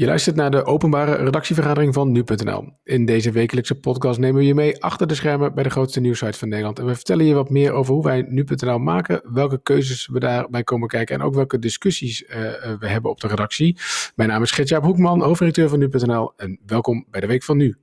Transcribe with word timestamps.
Je 0.00 0.06
luistert 0.06 0.36
naar 0.36 0.50
de 0.50 0.64
openbare 0.64 1.14
redactievergadering 1.14 1.94
van 1.94 2.12
nu.nl. 2.12 2.72
In 2.84 3.06
deze 3.06 3.30
wekelijkse 3.30 3.74
podcast 3.74 4.18
nemen 4.18 4.40
we 4.40 4.46
je 4.46 4.54
mee 4.54 4.82
achter 4.82 5.06
de 5.06 5.14
schermen 5.14 5.54
bij 5.54 5.62
de 5.62 5.70
grootste 5.70 6.00
nieuwsite 6.00 6.38
van 6.38 6.48
Nederland. 6.48 6.78
En 6.78 6.86
we 6.86 6.94
vertellen 6.94 7.24
je 7.24 7.34
wat 7.34 7.50
meer 7.50 7.72
over 7.72 7.94
hoe 7.94 8.02
wij 8.02 8.24
nu.nl 8.28 8.78
maken, 8.78 9.22
welke 9.32 9.62
keuzes 9.62 10.08
we 10.12 10.20
daarbij 10.20 10.64
komen 10.64 10.88
kijken 10.88 11.14
en 11.14 11.22
ook 11.22 11.34
welke 11.34 11.58
discussies 11.58 12.22
uh, 12.22 12.36
we 12.78 12.88
hebben 12.88 13.10
op 13.10 13.20
de 13.20 13.28
redactie. 13.28 13.78
Mijn 14.14 14.28
naam 14.28 14.42
is 14.42 14.50
Gertjaap 14.50 14.82
Hoekman, 14.82 15.22
hoofdredacteur 15.22 15.68
van 15.68 15.78
nu.nl 15.78 16.32
en 16.36 16.58
welkom 16.66 17.06
bij 17.10 17.20
de 17.20 17.26
Week 17.26 17.42
van 17.42 17.56
Nu. 17.56 17.76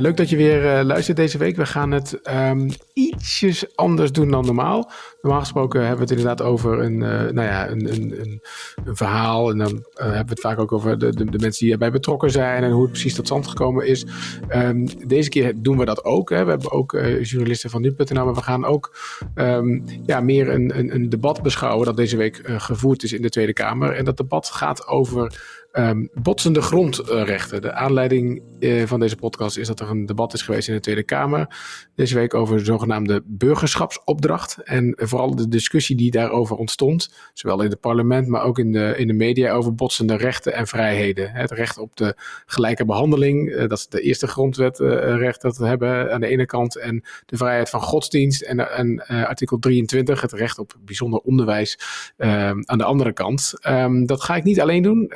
Leuk 0.00 0.16
dat 0.16 0.30
je 0.30 0.36
weer 0.36 0.78
uh, 0.78 0.84
luistert 0.84 1.16
deze 1.16 1.38
week. 1.38 1.56
We 1.56 1.66
gaan 1.66 1.90
het 1.90 2.20
um, 2.30 2.68
ietsjes 2.92 3.76
anders 3.76 4.12
doen 4.12 4.30
dan 4.30 4.44
normaal. 4.44 4.90
Normaal 5.22 5.40
gesproken 5.40 5.80
hebben 5.80 5.96
we 5.96 6.02
het 6.02 6.10
inderdaad 6.10 6.42
over 6.42 6.80
een, 6.80 7.00
uh, 7.00 7.08
nou 7.08 7.42
ja, 7.42 7.68
een, 7.68 7.92
een, 7.92 8.20
een, 8.20 8.40
verhaal. 8.96 9.50
En 9.50 9.58
dan 9.58 9.72
uh, 9.72 9.82
hebben 9.96 10.24
we 10.24 10.30
het 10.30 10.40
vaak 10.40 10.58
ook 10.58 10.72
over 10.72 10.98
de, 10.98 11.14
de, 11.14 11.38
mensen 11.38 11.64
die 11.64 11.72
erbij 11.72 11.90
betrokken 11.90 12.30
zijn 12.30 12.64
en 12.64 12.70
hoe 12.70 12.82
het 12.82 12.90
precies 12.90 13.14
tot 13.14 13.26
stand 13.26 13.46
gekomen 13.46 13.86
is. 13.86 14.06
Um, 14.54 15.08
deze 15.08 15.28
keer 15.28 15.52
doen 15.56 15.78
we 15.78 15.84
dat 15.84 16.04
ook. 16.04 16.30
Hè. 16.30 16.44
We 16.44 16.50
hebben 16.50 16.72
ook 16.72 16.92
journalisten 17.22 17.70
van 17.70 17.80
nu.nl, 17.80 18.24
maar 18.24 18.34
we 18.34 18.42
gaan 18.42 18.64
ook 18.64 18.96
um, 19.34 19.84
ja, 20.06 20.20
meer 20.20 20.48
een, 20.48 20.94
een 20.94 21.08
debat 21.08 21.42
beschouwen 21.42 21.86
dat 21.86 21.96
deze 21.96 22.16
week 22.16 22.40
gevoerd 22.44 23.02
is 23.02 23.12
in 23.12 23.22
de 23.22 23.30
Tweede 23.30 23.52
Kamer. 23.52 23.92
En 23.92 24.04
dat 24.04 24.16
debat 24.16 24.46
gaat 24.46 24.86
over 24.86 25.40
Um, 25.78 26.08
botsende 26.14 26.62
grondrechten. 26.62 27.62
De 27.62 27.72
aanleiding 27.72 28.42
uh, 28.60 28.86
van 28.86 29.00
deze 29.00 29.16
podcast 29.16 29.56
is 29.56 29.66
dat 29.66 29.80
er 29.80 29.90
een 29.90 30.06
debat 30.06 30.34
is 30.34 30.42
geweest 30.42 30.68
in 30.68 30.74
de 30.74 30.80
Tweede 30.80 31.02
Kamer 31.02 31.56
deze 31.94 32.14
week 32.14 32.34
over 32.34 32.56
de 32.56 32.64
zogenaamde 32.64 33.22
burgerschapsopdracht. 33.24 34.58
En 34.64 34.94
vooral 34.96 35.34
de 35.34 35.48
discussie 35.48 35.96
die 35.96 36.10
daarover 36.10 36.56
ontstond, 36.56 37.14
zowel 37.32 37.62
in 37.62 37.70
het 37.70 37.80
parlement, 37.80 38.28
maar 38.28 38.42
ook 38.42 38.58
in 38.58 38.72
de, 38.72 38.94
in 38.96 39.06
de 39.06 39.12
media, 39.12 39.52
over 39.52 39.74
botsende 39.74 40.16
rechten 40.16 40.54
en 40.54 40.66
vrijheden. 40.66 41.30
Het 41.30 41.50
recht 41.50 41.78
op 41.78 41.96
de 41.96 42.14
gelijke 42.46 42.84
behandeling, 42.84 43.48
uh, 43.48 43.58
dat 43.58 43.78
is 43.78 43.86
de 43.86 44.00
eerste 44.00 44.26
grondwetrecht 44.26 45.44
uh, 45.44 45.50
dat 45.50 45.56
we 45.56 45.66
hebben 45.66 46.12
aan 46.12 46.20
de 46.20 46.26
ene 46.26 46.46
kant, 46.46 46.76
en 46.76 47.04
de 47.26 47.36
vrijheid 47.36 47.70
van 47.70 47.80
godsdienst 47.80 48.42
en, 48.42 49.06
artikel 49.06 49.58
23, 49.58 50.20
het 50.20 50.32
recht 50.32 50.58
op 50.58 50.74
bijzonder 50.84 51.20
onderwijs 51.20 51.78
aan 52.16 52.78
de 52.78 52.84
andere 52.84 53.12
kant. 53.12 53.52
Um, 53.68 54.06
dat 54.06 54.22
ga 54.22 54.36
ik 54.36 54.44
niet 54.44 54.60
alleen 54.60 54.82
doen 54.82 55.12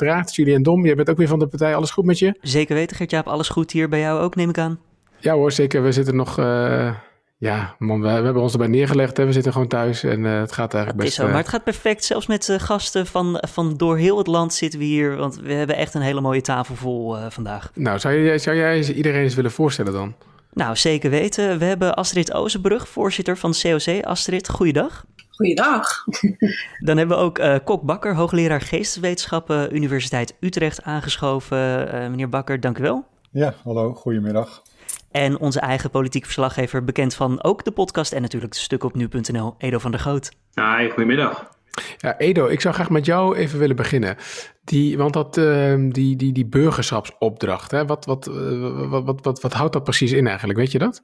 uiteraard. 0.00 0.34
Julian 0.34 0.62
Dom, 0.62 0.84
jij 0.84 0.94
bent 0.94 1.10
ook 1.10 1.16
weer 1.16 1.28
van 1.28 1.38
de 1.38 1.46
partij. 1.46 1.74
Alles 1.74 1.90
goed 1.90 2.04
met 2.04 2.18
je? 2.18 2.38
Zeker 2.40 2.74
weten, 2.74 2.96
Gertjaap. 2.96 3.26
Alles 3.26 3.48
goed 3.48 3.70
hier 3.70 3.88
bij 3.88 4.00
jou 4.00 4.20
ook, 4.20 4.34
neem 4.34 4.48
ik 4.48 4.58
aan. 4.58 4.78
Ja 5.18 5.34
hoor, 5.34 5.52
zeker. 5.52 5.82
We 5.82 5.92
zitten 5.92 6.16
nog... 6.16 6.38
Uh, 6.38 6.94
ja, 7.38 7.74
man, 7.78 8.00
we, 8.00 8.06
we, 8.06 8.24
hebben 8.24 8.42
ons 8.42 8.52
erbij 8.52 8.66
neergelegd. 8.66 9.16
Hè. 9.16 9.26
We 9.26 9.32
zitten 9.32 9.52
gewoon 9.52 9.68
thuis 9.68 10.02
en 10.02 10.24
uh, 10.24 10.40
het 10.40 10.52
gaat 10.52 10.74
eigenlijk 10.74 11.04
best... 11.04 11.18
Is 11.18 11.24
zo, 11.24 11.30
maar 11.30 11.40
het 11.40 11.48
gaat 11.48 11.64
perfect. 11.64 12.04
Zelfs 12.04 12.26
met 12.26 12.54
gasten 12.56 13.06
van, 13.06 13.42
van 13.48 13.76
door 13.76 13.96
heel 13.96 14.18
het 14.18 14.26
land 14.26 14.54
zitten 14.54 14.78
we 14.78 14.84
hier. 14.84 15.16
Want 15.16 15.36
we 15.36 15.52
hebben 15.52 15.76
echt 15.76 15.94
een 15.94 16.00
hele 16.00 16.20
mooie 16.20 16.40
tafel 16.40 16.74
vol 16.74 17.16
vandaag. 17.28 17.70
Nou, 17.74 17.98
zou, 17.98 18.14
je, 18.14 18.38
zou 18.38 18.56
jij 18.56 18.84
iedereen 18.84 19.22
eens 19.22 19.34
willen 19.34 19.50
voorstellen 19.50 19.92
dan? 19.92 20.14
Nou, 20.52 20.76
zeker 20.76 21.10
weten. 21.10 21.58
We 21.58 21.64
hebben 21.64 21.94
Astrid 21.94 22.32
Ozenbrug, 22.32 22.88
voorzitter 22.88 23.36
van 23.36 23.54
COC. 23.62 24.04
Astrid, 24.04 24.48
goeiedag. 24.48 25.04
Goeiedag. 25.36 26.04
Dan 26.86 26.96
hebben 26.96 27.16
we 27.16 27.22
ook 27.22 27.38
uh, 27.38 27.54
Kok 27.64 27.82
Bakker, 27.82 28.14
hoogleraar 28.14 28.60
geesteswetenschappen, 28.60 29.74
Universiteit 29.76 30.36
Utrecht, 30.40 30.82
aangeschoven. 30.82 31.94
Uh, 31.94 32.08
meneer 32.08 32.28
Bakker, 32.28 32.60
dank 32.60 32.78
u 32.78 32.82
wel. 32.82 33.04
Ja, 33.30 33.54
hallo, 33.64 33.94
goedemiddag. 33.94 34.62
En 35.10 35.38
onze 35.38 35.60
eigen 35.60 35.90
politiek 35.90 36.24
verslaggever, 36.24 36.84
bekend 36.84 37.14
van 37.14 37.42
ook 37.42 37.64
de 37.64 37.70
podcast 37.70 38.12
en 38.12 38.22
natuurlijk 38.22 38.52
de 38.52 38.58
stuk 38.58 38.84
op 38.84 38.94
nu.nl, 38.94 39.54
Edo 39.58 39.78
van 39.78 39.90
der 39.90 40.00
Goot. 40.00 40.30
Hi, 40.54 40.88
goedemiddag. 40.88 41.50
Ja, 41.98 42.18
Edo, 42.18 42.46
ik 42.46 42.60
zou 42.60 42.74
graag 42.74 42.90
met 42.90 43.06
jou 43.06 43.36
even 43.36 43.58
willen 43.58 43.76
beginnen. 43.76 44.16
Die, 44.64 44.98
want 44.98 45.12
dat, 45.12 45.36
uh, 45.36 45.74
die, 45.88 46.16
die, 46.16 46.32
die 46.32 46.46
burgerschapsopdracht, 46.46 47.70
hè, 47.70 47.86
wat, 47.86 48.04
wat, 48.04 48.24
wat, 48.24 49.04
wat, 49.04 49.20
wat, 49.22 49.40
wat 49.40 49.52
houdt 49.52 49.72
dat 49.72 49.84
precies 49.84 50.12
in 50.12 50.26
eigenlijk? 50.26 50.58
Weet 50.58 50.72
je 50.72 50.78
dat? 50.78 51.02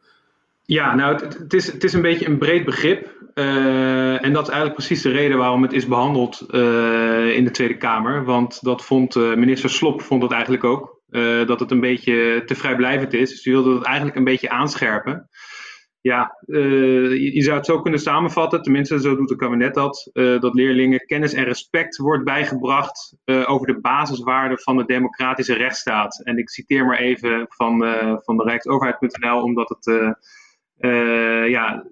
Ja, 0.65 0.95
nou, 0.95 1.25
het, 1.25 1.53
is, 1.55 1.73
het 1.73 1.85
is 1.85 1.93
een 1.93 2.03
beetje 2.03 2.27
een 2.27 2.39
breed 2.39 2.65
begrip. 2.65 3.21
Uh, 3.35 4.25
en 4.25 4.33
dat 4.33 4.43
is 4.43 4.49
eigenlijk 4.49 4.75
precies 4.75 5.03
de 5.03 5.11
reden 5.11 5.39
waarom 5.39 5.63
het 5.63 5.73
is 5.73 5.87
behandeld 5.87 6.47
uh, 6.51 7.37
in 7.37 7.45
de 7.45 7.51
Tweede 7.51 7.77
Kamer. 7.77 8.25
Want 8.25 8.63
dat 8.63 8.85
vond 8.85 9.17
uh, 9.17 9.35
minister 9.35 9.71
Slop 9.71 10.03
vond 10.03 10.23
het 10.23 10.33
eigenlijk 10.33 10.65
ook. 10.65 11.01
dat 11.47 11.61
het 11.61 11.71
een 11.71 11.81
beetje 11.81 12.43
te 12.47 12.55
vrijblijvend 12.55 13.13
is. 13.13 13.31
Dus 13.31 13.43
die 13.43 13.53
wilde 13.53 13.75
het 13.75 13.85
eigenlijk 13.85 14.17
een 14.17 14.25
beetje 14.25 14.51
aanscherpen. 14.51 15.29
Ja, 16.01 16.39
je, 16.47 17.35
je, 17.35 17.43
zou 17.43 17.57
het 17.57 17.67
zo 17.67 17.81
kunnen 17.81 18.01
samenvatten, 18.01 18.63
tenminste 18.63 19.01
zo 19.01 19.17
doet 19.17 19.31
het 19.31 19.39
kabinet 19.39 19.75
dat. 19.75 20.11
dat 20.13 20.55
leerlingen 20.55 21.07
kennis 21.07 21.33
en 21.33 21.45
respect 21.45 21.97
wordt 21.97 22.25
bijgebracht 22.25 23.17
over 23.25 23.67
de 23.67 23.81
basiswaarden 23.81 24.59
van 24.59 24.77
de 24.77 24.85
democratische 24.85 25.55
rechtsstaat. 25.55 26.21
En 26.25 26.39
ik 26.39 26.51
citeer 26.51 26.85
maar 26.85 26.99
even 26.99 27.47
van, 27.49 27.79
van 28.23 28.37
de 28.37 28.45
Rijksoverheid.nl, 28.45 29.43
omdat 29.43 29.69
het... 29.69 30.15
Uh, 30.83 31.49
ja, 31.49 31.87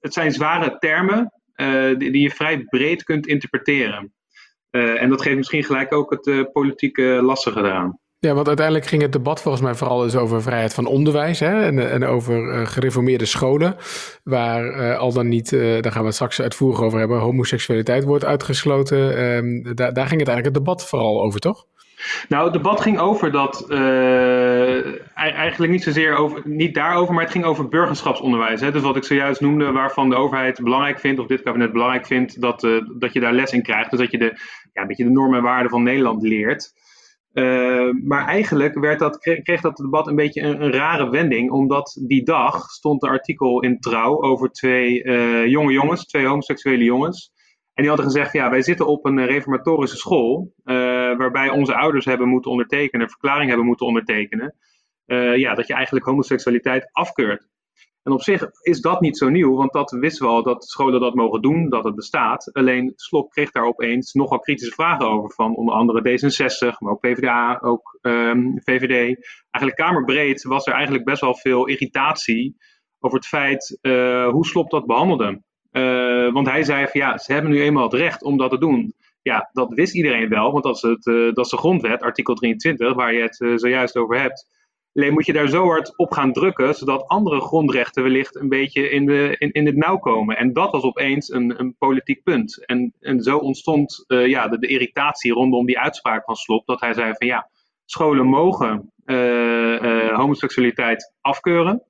het 0.00 0.12
zijn 0.12 0.32
zware 0.32 0.76
termen 0.78 1.32
uh, 1.56 1.98
die, 1.98 2.10
die, 2.12 2.22
je 2.22 2.30
vrij 2.30 2.64
breed 2.64 3.04
kunt 3.04 3.26
interpreteren. 3.26 4.12
Uh, 4.70 5.02
en 5.02 5.10
dat 5.10 5.22
geeft 5.22 5.36
misschien 5.36 5.64
gelijk 5.64 5.94
ook 5.94 6.10
het 6.10 6.52
politieke 6.52 7.02
lastige 7.02 7.58
eraan. 7.58 7.98
Ja, 8.18 8.34
want 8.34 8.46
uiteindelijk 8.46 8.86
ging 8.86 9.02
het 9.02 9.12
debat 9.12 9.42
volgens 9.42 9.64
mij 9.64 9.74
vooral 9.74 9.98
dus 9.98 10.16
over 10.16 10.42
vrijheid 10.42 10.74
van 10.74 10.86
onderwijs 10.86 11.40
hè, 11.40 11.62
en, 11.64 11.90
en 11.90 12.04
over 12.04 12.66
gereformeerde 12.66 13.24
scholen, 13.24 13.76
waar 14.24 14.96
al 14.96 15.12
dan 15.12 15.28
niet, 15.28 15.50
daar 15.50 15.92
gaan 15.92 16.00
we 16.00 16.06
het 16.06 16.14
straks 16.14 16.40
uitvoerig 16.40 16.82
over 16.82 16.98
hebben, 16.98 17.18
homoseksualiteit 17.18 18.04
wordt 18.04 18.24
uitgesloten. 18.24 19.16
Ehm, 19.16 19.74
daar 19.74 20.06
ging 20.06 20.20
het 20.20 20.28
eigenlijk 20.28 20.44
het 20.44 20.54
debat 20.54 20.88
vooral 20.88 21.22
over, 21.22 21.40
toch? 21.40 21.66
Nou, 22.28 22.44
het 22.44 22.52
debat 22.52 22.80
ging 22.80 22.98
over 22.98 23.32
dat, 23.32 23.66
uh, 23.68 25.14
eigenlijk 25.14 25.72
niet 25.72 25.82
zozeer 25.82 26.16
over, 26.16 26.42
niet 26.44 26.74
daarover, 26.74 27.14
maar 27.14 27.22
het 27.22 27.32
ging 27.32 27.44
over 27.44 27.68
burgerschapsonderwijs. 27.68 28.60
Hè? 28.60 28.70
Dus 28.72 28.82
wat 28.82 28.96
ik 28.96 29.04
zojuist 29.04 29.40
noemde, 29.40 29.72
waarvan 29.72 30.10
de 30.10 30.16
overheid 30.16 30.62
belangrijk 30.62 31.00
vindt, 31.00 31.20
of 31.20 31.26
dit 31.26 31.42
kabinet 31.42 31.72
belangrijk 31.72 32.06
vindt, 32.06 32.40
dat, 32.40 32.62
uh, 32.62 32.82
dat 32.98 33.12
je 33.12 33.20
daar 33.20 33.32
les 33.32 33.52
in 33.52 33.62
krijgt. 33.62 33.90
Dus 33.90 34.00
dat 34.00 34.10
je 34.10 34.18
de, 34.18 34.38
ja, 34.72 34.82
een 34.82 34.86
beetje 34.86 35.04
de 35.04 35.10
normen 35.10 35.38
en 35.38 35.44
waarden 35.44 35.70
van 35.70 35.82
Nederland 35.82 36.22
leert. 36.22 36.72
Uh, 37.32 37.90
maar 38.04 38.26
eigenlijk 38.26 38.78
werd 38.78 38.98
dat, 38.98 39.18
kreeg, 39.18 39.60
dat 39.60 39.76
debat 39.76 40.06
een 40.06 40.16
beetje 40.16 40.40
een, 40.40 40.72
rare 40.72 41.10
wending, 41.10 41.50
omdat 41.50 42.00
die 42.06 42.24
dag 42.24 42.70
stond 42.70 43.02
een 43.02 43.10
artikel 43.10 43.62
in 43.62 43.80
Trouw 43.80 44.22
over 44.22 44.50
twee 44.50 45.02
jonge 45.48 45.72
jongens, 45.72 46.06
twee 46.06 46.26
homoseksuele 46.26 46.84
jongens. 46.84 47.32
En 47.80 47.86
die 47.86 47.94
hadden 47.94 48.12
gezegd, 48.12 48.32
ja, 48.32 48.50
wij 48.50 48.62
zitten 48.62 48.86
op 48.86 49.04
een 49.04 49.26
reformatorische 49.26 49.96
school, 49.96 50.52
waarbij 51.16 51.48
onze 51.48 51.76
ouders 51.76 52.04
hebben 52.04 52.28
moeten 52.28 52.50
ondertekenen, 52.50 53.00
een 53.00 53.10
verklaring 53.10 53.48
hebben 53.48 53.66
moeten 53.66 53.86
ondertekenen, 53.86 54.54
uh, 55.06 55.36
ja, 55.36 55.54
dat 55.54 55.66
je 55.66 55.74
eigenlijk 55.74 56.06
homoseksualiteit 56.06 56.88
afkeurt. 56.92 57.48
En 58.02 58.12
op 58.12 58.22
zich 58.22 58.50
is 58.62 58.80
dat 58.80 59.00
niet 59.00 59.18
zo 59.18 59.28
nieuw, 59.28 59.56
want 59.56 59.72
dat 59.72 59.90
wisten 59.90 60.26
we 60.26 60.32
al 60.32 60.42
dat 60.42 60.64
scholen 60.64 61.00
dat 61.00 61.14
mogen 61.14 61.42
doen, 61.42 61.68
dat 61.68 61.84
het 61.84 61.94
bestaat. 61.94 62.52
Alleen 62.52 62.92
Slop 62.96 63.30
kreeg 63.30 63.50
daar 63.50 63.64
opeens 63.64 64.12
nogal 64.12 64.38
kritische 64.38 64.74
vragen 64.74 65.08
over 65.08 65.30
van 65.30 65.56
onder 65.56 65.74
andere 65.74 66.00
D66, 66.00 66.78
maar 66.78 66.92
ook 66.92 67.00
PvdA, 67.00 67.58
ook 67.62 67.98
um, 68.02 68.60
VVD. 68.64 69.16
Eigenlijk 69.50 69.76
kamerbreed 69.76 70.42
was 70.42 70.66
er 70.66 70.72
eigenlijk 70.72 71.04
best 71.04 71.20
wel 71.20 71.34
veel 71.34 71.66
irritatie 71.66 72.56
over 72.98 73.18
het 73.18 73.26
feit 73.26 73.78
uh, 73.82 74.28
hoe 74.28 74.46
Slop 74.46 74.70
dat 74.70 74.86
behandelde. 74.86 75.42
Want 76.32 76.46
hij 76.46 76.62
zei 76.62 76.86
van 76.86 77.00
ja, 77.00 77.18
ze 77.18 77.32
hebben 77.32 77.50
nu 77.50 77.60
eenmaal 77.60 77.82
het 77.82 77.92
recht 77.92 78.22
om 78.22 78.36
dat 78.36 78.50
te 78.50 78.58
doen. 78.58 78.94
Ja, 79.22 79.50
dat 79.52 79.72
wist 79.74 79.94
iedereen 79.94 80.28
wel, 80.28 80.52
want 80.52 80.64
dat 80.64 80.76
is, 80.76 80.82
het, 80.82 81.06
uh, 81.06 81.34
dat 81.34 81.44
is 81.44 81.50
de 81.50 81.56
grondwet, 81.56 82.02
artikel 82.02 82.34
23, 82.34 82.94
waar 82.94 83.14
je 83.14 83.22
het 83.22 83.40
uh, 83.40 83.56
zojuist 83.56 83.96
over 83.96 84.20
hebt. 84.20 84.58
Alleen 84.94 85.12
moet 85.12 85.26
je 85.26 85.32
daar 85.32 85.48
zo 85.48 85.64
hard 85.64 85.98
op 85.98 86.12
gaan 86.12 86.32
drukken, 86.32 86.74
zodat 86.74 87.08
andere 87.08 87.40
grondrechten 87.40 88.02
wellicht 88.02 88.36
een 88.36 88.48
beetje 88.48 88.90
in, 88.90 89.06
de, 89.06 89.34
in, 89.38 89.52
in 89.52 89.66
het 89.66 89.76
nauw 89.76 89.98
komen. 89.98 90.36
En 90.36 90.52
dat 90.52 90.70
was 90.70 90.82
opeens 90.82 91.32
een, 91.32 91.60
een 91.60 91.74
politiek 91.78 92.22
punt. 92.22 92.66
En, 92.66 92.94
en 93.00 93.20
zo 93.20 93.38
ontstond 93.38 94.04
ja, 94.06 94.48
de, 94.48 94.58
de, 94.58 94.66
irritatie 94.66 95.32
rondom 95.32 95.66
die 95.66 95.78
uitspraak 95.78 96.24
van 96.24 96.34
Slop, 96.36 96.66
dat 96.66 96.80
hij 96.80 96.94
zei 96.94 97.14
van 97.14 97.26
ja, 97.26 97.50
scholen 97.84 98.26
mogen 98.26 98.92
homoseksualiteit 100.14 101.12
afkeuren. 101.20 101.82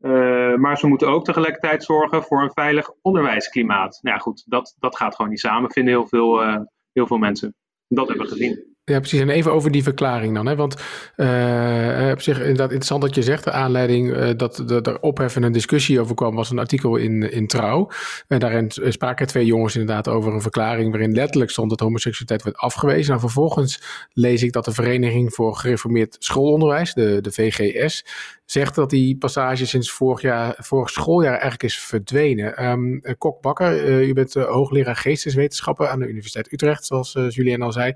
Uh, 0.00 0.54
maar 0.54 0.78
ze 0.78 0.86
moeten 0.86 1.08
ook 1.08 1.24
tegelijkertijd 1.24 1.84
zorgen 1.84 2.22
voor 2.22 2.42
een 2.42 2.52
veilig 2.52 2.90
onderwijsklimaat. 3.02 3.98
Nou 4.02 4.16
ja, 4.16 4.22
goed, 4.22 4.44
dat, 4.46 4.74
dat 4.78 4.96
gaat 4.96 5.14
gewoon 5.14 5.30
niet 5.30 5.40
samen, 5.40 5.70
vinden 5.70 5.94
heel 5.94 6.06
veel, 6.06 6.42
uh, 6.42 6.58
heel 6.92 7.06
veel 7.06 7.18
mensen. 7.18 7.54
Dat 7.88 8.08
hebben 8.08 8.26
we 8.26 8.32
gezien. 8.32 8.74
Ja, 8.90 8.98
precies. 8.98 9.20
En 9.20 9.28
even 9.28 9.52
over 9.52 9.70
die 9.70 9.82
verklaring 9.82 10.34
dan. 10.34 10.46
Hè? 10.46 10.56
Want 10.56 10.74
uh, 11.16 12.10
op 12.12 12.20
zich 12.20 12.38
inderdaad 12.38 12.66
interessant 12.66 13.02
dat 13.02 13.14
je 13.14 13.22
zegt. 13.22 13.44
De 13.44 13.50
aanleiding 13.50 14.32
dat, 14.32 14.62
dat 14.66 14.86
er 14.86 15.00
opheffen 15.00 15.42
een 15.42 15.52
discussie 15.52 16.00
over 16.00 16.14
kwam, 16.14 16.34
was 16.34 16.50
een 16.50 16.58
artikel 16.58 16.96
in, 16.96 17.32
in 17.32 17.46
Trouw. 17.46 17.90
En 18.28 18.38
daarin 18.38 18.70
spraken 18.70 19.26
twee 19.26 19.44
jongens 19.44 19.76
inderdaad 19.76 20.08
over 20.08 20.34
een 20.34 20.40
verklaring 20.40 20.90
waarin 20.90 21.12
letterlijk 21.12 21.50
stond 21.50 21.70
dat 21.70 21.80
homoseksualiteit 21.80 22.42
werd 22.42 22.56
afgewezen. 22.56 23.02
En 23.02 23.08
nou, 23.08 23.20
vervolgens 23.20 23.82
lees 24.12 24.42
ik 24.42 24.52
dat 24.52 24.64
de 24.64 24.72
Vereniging 24.72 25.34
voor 25.34 25.56
Gereformeerd 25.56 26.16
Schoolonderwijs, 26.18 26.94
de, 26.94 27.20
de 27.20 27.32
VGS, 27.32 28.04
zegt 28.46 28.74
dat 28.74 28.90
die 28.90 29.16
passage 29.16 29.66
sinds 29.66 29.90
vorig, 29.90 30.20
jaar, 30.20 30.54
vorig 30.58 30.90
schooljaar 30.90 31.32
eigenlijk 31.32 31.62
is 31.62 31.78
verdwenen. 31.78 32.64
Um, 32.64 33.02
Kok 33.18 33.40
Bakker, 33.40 33.88
uh, 33.88 34.08
u 34.08 34.12
bent 34.12 34.36
uh, 34.36 34.44
hoogleraar 34.44 34.96
geesteswetenschappen 34.96 35.90
aan 35.90 35.98
de 35.98 36.08
Universiteit 36.08 36.52
Utrecht, 36.52 36.86
zoals 36.86 37.14
uh, 37.14 37.30
Julien 37.30 37.62
al 37.62 37.72
zei. 37.72 37.92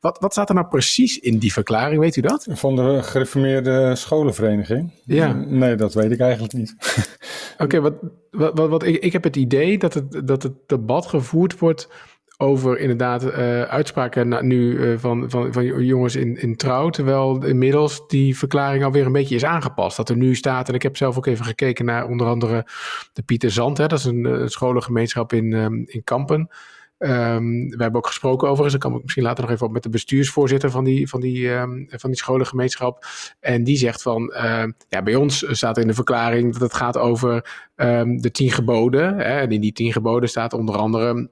Wat, 0.00 0.18
wat 0.20 0.32
staat 0.32 0.48
er 0.48 0.54
nou 0.54 0.66
precies 0.66 1.18
in 1.18 1.38
die 1.38 1.52
verklaring, 1.52 2.00
weet 2.00 2.16
u 2.16 2.20
dat? 2.20 2.46
Van 2.50 2.76
de 2.76 3.02
gereformeerde 3.02 3.94
scholenvereniging? 3.96 4.90
Ja. 5.04 5.32
Nee, 5.32 5.74
dat 5.74 5.94
weet 5.94 6.10
ik 6.10 6.20
eigenlijk 6.20 6.52
niet. 6.52 6.74
Oké, 7.52 7.62
okay, 7.62 7.80
wat, 7.80 7.94
wat, 8.30 8.58
wat, 8.58 8.68
wat, 8.68 8.82
ik, 8.82 9.02
ik 9.02 9.12
heb 9.12 9.24
het 9.24 9.36
idee 9.36 9.78
dat 9.78 9.94
het, 9.94 10.26
dat 10.26 10.42
het 10.42 10.52
debat 10.66 11.06
gevoerd 11.06 11.58
wordt 11.58 11.88
over 12.42 12.78
inderdaad 12.78 13.24
uh, 13.24 13.62
uitspraken 13.62 14.46
nu 14.46 14.72
uh, 14.72 14.98
van, 14.98 15.30
van, 15.30 15.52
van 15.52 15.84
jongens 15.84 16.16
in, 16.16 16.36
in 16.40 16.56
trouw. 16.56 16.90
Terwijl 16.90 17.44
inmiddels 17.44 18.06
die 18.08 18.38
verklaring 18.38 18.84
alweer 18.84 19.06
een 19.06 19.12
beetje 19.12 19.34
is 19.34 19.44
aangepast. 19.44 19.96
Dat 19.96 20.08
er 20.08 20.16
nu 20.16 20.34
staat, 20.34 20.68
en 20.68 20.74
ik 20.74 20.82
heb 20.82 20.96
zelf 20.96 21.16
ook 21.16 21.26
even 21.26 21.44
gekeken 21.44 21.84
naar 21.84 22.08
onder 22.08 22.26
andere 22.26 22.66
de 23.12 23.22
Pieter 23.22 23.50
Zand. 23.50 23.78
Hè, 23.78 23.86
dat 23.86 23.98
is 23.98 24.04
een, 24.04 24.24
een 24.24 24.48
scholengemeenschap 24.48 25.32
in, 25.32 25.52
um, 25.52 25.84
in 25.86 26.04
Kampen. 26.04 26.48
Um, 26.98 27.68
we 27.68 27.82
hebben 27.82 27.94
ook 27.94 28.06
gesproken 28.06 28.48
overigens, 28.48 28.72
daar 28.72 28.90
kan 28.90 28.98
ik 28.98 29.02
misschien 29.02 29.24
later 29.24 29.44
nog 29.44 29.52
even 29.52 29.66
op 29.66 29.72
met 29.72 29.82
de 29.82 29.88
bestuursvoorzitter 29.88 30.70
van 30.70 30.84
die, 30.84 31.08
van 31.08 31.20
die, 31.20 31.48
um, 31.48 31.86
van 31.88 32.10
die 32.10 32.18
scholengemeenschap. 32.18 33.04
En 33.40 33.64
die 33.64 33.76
zegt 33.76 34.02
van, 34.02 34.32
ja, 34.88 35.02
bij 35.02 35.14
ons 35.14 35.44
staat 35.50 35.78
in 35.78 35.86
de 35.86 35.94
verklaring 35.94 36.52
dat 36.52 36.60
het 36.62 36.74
gaat 36.74 36.98
over 36.98 37.44
de 38.06 38.30
tien 38.32 38.50
geboden. 38.50 39.16
Hè, 39.16 39.40
en 39.40 39.50
in 39.50 39.60
die 39.60 39.72
tien 39.72 39.92
geboden 39.92 40.28
staat 40.28 40.52
onder 40.52 40.76
andere 40.76 41.30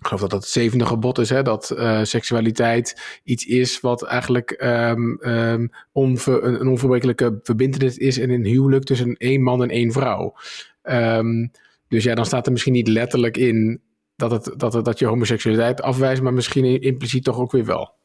ik 0.00 0.06
geloof 0.06 0.20
dat 0.20 0.30
dat 0.30 0.42
het 0.42 0.50
zevende 0.50 0.86
gebod 0.86 1.18
is, 1.18 1.30
hè, 1.30 1.42
dat 1.42 1.74
uh, 1.76 2.02
seksualiteit 2.02 3.20
iets 3.24 3.44
is 3.44 3.80
wat 3.80 4.04
eigenlijk 4.04 4.62
um, 4.64 5.70
onver, 5.92 6.44
een, 6.44 6.68
onverbrekelijke 6.68 7.38
verbindenis 7.42 7.96
is 7.96 8.18
in 8.18 8.30
een 8.30 8.44
huwelijk 8.44 8.84
tussen 8.84 9.16
één 9.16 9.42
man 9.42 9.62
en 9.62 9.68
één 9.68 9.92
vrouw. 9.92 10.34
Um, 10.82 11.50
dus 11.88 12.04
ja, 12.04 12.14
dan 12.14 12.26
staat 12.26 12.46
er 12.46 12.52
misschien 12.52 12.72
niet 12.72 12.88
letterlijk 12.88 13.36
in 13.36 13.80
dat, 14.16 14.30
het, 14.30 14.54
dat, 14.56 14.72
het, 14.72 14.84
dat 14.84 14.98
je 14.98 15.06
homoseksualiteit 15.06 15.82
afwijst, 15.82 16.22
maar 16.22 16.34
misschien 16.34 16.80
impliciet 16.80 17.24
toch 17.24 17.38
ook 17.38 17.52
weer 17.52 17.64
wel. 17.64 17.98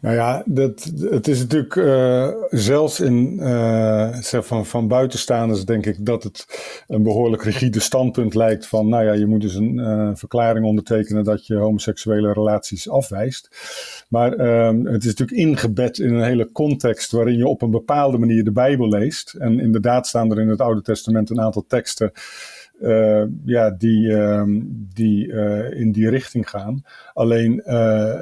Nou 0.00 0.14
ja, 0.14 0.42
dat, 0.46 0.92
het 1.00 1.28
is 1.28 1.38
natuurlijk 1.38 1.74
uh, 1.74 2.28
zelfs 2.50 3.00
in, 3.00 3.38
uh, 3.40 4.18
van, 4.20 4.66
van 4.66 4.88
buitenstaanders 4.88 5.64
denk 5.64 5.86
ik 5.86 6.06
dat 6.06 6.22
het 6.22 6.46
een 6.86 7.02
behoorlijk 7.02 7.42
rigide 7.42 7.80
standpunt 7.80 8.34
lijkt 8.34 8.66
van, 8.66 8.88
nou 8.88 9.04
ja, 9.04 9.12
je 9.12 9.26
moet 9.26 9.40
dus 9.40 9.54
een 9.54 9.78
uh, 9.78 10.10
verklaring 10.14 10.66
ondertekenen 10.66 11.24
dat 11.24 11.46
je 11.46 11.56
homoseksuele 11.56 12.32
relaties 12.32 12.88
afwijst. 12.88 13.48
Maar 14.08 14.32
ehm, 14.32 14.84
het 14.84 15.04
is 15.04 15.14
natuurlijk 15.14 15.38
ingebed 15.38 15.98
in 15.98 16.14
een 16.14 16.24
hele 16.24 16.52
context 16.52 17.10
waarin 17.10 17.36
je 17.36 17.46
op 17.46 17.62
een 17.62 17.70
bepaalde 17.70 18.18
manier 18.18 18.44
de 18.44 18.52
Bijbel 18.52 18.88
leest. 18.88 19.34
En 19.34 19.60
inderdaad 19.60 20.06
staan 20.06 20.30
er 20.30 20.40
in 20.40 20.48
het 20.48 20.60
Oude 20.60 20.82
Testament 20.82 21.30
een 21.30 21.40
aantal 21.40 21.64
teksten 21.68 22.12
ja, 23.44 23.70
die, 23.70 24.08
uh, 24.08 24.42
die 24.94 25.32
in 25.74 25.92
die 25.92 26.10
richting 26.10 26.50
gaan. 26.50 26.82
Alleen 27.12 27.62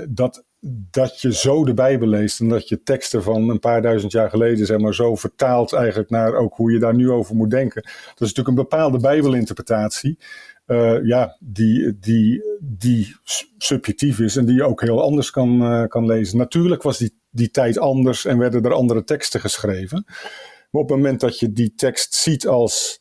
dat 0.08 0.44
dat 0.90 1.20
je 1.20 1.34
zo 1.34 1.64
de 1.64 1.75
Bijbel 1.75 2.08
leest 2.08 2.40
en 2.40 2.49
dat 2.49 2.69
je 2.69 2.82
teksten 2.82 3.22
van 3.22 3.49
een 3.49 3.58
paar 3.58 3.82
duizend 3.82 4.12
jaar 4.12 4.31
geleden, 4.31 4.66
zeg 4.66 4.78
maar, 4.78 4.94
zo 4.94 5.14
vertaalt 5.16 5.72
eigenlijk 5.72 6.10
naar 6.10 6.34
ook 6.34 6.55
hoe 6.55 6.72
je 6.72 6.78
daar 6.78 6.94
nu 6.94 7.10
over 7.10 7.37
moet 7.37 7.50
denken. 7.50 7.82
Dat 7.82 7.93
is 8.20 8.34
natuurlijk 8.34 8.49
een 8.49 8.55
bepaalde 8.55 8.99
Bijbelinterpretatie. 8.99 10.19
Uh, 10.66 11.05
ja, 11.05 11.37
die, 11.40 11.99
die, 11.99 12.43
die 12.60 13.16
subjectief 13.58 14.19
is 14.19 14.37
en 14.37 14.46
die 14.46 14.55
je 14.55 14.64
ook 14.64 14.81
heel 14.81 15.02
anders 15.02 15.31
kan, 15.31 15.62
uh, 15.62 15.87
kan 15.87 16.06
lezen. 16.06 16.38
Natuurlijk 16.38 16.82
was 16.82 16.99
die, 16.99 17.19
die 17.31 17.50
tijd 17.50 17.78
anders 17.78 18.25
en 18.25 18.38
werden 18.38 18.62
er 18.62 18.72
andere 18.72 19.04
teksten 19.04 19.40
geschreven. 19.40 20.04
Maar 20.70 20.82
op 20.82 20.88
het 20.88 20.96
moment 20.96 21.20
dat 21.20 21.38
je 21.38 21.52
die 21.52 21.75
tekst 21.75 22.14
ziet 22.14 22.46
als 22.46 23.00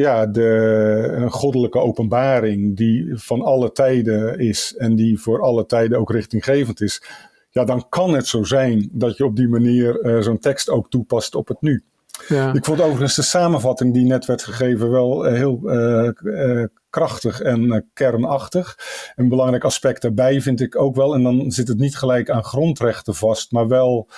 ja, 0.00 0.26
de, 0.26 1.26
goddelijke 1.28 1.78
openbaring 1.78 2.76
die 2.76 3.16
van 3.16 3.42
alle 3.42 3.72
tijden 3.72 4.38
is 4.38 4.74
en 4.78 4.96
die 4.96 5.20
voor 5.20 5.42
alle 5.42 5.66
tijden 5.66 5.98
ook 5.98 6.10
richtinggevend 6.10 6.80
is, 6.80 7.02
ja, 7.50 7.64
dan 7.64 7.88
kan 7.88 8.14
het 8.14 8.26
zo 8.26 8.44
zijn 8.44 8.88
dat 8.92 9.16
je 9.16 9.24
op 9.24 9.36
die 9.36 9.48
manier 9.48 10.04
uh, 10.04 10.22
zo'n 10.22 10.38
tekst 10.38 10.70
ook 10.70 10.90
toepast 10.90 11.34
op 11.34 11.48
het 11.48 11.60
nu. 11.60 11.84
Ja. 12.28 12.52
Ik 12.52 12.64
vond 12.64 12.80
overigens 12.80 13.14
de 13.14 13.22
samenvatting 13.22 13.94
die 13.94 14.04
net 14.04 14.26
werd 14.26 14.42
gegeven 14.42 14.90
wel 14.90 15.26
uh, 15.26 15.32
heel 15.32 15.60
uh, 15.64 16.64
krachtig 16.90 17.40
en 17.40 17.88
kernachtig. 17.92 18.78
Een 19.14 19.28
belangrijk 19.28 19.64
aspect 19.64 20.02
daarbij 20.02 20.40
vind 20.40 20.60
ik 20.60 20.80
ook 20.80 20.96
wel, 20.96 21.14
en 21.14 21.22
dan 21.22 21.50
zit 21.50 21.68
het 21.68 21.78
niet 21.78 21.96
gelijk 21.96 22.30
aan 22.30 22.44
grondrechten 22.44 23.14
vast, 23.14 23.52
maar 23.52 23.68
wel 23.68 24.08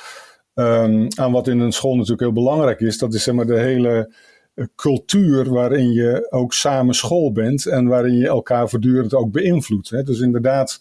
um, 0.54 1.06
aan 1.16 1.32
wat 1.32 1.48
in 1.48 1.60
een 1.60 1.72
school 1.72 1.94
natuurlijk 1.94 2.20
heel 2.20 2.32
belangrijk 2.32 2.80
is. 2.80 2.98
Dat 2.98 3.14
is 3.14 3.22
zeg 3.22 3.34
maar 3.34 3.46
de 3.46 3.58
hele 3.58 4.12
cultuur 4.76 5.50
waarin 5.50 5.92
je 5.92 6.26
ook 6.30 6.52
samen 6.52 6.94
school 6.94 7.32
bent 7.32 7.66
en 7.66 7.86
waarin 7.86 8.16
je 8.16 8.26
elkaar 8.26 8.68
voortdurend 8.68 9.14
ook 9.14 9.32
beïnvloedt. 9.32 9.90
Hè? 9.90 10.02
Dus 10.02 10.20
inderdaad, 10.20 10.80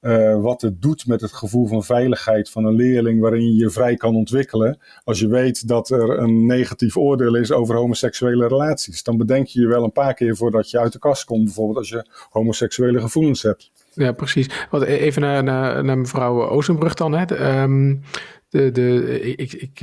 uh, 0.00 0.40
wat 0.40 0.60
het 0.60 0.82
doet 0.82 1.06
met 1.06 1.20
het 1.20 1.32
gevoel 1.32 1.66
van 1.66 1.84
veiligheid 1.84 2.50
van 2.50 2.64
een 2.64 2.74
leerling, 2.74 3.20
waarin 3.20 3.42
je 3.42 3.54
je 3.54 3.70
vrij 3.70 3.96
kan 3.96 4.14
ontwikkelen. 4.14 4.78
Als 5.04 5.20
je 5.20 5.28
weet 5.28 5.68
dat 5.68 5.90
er 5.90 6.18
een 6.18 6.46
negatief 6.46 6.96
oordeel 6.96 7.34
is 7.34 7.52
over 7.52 7.76
homoseksuele 7.76 8.48
relaties, 8.48 9.02
dan 9.02 9.16
bedenk 9.16 9.46
je 9.46 9.60
je 9.60 9.66
wel 9.66 9.84
een 9.84 9.92
paar 9.92 10.14
keer 10.14 10.36
voordat 10.36 10.70
je 10.70 10.78
uit 10.78 10.92
de 10.92 10.98
kast 10.98 11.24
komt, 11.24 11.44
bijvoorbeeld 11.44 11.78
als 11.78 11.88
je 11.88 12.06
homoseksuele 12.30 13.00
gevoelens 13.00 13.42
hebt. 13.42 13.70
Ja, 13.96 14.12
precies. 14.12 14.66
Wat, 14.70 14.82
e-, 14.82 14.96
even 14.96 15.22
naar, 15.22 15.44
naar, 15.84 15.98
mevrouw 15.98 16.48
Oostenbrug 16.48 16.94
dan. 16.94 17.12
Hè. 17.12 17.62
Um, 17.62 18.02
de, 18.48 18.70
de, 18.70 19.20
ik, 19.20 19.52
ik, 19.52 19.80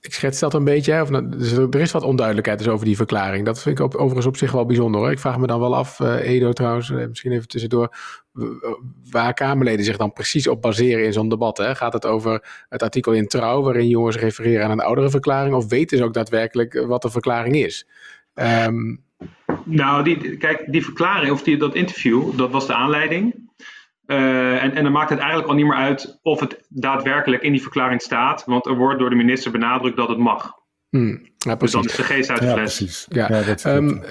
ik 0.00 0.14
schets 0.14 0.38
dat 0.38 0.54
een 0.54 0.64
beetje. 0.64 1.02
Of, 1.02 1.08
dus 1.08 1.52
er 1.52 1.80
is 1.80 1.92
wat 1.92 2.02
onduidelijkheid 2.02 2.58
dus 2.58 2.68
over 2.68 2.86
die 2.86 2.96
verklaring. 2.96 3.44
Dat 3.44 3.62
vind 3.62 3.78
ik 3.78 3.84
op, 3.84 3.94
overigens 3.94 4.26
op 4.26 4.36
zich 4.36 4.52
wel 4.52 4.66
bijzonder. 4.66 5.00
Hoor. 5.00 5.10
Ik 5.10 5.18
vraag 5.18 5.38
me 5.38 5.46
dan 5.46 5.60
wel 5.60 5.76
af, 5.76 5.98
uh, 5.98 6.28
Edo 6.28 6.52
trouwens, 6.52 6.88
uh, 6.88 7.06
misschien 7.06 7.32
even 7.32 7.48
tussendoor, 7.48 7.96
waar 9.10 9.34
Kamerleden 9.34 9.84
zich 9.84 9.96
dan 9.96 10.12
precies 10.12 10.48
op 10.48 10.62
baseren 10.62 11.04
in 11.04 11.12
zo'n 11.12 11.28
debat. 11.28 11.58
Hè? 11.58 11.74
Gaat 11.74 11.92
het 11.92 12.06
over 12.06 12.64
het 12.68 12.82
artikel 12.82 13.12
in 13.12 13.26
Trouw, 13.26 13.62
waarin 13.62 13.88
jongens 13.88 14.16
refereren 14.16 14.64
aan 14.64 14.70
een 14.70 14.80
oudere 14.80 15.10
verklaring, 15.10 15.54
of 15.54 15.68
weten 15.68 15.98
ze 15.98 16.04
ook 16.04 16.14
daadwerkelijk 16.14 16.84
wat 16.86 17.02
de 17.02 17.10
verklaring 17.10 17.56
is? 17.56 17.86
Um, 18.34 19.06
nou, 19.64 20.02
die, 20.04 20.36
kijk, 20.36 20.64
die 20.72 20.84
verklaring, 20.84 21.32
of 21.32 21.42
die, 21.42 21.56
dat 21.56 21.74
interview, 21.74 22.36
dat 22.36 22.50
was 22.50 22.66
de 22.66 22.74
aanleiding. 22.74 23.46
Uh, 24.06 24.62
en, 24.62 24.74
en 24.74 24.82
dan 24.82 24.92
maakt 24.92 25.10
het 25.10 25.18
eigenlijk 25.18 25.48
al 25.48 25.54
niet 25.54 25.66
meer 25.66 25.76
uit 25.76 26.18
of 26.22 26.40
het 26.40 26.66
daadwerkelijk 26.68 27.42
in 27.42 27.52
die 27.52 27.62
verklaring 27.62 28.02
staat, 28.02 28.44
want 28.44 28.66
er 28.66 28.76
wordt 28.76 28.98
door 28.98 29.10
de 29.10 29.16
minister 29.16 29.50
benadrukt 29.50 29.96
dat 29.96 30.08
het 30.08 30.18
mag. 30.18 30.57
Hmm, 30.90 31.26
ja, 31.36 31.56
dus 31.56 31.70
dan 31.70 31.84
is 31.84 31.96
de 31.96 32.02
geest 32.02 32.30
uit 32.30 32.38
de 32.38 32.46
ja, 32.46 32.52
fles. 32.52 32.76
Precies. 32.76 33.06
Ja. 33.08 33.28
ja 33.64 33.76
um, 33.76 34.02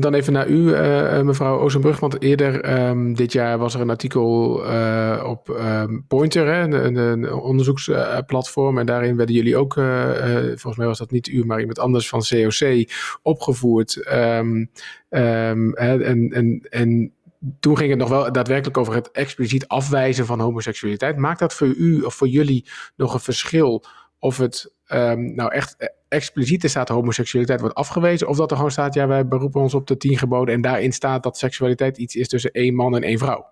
dan 0.00 0.14
even 0.14 0.32
naar 0.32 0.48
u, 0.48 0.56
uh, 0.56 1.20
mevrouw 1.20 1.58
Oostenbrug. 1.58 2.00
Want 2.00 2.22
eerder 2.22 2.80
um, 2.88 3.14
dit 3.14 3.32
jaar 3.32 3.58
was 3.58 3.74
er 3.74 3.80
een 3.80 3.90
artikel 3.90 4.62
uh, 4.64 5.24
op 5.26 5.48
um, 5.48 6.04
Pointer, 6.08 6.46
hè, 6.46 6.62
een, 6.62 6.96
een 6.96 7.32
onderzoeksplatform. 7.32 8.78
En 8.78 8.86
daarin 8.86 9.16
werden 9.16 9.34
jullie 9.34 9.56
ook, 9.56 9.74
volgens 10.44 10.76
mij 10.76 10.86
was 10.86 10.98
dat 10.98 11.10
niet 11.10 11.28
u, 11.28 11.44
maar 11.44 11.58
iemand 11.58 11.78
anders 11.78 12.08
van 12.08 12.22
COC, 12.28 12.90
opgevoerd. 13.22 13.96
en, 14.06 14.70
en, 15.08 16.66
en 16.70 17.12
toen 17.60 17.76
ging 17.76 17.90
het 17.90 17.98
nog 17.98 18.08
wel 18.08 18.32
daadwerkelijk 18.32 18.78
over 18.78 18.94
het 18.94 19.10
expliciet 19.10 19.68
afwijzen 19.68 20.26
van 20.26 20.40
homoseksualiteit. 20.40 21.16
Maakt 21.16 21.38
dat 21.38 21.54
voor 21.54 21.66
u 21.66 22.02
of 22.02 22.14
voor 22.14 22.28
jullie 22.28 22.66
nog 22.96 23.14
een 23.14 23.20
verschil 23.20 23.84
of 24.18 24.36
het 24.38 24.72
um, 24.88 25.34
nou 25.34 25.52
echt 25.52 25.98
expliciet 26.10 26.70
staat 26.70 26.88
homoseksualiteit 26.88 27.60
wordt 27.60 27.74
afgewezen 27.74 28.28
of 28.28 28.36
dat 28.36 28.50
er 28.50 28.56
gewoon 28.56 28.70
staat, 28.70 28.94
ja 28.94 29.06
wij 29.06 29.26
beroepen 29.26 29.60
ons 29.60 29.74
op 29.74 29.86
de 29.86 29.96
tien 29.96 30.18
geboden 30.18 30.54
en 30.54 30.60
daarin 30.60 30.92
staat 30.92 31.22
dat 31.22 31.38
seksualiteit 31.38 31.98
iets 31.98 32.14
is 32.14 32.28
tussen 32.28 32.50
één 32.50 32.74
man 32.74 32.94
en 32.94 33.02
één 33.02 33.18
vrouw? 33.18 33.48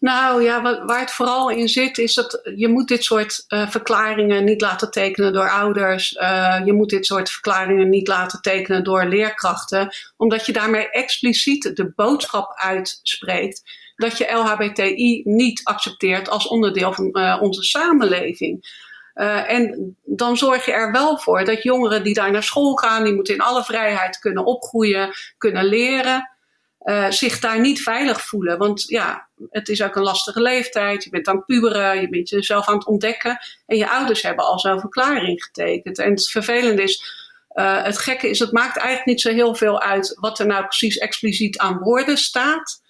Nou 0.00 0.42
ja, 0.42 0.62
waar 0.62 1.00
het 1.00 1.10
vooral 1.10 1.50
in 1.50 1.68
zit 1.68 1.98
is 1.98 2.14
dat 2.14 2.40
je 2.56 2.68
moet 2.68 2.88
dit 2.88 3.04
soort 3.04 3.44
uh, 3.48 3.68
verklaringen 3.68 4.44
niet 4.44 4.60
laten 4.60 4.90
tekenen 4.90 5.32
door 5.32 5.50
ouders. 5.50 6.12
Uh, 6.12 6.60
je 6.64 6.72
moet 6.72 6.90
dit 6.90 7.06
soort 7.06 7.30
verklaringen 7.30 7.88
niet 7.88 8.08
laten 8.08 8.40
tekenen 8.40 8.84
door 8.84 9.04
leerkrachten. 9.04 9.94
Omdat 10.16 10.46
je 10.46 10.52
daarmee 10.52 10.90
expliciet 10.90 11.76
de 11.76 11.92
boodschap 11.94 12.52
uitspreekt 12.54 13.62
dat 13.96 14.18
je 14.18 14.32
LHBTI 14.32 15.22
niet 15.24 15.60
accepteert 15.64 16.28
als 16.28 16.48
onderdeel 16.48 16.92
van 16.92 17.08
uh, 17.12 17.38
onze 17.40 17.62
samenleving. 17.62 18.84
En 19.24 19.96
dan 20.04 20.36
zorg 20.36 20.64
je 20.64 20.72
er 20.72 20.92
wel 20.92 21.18
voor 21.18 21.44
dat 21.44 21.62
jongeren 21.62 22.02
die 22.02 22.14
daar 22.14 22.30
naar 22.30 22.42
school 22.42 22.74
gaan, 22.74 23.04
die 23.04 23.14
moeten 23.14 23.34
in 23.34 23.40
alle 23.40 23.64
vrijheid 23.64 24.18
kunnen 24.18 24.44
opgroeien, 24.44 25.10
kunnen 25.38 25.64
leren. 25.64 26.30
uh, 26.86 27.10
zich 27.10 27.38
daar 27.38 27.60
niet 27.60 27.82
veilig 27.82 28.20
voelen. 28.20 28.58
Want 28.58 28.82
ja, 28.82 29.28
het 29.50 29.68
is 29.68 29.82
ook 29.82 29.96
een 29.96 30.02
lastige 30.02 30.40
leeftijd. 30.40 31.04
Je 31.04 31.10
bent 31.10 31.28
aan 31.28 31.36
het 31.36 31.46
puberen, 31.46 32.00
je 32.00 32.08
bent 32.08 32.28
jezelf 32.28 32.68
aan 32.68 32.76
het 32.76 32.86
ontdekken. 32.86 33.38
En 33.66 33.76
je 33.76 33.90
ouders 33.90 34.22
hebben 34.22 34.44
al 34.44 34.58
zo'n 34.58 34.80
verklaring 34.80 35.44
getekend. 35.44 35.98
En 35.98 36.10
het 36.10 36.30
vervelende 36.30 36.82
is, 36.82 37.02
uh, 37.54 37.82
het 37.82 37.98
gekke 37.98 38.28
is, 38.28 38.38
het 38.38 38.52
maakt 38.52 38.76
eigenlijk 38.76 39.06
niet 39.06 39.20
zo 39.20 39.32
heel 39.32 39.54
veel 39.54 39.80
uit 39.80 40.16
wat 40.20 40.38
er 40.38 40.46
nou 40.46 40.64
precies 40.64 40.98
expliciet 40.98 41.58
aan 41.58 41.78
woorden 41.78 42.16
staat. 42.16 42.84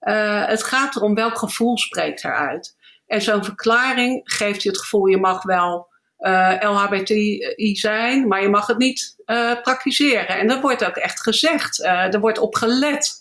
Het 0.00 0.62
gaat 0.62 0.96
erom 0.96 1.14
welk 1.14 1.38
gevoel 1.38 1.78
spreekt 1.78 2.24
eruit. 2.24 2.76
En 3.10 3.22
zo'n 3.22 3.44
verklaring 3.44 4.20
geeft 4.24 4.62
je 4.62 4.68
het 4.68 4.78
gevoel, 4.78 5.06
je 5.06 5.16
mag 5.16 5.42
wel 5.42 5.88
uh, 6.18 6.56
LHBTI 6.60 7.76
zijn, 7.76 8.28
maar 8.28 8.42
je 8.42 8.48
mag 8.48 8.66
het 8.66 8.78
niet 8.78 9.16
uh, 9.26 9.60
praktiseren. 9.62 10.38
En 10.38 10.46
dat 10.46 10.60
wordt 10.60 10.84
ook 10.84 10.96
echt 10.96 11.22
gezegd. 11.22 11.80
Uh, 11.80 12.14
er 12.14 12.20
wordt 12.20 12.38
op 12.38 12.54
gelet. 12.54 13.20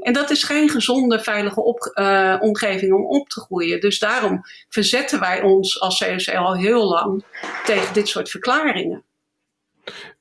En 0.00 0.12
dat 0.12 0.30
is 0.30 0.42
geen 0.42 0.68
gezonde, 0.68 1.20
veilige 1.20 1.64
op, 1.64 1.92
omgeving 2.40 2.92
om 2.92 3.06
op 3.06 3.28
te 3.28 3.40
groeien. 3.40 3.80
Dus 3.80 3.98
daarom 3.98 4.40
verzetten 4.68 5.20
wij 5.20 5.42
ons 5.42 5.80
als 5.80 5.98
COC 5.98 6.34
al 6.34 6.56
heel 6.56 6.88
lang 6.88 7.24
tegen 7.64 7.94
dit 7.94 8.08
soort 8.08 8.30
verklaringen. 8.30 9.04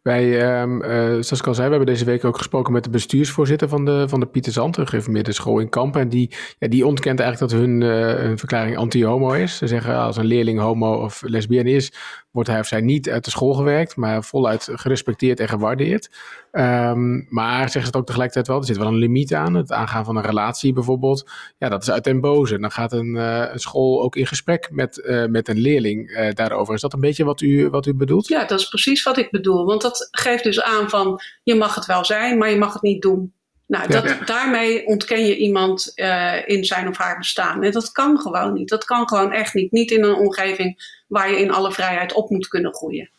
Wij, 0.02 0.62
um, 0.62 0.84
uh, 0.84 0.90
zoals 1.10 1.40
ik 1.40 1.48
al 1.48 1.54
zei, 1.54 1.68
we 1.68 1.76
hebben 1.76 1.94
deze 1.94 2.06
week 2.06 2.26
ook 2.26 2.38
gesproken 2.38 2.74
met 2.74 2.84
de 2.84 2.90
bestuursvoorzitter 2.90 3.70
van 3.70 3.86
de, 3.86 4.06
van 4.10 4.20
de 4.20 4.26
Pieter 4.26 4.52
Zand, 4.52 4.78
een 4.78 4.88
gereformeerde 4.88 5.32
school 5.32 5.60
in 5.60 5.70
Kampen. 5.70 6.02
En 6.02 6.10
die, 6.10 6.32
ja, 6.60 6.68
die 6.68 6.86
ontkent 6.86 7.20
eigenlijk 7.20 7.52
dat 7.52 7.62
hun, 7.62 7.82
hun 7.82 8.38
verklaring 8.38 8.78
anti-homo 8.78 9.32
is. 9.32 9.58
Ze 9.58 9.68
zeggen 9.68 9.96
als 9.96 10.18
een 10.18 10.26
leerling 10.26 10.60
homo 10.60 10.94
of 10.94 11.22
lesbienne 11.26 11.72
is, 11.72 11.94
wordt 12.32 12.50
hij 12.50 12.60
of 12.60 12.68
zij 12.68 12.82
niet 12.82 13.10
uit 13.10 13.26
de 13.26 13.32
school 13.32 13.54
gewerkt, 13.54 13.96
maar 13.96 14.24
voluit 14.24 14.70
gerespecteerd 14.72 15.40
en 15.40 15.48
gewaardeerd. 15.48 16.10
Um, 16.52 17.28
maar 17.30 17.60
zeggen 17.60 17.82
ze 17.82 17.88
het 17.88 17.96
ook 17.96 18.06
tegelijkertijd 18.06 18.48
wel, 18.48 18.58
er 18.58 18.66
zit 18.66 18.78
wel 18.78 18.88
een 18.88 18.96
limiet 18.96 19.34
aan. 19.34 19.54
Het 19.54 19.72
aangaan 19.72 20.06
van 20.06 20.16
een 20.16 20.24
relatie 20.24 20.74
bijvoorbeeld, 20.74 21.30
ja, 21.58 21.70
dat 21.70 21.82
is 21.82 21.92
uit 21.92 22.04
den 22.04 22.22
boze. 22.22 22.60
Dan 22.60 22.72
gaat 22.72 22.94
een, 22.94 23.16
uh, 23.16 23.44
een 23.52 23.60
school 23.60 24.02
ook 24.02 24.16
in 24.16 24.28
gesprek 24.28 24.70
met, 24.72 25.26
met 25.30 25.48
een 25.48 25.58
leerling 25.58 26.32
daarover. 26.34 26.74
Is 26.74 26.82
dat 26.82 26.94
een 26.94 27.00
beetje 27.00 27.24
wat 27.24 27.42
u, 27.42 27.70
wat 27.70 27.86
u 27.86 27.94
bedoelt? 27.94 28.28
Ja, 28.28 28.46
dat 28.46 28.60
is 28.60 28.68
precies 28.68 29.04
wat 29.04 29.18
ik 29.18 29.32
bedoel. 29.32 29.66
Want 29.66 29.82
dat 29.82 29.91
geeft 30.12 30.44
dus 30.44 30.62
aan 30.62 30.90
van, 30.90 31.22
je 31.44 31.56
mag 31.56 31.76
het 31.76 31.86
wel 31.86 32.06
zijn, 32.06 32.38
maar 32.38 32.50
je 32.50 32.58
mag 32.58 32.74
het 32.74 32.82
niet 32.82 33.02
doen. 33.02 33.34
Nou, 33.72 33.88
dat, 33.88 34.04
ja. 34.04 34.18
daarmee 34.26 34.86
ontken 34.86 35.26
je 35.26 35.38
iemand 35.38 35.92
uh, 35.96 36.48
in 36.48 36.66
zijn 36.66 36.88
of 36.88 36.98
haar 36.98 37.18
bestaan. 37.18 37.64
En 37.64 37.72
dat 37.72 37.92
kan 37.92 38.20
gewoon 38.20 38.54
niet. 38.54 38.70
Dat 38.70 38.86
kan 38.86 39.08
gewoon 39.08 39.32
echt 39.32 39.54
niet. 39.54 39.72
Niet 39.72 39.92
in 39.92 40.04
een 40.04 40.16
omgeving 40.16 41.02
waar 41.08 41.30
je 41.30 41.40
in 41.40 41.52
alle 41.52 41.72
vrijheid 41.72 42.14
op 42.14 42.30
moet 42.30 42.48
kunnen 42.48 42.74
groeien. 42.74 43.10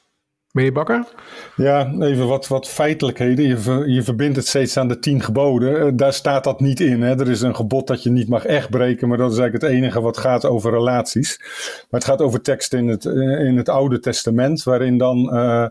Meneer 0.50 0.72
Bakker? 0.72 1.04
Ja, 1.56 1.92
even 2.00 2.26
wat, 2.26 2.48
wat 2.48 2.68
feitelijkheden. 2.68 3.46
Je, 3.46 3.58
ver, 3.58 3.88
je 3.88 4.02
verbindt 4.02 4.36
het 4.36 4.46
steeds 4.46 4.76
aan 4.76 4.88
de 4.88 4.98
tien 4.98 5.22
geboden. 5.22 5.86
Uh, 5.86 5.92
daar 5.94 6.12
staat 6.12 6.44
dat 6.44 6.60
niet 6.60 6.80
in. 6.80 7.02
Hè? 7.02 7.20
Er 7.20 7.30
is 7.30 7.40
een 7.40 7.56
gebod 7.56 7.86
dat 7.86 8.02
je 8.02 8.10
niet 8.10 8.28
mag 8.28 8.44
echt 8.44 8.70
breken, 8.70 9.08
maar 9.08 9.18
dat 9.18 9.32
is 9.32 9.38
eigenlijk 9.38 9.72
het 9.72 9.82
enige 9.82 10.00
wat 10.00 10.18
gaat 10.18 10.44
over 10.44 10.70
relaties. 10.70 11.38
Maar 11.90 12.00
het 12.00 12.04
gaat 12.04 12.20
over 12.20 12.42
teksten 12.42 12.78
in 12.78 12.88
het, 12.88 13.04
in 13.04 13.56
het 13.56 13.68
Oude 13.68 14.00
Testament, 14.00 14.62
waarin 14.62 14.98
dan. 14.98 15.34
Uh, 15.34 15.66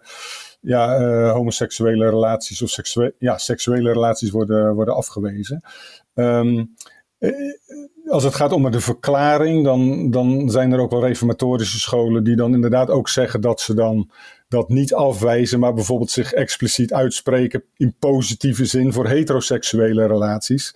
ja, 0.62 1.00
uh, 1.00 1.32
homoseksuele 1.32 2.10
relaties 2.10 2.62
of 2.62 2.70
seksuele, 2.70 3.14
ja, 3.18 3.38
seksuele 3.38 3.92
relaties 3.92 4.30
worden, 4.30 4.76
worden 4.76 4.96
afgewezen. 4.96 5.64
Um, 6.14 6.76
als 8.08 8.24
het 8.24 8.36
gaat 8.36 8.52
om 8.52 8.72
de 8.72 8.80
verklaring, 8.80 9.64
dan, 9.64 10.12
dan 10.12 10.50
zijn 10.50 10.72
er 10.72 10.80
ook 10.80 10.92
wel 10.92 11.06
reformatorische 11.06 11.80
scholen 11.80 12.24
die 12.24 12.36
dan 12.36 12.54
inderdaad 12.54 12.90
ook 12.90 13.10
zeggen 13.10 13.42
dat 13.42 13.62
ze 13.62 13.74
dan 13.74 14.12
dat 14.48 14.70
niet 14.70 14.94
afwijzen, 14.94 15.60
maar 15.60 15.74
bijvoorbeeld 15.74 16.12
zich 16.12 16.34
expliciet 16.34 16.94
uitspreken 16.94 17.64
in 17.78 17.96
positieve 18.00 18.66
zin 18.66 18.94
voor 18.94 19.08
heteroseksuele 19.08 20.08
relaties. 20.08 20.74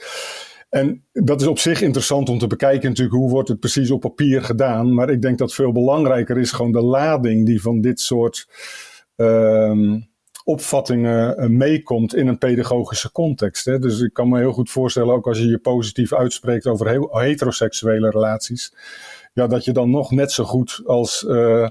En 0.69 1.03
dat 1.13 1.41
is 1.41 1.47
op 1.47 1.59
zich 1.59 1.81
interessant 1.81 2.29
om 2.29 2.39
te 2.39 2.47
bekijken 2.47 2.89
natuurlijk 2.89 3.15
hoe 3.15 3.29
wordt 3.29 3.49
het 3.49 3.59
precies 3.59 3.91
op 3.91 4.01
papier 4.01 4.43
gedaan. 4.43 4.93
Maar 4.93 5.09
ik 5.09 5.21
denk 5.21 5.37
dat 5.37 5.53
veel 5.53 5.71
belangrijker 5.71 6.37
is 6.37 6.51
gewoon 6.51 6.71
de 6.71 6.81
lading 6.81 7.45
die 7.45 7.61
van 7.61 7.81
dit 7.81 7.99
soort 7.99 8.47
um, 9.15 10.07
opvattingen 10.43 11.39
uh, 11.39 11.49
meekomt 11.49 12.15
in 12.15 12.27
een 12.27 12.37
pedagogische 12.37 13.11
context. 13.11 13.65
Hè. 13.65 13.79
Dus 13.79 13.99
ik 14.01 14.13
kan 14.13 14.29
me 14.29 14.39
heel 14.39 14.51
goed 14.51 14.69
voorstellen, 14.69 15.13
ook 15.13 15.27
als 15.27 15.37
je 15.37 15.47
je 15.47 15.57
positief 15.57 16.13
uitspreekt 16.13 16.67
over 16.67 16.87
he 16.87 17.25
heteroseksuele 17.25 18.09
relaties, 18.09 18.73
ja, 19.33 19.47
dat 19.47 19.65
je 19.65 19.71
dan 19.71 19.89
nog 19.89 20.11
net 20.11 20.31
zo 20.31 20.43
goed 20.43 20.81
als, 20.85 21.25
uh, 21.27 21.67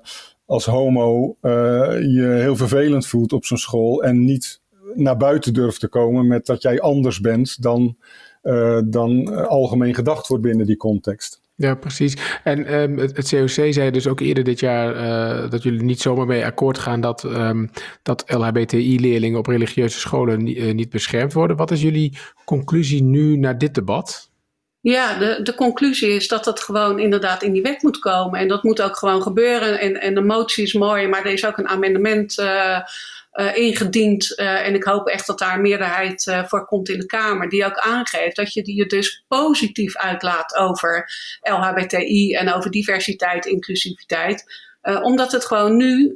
als 0.47 0.65
homo 0.65 1.37
uh, 1.43 1.53
je 2.01 2.37
heel 2.41 2.57
vervelend 2.57 3.07
voelt 3.07 3.33
op 3.33 3.45
zo'n 3.45 3.59
school 3.59 4.03
en 4.03 4.25
niet 4.25 4.61
naar 4.95 5.17
buiten 5.17 5.55
durft 5.55 5.81
te 5.81 5.89
komen 5.89 6.27
met 6.27 6.47
dat 6.47 6.63
jij 6.63 6.81
anders 6.81 7.21
bent 7.21 7.63
dan, 7.63 7.97
dan 8.85 9.37
algemeen 9.49 9.95
gedacht 9.95 10.27
wordt 10.27 10.43
binnen 10.43 10.67
die 10.67 10.77
context. 10.77 11.44
Ja, 11.57 11.75
precies. 11.75 12.17
En 12.45 12.75
um, 12.75 12.99
het, 12.99 13.29
COC 13.29 13.49
zei 13.49 13.91
dus 13.91 14.07
ook 14.07 14.21
eerder 14.21 14.45
dit 14.45 14.61
jaar 14.61 14.97
uh, 14.97 15.51
dat 15.51 15.63
jullie 15.63 15.83
niet 15.83 16.01
zomaar 16.01 16.27
mee 16.27 16.45
akkoord 16.45 16.79
gaan 16.79 17.01
dat, 17.01 17.25
um, 17.25 17.71
dat 18.03 18.25
LHBTI-leerlingen 18.27 19.39
op 19.39 19.47
religieuze 19.47 19.99
scholen 19.99 20.47
uh, 20.47 20.75
niet 20.75 20.91
beschermd 20.91 21.33
worden. 21.33 21.57
Wat 21.57 21.71
is 21.71 21.83
jullie 21.83 22.19
conclusie 22.45 23.03
nu 23.03 23.37
naar 23.37 23.59
dit 23.59 23.75
debat? 23.75 24.31
Ja, 24.81 25.19
de, 25.19 25.41
de 25.43 25.55
conclusie 25.55 26.11
is 26.11 26.29
dat 26.29 26.45
dat 26.45 26.61
gewoon 26.61 26.99
inderdaad 26.99 27.43
in 27.43 27.53
die 27.53 27.63
wet 27.63 27.83
moet 27.83 27.99
komen. 27.99 28.41
En 28.41 28.49
dat 28.49 28.63
moet 28.63 28.83
ook 28.83 28.97
gewoon 28.97 29.23
gebeuren. 29.23 29.81
En, 29.81 30.01
en 30.01 30.15
de 30.15 30.23
motie 30.23 30.65
is 30.65 30.73
mooi, 30.73 31.09
maar 31.09 31.25
er 31.25 31.33
is 31.33 31.47
ook 31.47 31.59
een 31.59 31.69
amendement 31.69 32.39
uh, 32.39 32.79
uh, 33.35 33.57
ingediend. 33.57 34.39
Uh, 34.39 34.67
en 34.67 34.75
ik 34.75 34.85
hoop 34.85 35.09
echt 35.09 35.27
dat 35.27 35.39
daar 35.39 35.55
een 35.55 35.61
meerderheid 35.61 36.27
uh, 36.27 36.45
voor 36.45 36.65
komt 36.65 36.89
in 36.89 36.99
de 36.99 37.07
Kamer. 37.07 37.49
Die 37.49 37.65
ook 37.65 37.79
aangeeft 37.79 38.37
dat 38.37 38.53
je 38.53 38.75
je 38.75 38.87
dus 38.87 39.25
positief 39.29 39.97
uitlaat 39.97 40.57
over 40.57 41.11
LHBTI 41.41 42.35
en 42.35 42.53
over 42.53 42.71
diversiteit, 42.71 43.47
inclusiviteit. 43.47 44.63
omdat 45.03 45.33
het 45.33 45.45
gewoon 45.45 45.77
nu, 45.77 46.15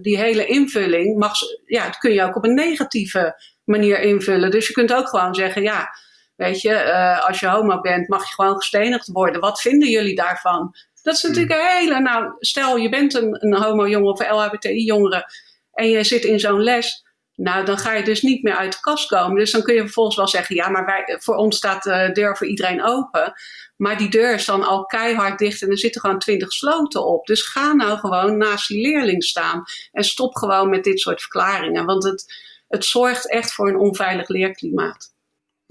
die 0.00 0.18
hele 0.18 0.46
invulling, 0.46 1.18
mag, 1.18 1.32
ja, 1.66 1.84
dat 1.84 1.98
kun 1.98 2.12
je 2.12 2.22
ook 2.22 2.36
op 2.36 2.44
een 2.44 2.54
negatieve 2.54 3.42
manier 3.64 4.00
invullen. 4.00 4.50
Dus 4.50 4.66
je 4.66 4.72
kunt 4.72 4.92
ook 4.92 5.08
gewoon 5.08 5.34
zeggen, 5.34 5.62
ja, 5.62 5.88
weet 6.36 6.60
je, 6.60 6.92
als 7.26 7.40
je 7.40 7.48
homo 7.48 7.80
bent, 7.80 8.08
mag 8.08 8.28
je 8.28 8.34
gewoon 8.34 8.56
gestenigd 8.56 9.06
worden. 9.06 9.40
Wat 9.40 9.60
vinden 9.60 9.88
jullie 9.88 10.14
daarvan? 10.14 10.74
Dat 11.02 11.14
is 11.14 11.22
natuurlijk 11.22 11.52
een 11.52 11.78
hele, 11.78 12.00
nou, 12.00 12.34
stel 12.38 12.76
je 12.76 12.88
bent 12.88 13.14
een, 13.14 13.44
een 13.44 13.62
homo-jongen 13.62 14.12
of 14.12 14.20
een 14.20 14.34
LHBTI-jongere 14.34 15.26
en 15.74 15.88
je 15.88 16.04
zit 16.04 16.24
in 16.24 16.40
zo'n 16.40 16.62
les, 16.62 17.04
nou, 17.36 17.64
dan 17.64 17.78
ga 17.78 17.92
je 17.92 18.04
dus 18.04 18.22
niet 18.22 18.42
meer 18.42 18.56
uit 18.56 18.72
de 18.72 18.80
kast 18.80 19.08
komen. 19.08 19.36
Dus 19.36 19.50
dan 19.50 19.62
kun 19.62 19.74
je 19.74 19.80
vervolgens 19.80 20.16
wel 20.16 20.28
zeggen, 20.28 20.54
ja, 20.54 20.68
maar 20.68 20.84
wij, 20.84 21.18
voor 21.20 21.34
ons 21.34 21.56
staat 21.56 21.82
de 21.82 22.10
deur 22.12 22.36
voor 22.36 22.46
iedereen 22.46 22.84
open. 22.84 23.32
Maar 23.76 23.98
die 23.98 24.10
deur 24.10 24.34
is 24.34 24.44
dan 24.44 24.62
al 24.62 24.84
keihard 24.84 25.38
dicht 25.38 25.62
en 25.62 25.70
er 25.70 25.78
zitten 25.78 26.00
gewoon 26.00 26.18
twintig 26.18 26.52
sloten 26.52 27.06
op. 27.06 27.26
Dus 27.26 27.42
ga 27.42 27.72
nou 27.72 27.98
gewoon 27.98 28.36
naast 28.36 28.68
die 28.68 28.80
leerling 28.80 29.24
staan 29.24 29.64
en 29.92 30.04
stop 30.04 30.34
gewoon 30.34 30.68
met 30.68 30.84
dit 30.84 31.00
soort 31.00 31.20
verklaringen. 31.20 31.84
Want 31.84 32.04
het, 32.04 32.34
het 32.68 32.84
zorgt 32.84 33.30
echt 33.30 33.52
voor 33.52 33.68
een 33.68 33.78
onveilig 33.78 34.28
leerklimaat. 34.28 35.13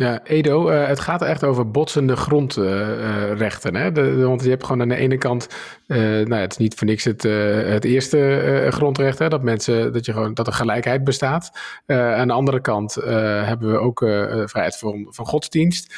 Ja, 0.03 0.19
Edo, 0.23 0.69
uh, 0.69 0.87
het 0.87 0.99
gaat 0.99 1.21
echt 1.21 1.43
over 1.43 1.71
botsende 1.71 2.15
grondrechten. 2.15 3.75
Uh, 3.75 4.25
want 4.25 4.43
je 4.43 4.49
hebt 4.49 4.63
gewoon 4.63 4.81
aan 4.81 4.89
de 4.89 4.95
ene 4.95 5.17
kant, 5.17 5.47
nou, 5.87 6.35
het 6.35 6.51
is 6.51 6.57
niet 6.57 6.75
voor 6.75 6.87
niks 6.87 7.03
het, 7.03 7.23
het 7.73 7.85
eerste 7.85 8.67
grondrecht, 8.69 9.19
hè, 9.19 9.29
dat 9.29 9.43
mensen, 9.43 9.93
dat 9.93 10.05
je 10.05 10.13
gewoon, 10.13 10.33
dat 10.33 10.47
er 10.47 10.53
gelijkheid 10.53 11.03
bestaat. 11.03 11.51
aan 11.85 12.27
de 12.27 12.33
andere 12.33 12.61
kant 12.61 12.93
hebben 12.93 13.71
we 13.71 13.77
ook 13.77 13.99
vrijheid 14.49 14.77
van, 14.77 15.07
van 15.09 15.25
godsdienst. 15.25 15.95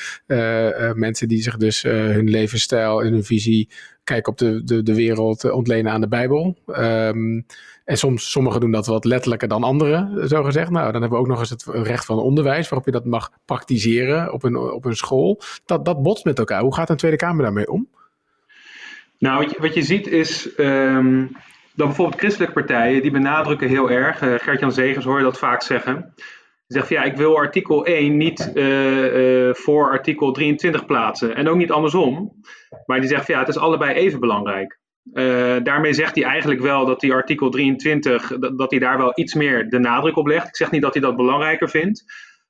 mensen 0.93 1.27
die 1.27 1.41
zich 1.41 1.57
dus 1.57 1.81
hun 1.81 2.29
levensstijl 2.29 3.03
en 3.03 3.13
hun 3.13 3.23
visie, 3.23 3.69
kijk 4.03 4.27
op 4.27 4.37
de, 4.37 4.63
de, 4.63 4.83
de 4.83 4.95
wereld, 4.95 5.51
ontlenen 5.51 5.91
aan 5.91 6.01
de 6.01 6.07
Bijbel. 6.07 6.57
Um, 6.67 7.45
en 7.85 7.97
soms, 7.97 8.31
sommigen 8.31 8.59
doen 8.59 8.71
dat 8.71 8.85
wat 8.85 9.05
letterlijker 9.05 9.47
dan 9.47 9.63
anderen, 9.63 10.27
zo 10.27 10.43
gezegd. 10.43 10.69
Nou, 10.69 10.91
dan 10.91 11.01
hebben 11.01 11.19
we 11.19 11.25
ook 11.25 11.29
nog 11.29 11.39
eens 11.39 11.49
het 11.49 11.63
recht 11.65 12.05
van 12.05 12.19
onderwijs, 12.19 12.69
waarop 12.69 12.85
je 12.85 12.93
dat 12.93 13.05
mag 13.05 13.31
praktiseren 13.45 14.33
op 14.33 14.43
een, 14.43 14.57
op 14.57 14.85
een 14.85 14.95
school. 14.95 15.41
Dat, 15.65 15.85
dat 15.85 16.03
botst 16.03 16.25
met 16.25 16.39
elkaar. 16.39 16.61
Hoe 16.61 16.75
gaat 16.75 16.89
een 16.89 16.97
Tweede 16.97 17.17
Kamer 17.17 17.43
daarmee 17.43 17.71
om? 17.71 17.87
Nou, 19.17 19.51
wat 19.57 19.73
je, 19.73 19.81
ziet 19.81 20.07
is 20.07 20.49
um, 20.57 21.31
dat 21.75 21.87
bijvoorbeeld 21.87 22.19
christelijke 22.19 22.53
partijen, 22.53 23.01
die 23.01 23.11
benadrukken 23.11 23.69
heel 23.69 23.89
erg, 23.89 24.21
uh, 24.21 24.33
Gert-Jan 24.37 24.71
Zegers 24.71 25.05
hoor 25.05 25.17
je 25.17 25.23
dat 25.23 25.37
vaak 25.37 25.61
zeggen, 25.61 26.13
zegt 26.67 26.87
van 26.87 26.95
ja, 26.95 27.03
ik 27.03 27.17
wil 27.17 27.37
artikel 27.37 27.85
1 27.85 28.17
niet 28.17 28.51
uh, 28.53 29.47
uh, 29.47 29.53
voor 29.53 29.89
artikel 29.89 30.31
23 30.31 30.85
plaatsen 30.85 31.35
en 31.35 31.49
ook 31.49 31.57
niet 31.57 31.71
andersom. 31.71 32.41
Maar 32.85 32.99
die 32.99 33.09
zegt 33.09 33.25
van 33.25 33.33
ja, 33.35 33.39
het 33.39 33.49
is 33.49 33.57
allebei 33.57 33.93
even 33.93 34.19
belangrijk. 34.19 34.79
Uh, 35.13 35.55
daarmee 35.63 35.93
zegt 35.93 36.15
hij 36.15 36.23
eigenlijk 36.23 36.61
wel 36.61 36.85
dat 36.85 36.99
die 36.99 37.13
artikel 37.13 37.49
23, 37.49 38.37
dat, 38.37 38.57
dat 38.57 38.71
hij 38.71 38.79
daar 38.79 38.97
wel 38.97 39.11
iets 39.15 39.33
meer 39.33 39.69
de 39.69 39.79
nadruk 39.79 40.15
op 40.15 40.27
legt. 40.27 40.47
Ik 40.47 40.55
zeg 40.55 40.71
niet 40.71 40.81
dat 40.81 40.93
hij 40.93 41.01
dat 41.01 41.15
belangrijker 41.15 41.69
vindt. 41.69 42.03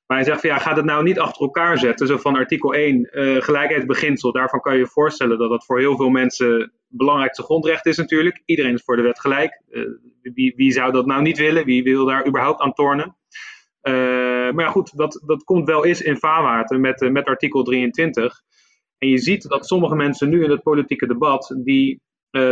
Maar 0.06 0.16
hij 0.16 0.26
zegt 0.26 0.40
van 0.40 0.50
ja, 0.50 0.58
ga 0.58 0.74
het 0.74 0.84
nou 0.84 1.02
niet 1.02 1.18
achter 1.18 1.42
elkaar 1.42 1.78
zetten. 1.78 2.06
Zo 2.06 2.16
van 2.16 2.36
artikel 2.36 2.74
1, 2.74 3.08
uh, 3.12 3.42
gelijkheidsbeginsel. 3.42 4.32
Daarvan 4.32 4.60
kan 4.60 4.72
je 4.72 4.78
je 4.78 4.86
voorstellen 4.86 5.38
dat 5.38 5.50
dat 5.50 5.64
voor 5.64 5.78
heel 5.78 5.96
veel 5.96 6.08
mensen 6.08 6.60
het 6.60 6.70
belangrijkste 6.88 7.42
grondrecht 7.42 7.86
is 7.86 7.96
natuurlijk. 7.96 8.42
Iedereen 8.44 8.74
is 8.74 8.82
voor 8.84 8.96
de 8.96 9.02
wet 9.02 9.20
gelijk. 9.20 9.62
Wie, 10.22 10.52
wie 10.56 10.72
zou 10.72 10.92
dat 10.92 11.06
nou 11.06 11.22
niet 11.22 11.38
willen? 11.38 11.64
Wie 11.64 11.82
wil 11.82 12.04
daar 12.04 12.26
überhaupt 12.26 12.60
aan 12.60 12.72
tornen? 12.72 13.16
maar 14.52 14.64
ja, 14.64 14.70
goed, 14.70 14.96
dat, 14.96 15.22
dat 15.26 15.44
komt 15.44 15.66
wel 15.66 15.84
eens 15.84 16.02
in 16.02 16.16
vaarwater 16.16 16.80
met, 16.80 17.10
met 17.10 17.26
artikel 17.26 17.62
23. 17.62 18.42
En 18.98 19.08
je 19.08 19.18
ziet 19.18 19.48
dat 19.48 19.66
sommige 19.66 19.94
mensen 19.94 20.28
nu 20.28 20.44
in 20.44 20.50
het 20.50 20.62
politieke 20.62 21.06
debat 21.06 21.56
die 21.64 22.00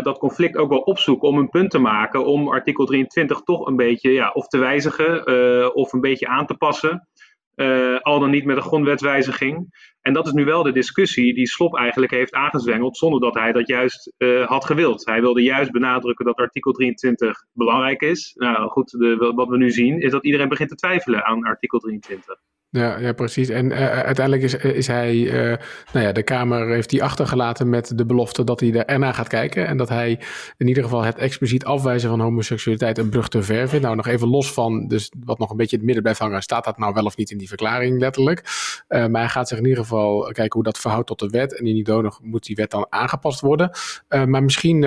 dat 0.03 0.19
conflict 0.19 0.57
ook 0.57 0.69
wel 0.69 0.79
opzoeken 0.79 1.29
om 1.29 1.39
een 1.39 1.49
punt 1.49 1.71
te 1.71 1.79
maken 1.79 2.27
om 2.27 2.49
artikel 2.49 2.87
23 2.87 3.41
toch 3.41 3.67
een 3.67 3.77
beetje 3.77 4.13
ja, 4.13 4.31
of 4.31 4.47
te 4.47 4.59
wijzigen 4.59 5.27
of 5.75 5.93
een 5.93 6.01
beetje 6.01 6.27
aan 6.27 6.47
te 6.47 6.55
passen. 6.55 7.09
Uh, 7.57 8.01
al 8.01 8.21
dan 8.21 8.31
niet 8.31 8.45
met 8.45 8.57
een 8.57 8.63
grondwetswijziging. 8.63 9.69
En 10.01 10.13
dat 10.13 10.27
is 10.27 10.33
nu 10.33 10.45
wel 10.45 10.63
de 10.63 10.73
discussie 10.73 11.35
die 11.35 11.47
Slop 11.47 11.77
eigenlijk 11.77 12.13
heeft 12.13 12.35
aangezwengeld, 12.35 12.97
zonder 12.97 13.21
dat 13.21 13.35
hij 13.35 13.53
dat 13.53 13.67
juist 13.67 14.13
had 14.45 14.65
gewild. 14.65 15.07
Hij 15.07 15.21
wilde 15.21 15.43
juist 15.43 15.71
benadrukken 15.71 16.25
dat 16.25 16.37
artikel 16.37 16.73
23 16.73 17.45
belangrijk 17.53 18.03
is. 18.03 18.35
Nou 18.35 18.69
goed, 18.69 18.91
de, 18.91 19.33
wat 19.35 19.49
we 19.49 19.57
nu 19.57 19.71
zien 19.71 20.01
is 20.01 20.11
dat 20.11 20.25
iedereen 20.25 20.49
begint 20.49 20.69
te 20.69 20.75
twijfelen 20.75 21.25
aan 21.25 21.45
artikel 21.45 21.79
23. 21.79 22.37
Ja, 22.75 22.99
ja, 22.99 23.13
precies. 23.13 23.49
En 23.49 23.71
uh, 23.71 23.89
uiteindelijk 23.89 24.43
is, 24.43 24.55
is 24.55 24.87
hij, 24.87 25.15
uh, 25.15 25.57
nou 25.93 26.07
ja, 26.07 26.13
de 26.13 26.23
Kamer 26.23 26.69
heeft 26.69 26.91
hij 26.91 27.03
achtergelaten 27.03 27.69
met 27.69 27.99
de 27.99 28.07
belofte 28.07 28.45
dat 28.45 28.61
hij 28.61 28.85
ernaar 28.85 29.15
gaat 29.15 29.29
kijken. 29.29 29.67
En 29.67 29.77
dat 29.77 29.89
hij 29.89 30.21
in 30.57 30.69
ieder 30.69 30.83
geval 30.83 31.03
het 31.03 31.17
expliciet 31.17 31.65
afwijzen 31.65 32.09
van 32.09 32.21
homoseksualiteit 32.21 32.99
een 32.99 33.09
brug 33.09 33.29
te 33.29 33.43
ver 33.43 33.69
vindt. 33.69 33.85
Nou, 33.85 33.97
nog 33.97 34.07
even 34.07 34.29
los 34.29 34.53
van, 34.53 34.89
dus 34.89 35.13
wat 35.25 35.39
nog 35.39 35.51
een 35.51 35.57
beetje 35.57 35.73
in 35.73 35.77
het 35.77 35.85
midden 35.85 36.03
blijft 36.03 36.21
hangen, 36.21 36.43
staat 36.43 36.65
dat 36.65 36.79
nou 36.79 36.95
wel 36.95 37.05
of 37.05 37.17
niet 37.17 37.31
in 37.31 37.39
die 37.39 37.49
verklaring 37.49 37.99
letterlijk. 37.99 38.43
Maar 38.89 39.11
hij 39.11 39.29
gaat 39.29 39.49
zich 39.49 39.59
in 39.59 39.65
ieder 39.65 39.83
geval 39.83 40.23
kijken 40.23 40.53
hoe 40.53 40.63
dat 40.63 40.79
verhoudt 40.79 41.07
tot 41.07 41.19
de 41.19 41.29
wet. 41.29 41.59
En 41.59 41.67
in 41.67 41.83
nodig 41.83 42.19
moet 42.23 42.45
die 42.45 42.57
wet 42.57 42.71
dan 42.71 42.87
aangepast 42.89 43.41
worden. 43.41 43.71
maar 44.09 44.43
misschien 44.43 44.81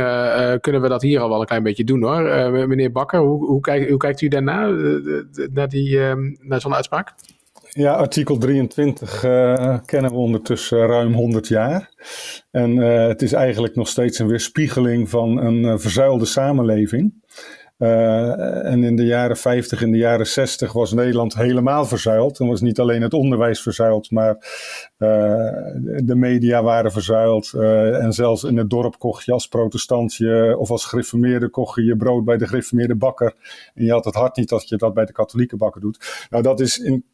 kunnen 0.62 0.82
we 0.82 0.88
dat 0.88 1.01
hier 1.01 1.20
al 1.20 1.29
wel 1.29 1.39
een 1.39 1.46
klein 1.46 1.63
beetje 1.63 1.84
doen 1.84 2.03
hoor. 2.03 2.22
meneer 2.67 2.91
Bakker, 2.91 3.20
hoe, 3.20 3.46
hoe, 3.46 3.62
kijk, 3.62 3.89
hoe 3.89 3.98
kijkt 3.98 4.22
u 4.22 4.27
daarna, 4.27 4.67
naar, 5.51 5.70
die, 5.70 6.00
naar 6.39 6.62
zo'n 6.62 6.75
uitspraak? 6.75 7.13
Ja, 7.78 7.94
artikel 7.94 8.38
23 8.38 9.24
uh, 9.24 9.78
kennen 9.86 10.12
we 10.12 10.18
ondertussen 10.18 10.88
ruim 10.88 11.14
100 11.14 11.48
jaar. 11.48 11.90
En 12.52 12.76
uh, 12.76 13.08
het 13.08 13.22
is 13.22 13.34
eigenlijk 13.34 13.76
nog 13.76 13.88
steeds 13.88 14.20
een 14.20 14.28
weerspiegeling 14.28 15.10
van 15.10 15.38
een 15.38 15.64
uh, 15.64 15.78
verzuilde 15.78 16.26
samenleving. 16.26 17.14
en 17.78 18.84
in 18.84 18.96
de 18.96 19.06
jaren 19.06 19.38
50, 19.38 19.82
in 19.82 19.92
de 19.92 19.98
jaren 19.98 20.28
60 20.28 20.74
was 20.74 20.94
Nederland 20.94 21.36
helemaal 21.36 21.86
verzuild. 21.86 22.40
En 22.40 22.48
was 22.48 22.62
niet 22.62 22.80
alleen 22.80 23.02
het 23.02 23.14
onderwijs 23.14 23.62
verzuild, 23.62 24.12
maar 24.12 24.36
de 24.98 26.16
media 26.16 26.64
waren 26.64 26.92
verzuild. 26.92 27.54
en 27.54 28.14
zelfs 28.14 28.44
in 28.44 28.58
het 28.58 28.70
dorp 28.70 29.00
kocht 29.00 29.26
je 29.26 29.32
als 29.32 29.48
protestantje 29.48 30.58
of 30.58 30.72
als 30.72 30.86
gereformeerde 30.86 31.50
kocht 31.50 31.76
je 31.76 31.84
je 31.84 31.98
brood 31.98 32.26
bij 32.26 32.38
de 32.38 32.48
gereformeerde 32.48 32.96
bakker. 32.96 33.34
En 33.74 33.86
je 33.86 33.92
had 33.92 34.06
het 34.06 34.16
hart 34.16 34.38
niet 34.38 34.50
dat 34.50 34.70
je 34.70 34.78
dat 34.78 34.94
bij 34.94 35.06
de 35.06 35.14
katholieke 35.14 35.58
bakker 35.58 35.82
doet. 35.82 36.28
Nou, 36.30 36.44
dat 36.44 36.60
is 36.60 36.80
in 36.80 37.06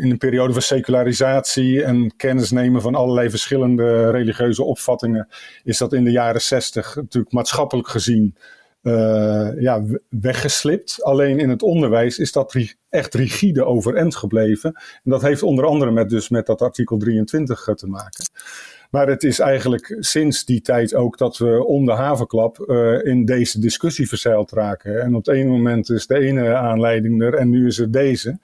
in 0.00 0.10
een 0.10 0.18
periode 0.18 0.52
van 0.52 0.62
secularisatie 0.62 1.84
en 1.84 2.16
kennis 2.16 2.50
nemen 2.50 2.82
van 2.82 2.94
allerlei 2.94 3.30
verschillende 3.30 4.10
religieuze 4.10 4.62
opvattingen, 4.62 5.28
is 5.64 5.78
dat 5.78 5.92
in 5.92 6.04
de 6.04 6.10
jaren 6.10 6.40
zestig 6.40 6.96
natuurlijk 6.96 7.32
maatschappelijk 7.34 7.88
gezien 7.88 8.36
uh, 8.82 9.60
ja, 9.60 9.82
weggeslipt. 10.08 11.02
Alleen 11.02 11.38
in 11.38 11.48
het 11.48 11.62
onderwijs 11.62 12.18
is 12.18 12.32
dat 12.32 12.56
echt 12.88 13.14
rigide 13.14 13.64
overeind 13.64 14.16
gebleven. 14.16 14.72
En 14.74 15.10
dat 15.10 15.22
heeft 15.22 15.42
onder 15.42 15.64
andere 15.64 15.90
met, 15.90 16.10
dus 16.10 16.28
met 16.28 16.46
dat 16.46 16.62
artikel 16.62 16.96
23 16.96 17.68
te 17.74 17.86
maken. 17.86 18.24
Maar 18.90 19.08
het 19.08 19.22
is 19.22 19.38
eigenlijk 19.38 19.96
sinds 19.98 20.44
die 20.44 20.60
tijd 20.60 20.94
ook 20.94 21.18
dat 21.18 21.38
we 21.38 21.64
om 21.64 21.84
de 21.84 21.92
havenklap 21.92 22.64
uh, 22.66 23.04
in 23.04 23.24
deze 23.24 23.60
discussie 23.60 24.08
verzeild 24.08 24.50
raken. 24.50 25.02
En 25.02 25.14
op 25.14 25.26
het 25.26 25.34
ene 25.34 25.50
moment 25.50 25.90
is 25.90 26.06
de 26.06 26.18
ene 26.18 26.54
aanleiding 26.54 27.22
er 27.22 27.34
en 27.34 27.48
nu 27.48 27.66
is 27.66 27.78
er 27.78 27.90
deze 27.90 28.38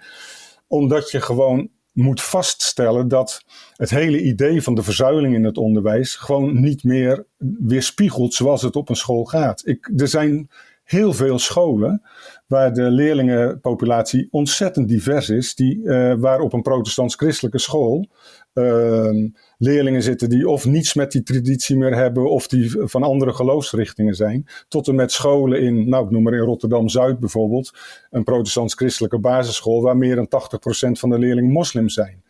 omdat 0.69 1.11
je 1.11 1.21
gewoon 1.21 1.71
moet 1.93 2.23
vaststellen 2.23 3.09
dat 3.09 3.45
het 3.73 3.91
hele 3.91 4.23
idee 4.23 4.63
van 4.63 4.75
de 4.75 4.83
verzuiling 4.83 5.35
in 5.35 5.45
het 5.45 5.59
onderwijs 5.59 6.15
gewoon 6.15 6.61
niet 6.61 6.85
meer 6.85 7.27
weerspiegelt 7.59 8.35
zoals 8.35 8.63
het 8.63 8.77
op 8.77 8.89
een 8.89 8.97
school 8.97 9.25
gaat. 9.25 9.67
Ik, 9.67 9.91
er 9.97 10.09
zijn 10.09 10.51
heel 10.89 11.13
veel 11.13 11.39
scholen 11.39 12.03
waar 12.47 12.73
de 12.73 12.83
leerlingenpopulatie 12.83 14.29
ontzettend 14.31 14.89
divers 14.89 15.29
is, 15.29 15.55
die, 15.55 15.81
uh, 15.83 16.15
waar 16.19 16.41
op 16.41 16.53
een 16.53 16.63
protestants-christelijke 16.63 17.59
school 17.59 18.09
uh, 18.55 19.11
leerlingen 19.59 20.03
zitten 20.03 20.29
die 20.29 20.49
of 20.49 20.65
niets 20.65 20.95
met 20.95 21.13
die 21.13 21.23
traditie 21.23 21.77
meer 21.77 21.95
hebben, 21.95 22.31
of 22.31 22.47
die 22.47 22.71
van 22.77 23.03
andere 23.03 23.33
geloofsrichtingen 23.33 24.15
zijn. 24.15 24.47
Tot 24.69 24.89
en 24.89 24.95
met 24.95 25.13
scholen 25.13 25.61
in, 25.61 25.89
nou 25.89 26.05
ik 26.05 26.11
noem 26.11 26.23
maar 26.23 26.33
in 26.33 26.39
Rotterdam-Zuid 26.39 27.19
bijvoorbeeld, 27.19 27.73
een 28.11 28.25
protestants-christelijke 28.25 29.19
basisschool, 29.19 29.83
waar 29.83 29.97
meer 29.97 30.17
dan 30.17 30.29
80% 30.29 30.91
van 30.99 31.11
de 31.11 31.19
leerlingen 31.19 31.53
moslim 31.53 31.89
zijn. 31.89 32.23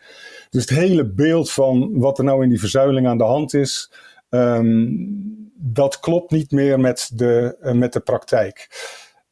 Dus 0.50 0.60
het 0.60 0.78
hele 0.78 1.04
beeld 1.04 1.50
van 1.50 1.98
wat 1.98 2.18
er 2.18 2.24
nou 2.24 2.42
in 2.42 2.48
die 2.48 2.60
verzuiling 2.60 3.06
aan 3.06 3.18
de 3.18 3.24
hand 3.24 3.54
is, 3.54 3.90
um, 4.28 5.52
dat 5.54 6.00
klopt 6.00 6.30
niet 6.30 6.50
meer 6.50 6.80
met 6.80 7.10
de, 7.14 7.56
uh, 7.60 7.72
met 7.72 7.92
de 7.92 8.00
praktijk. 8.00 8.68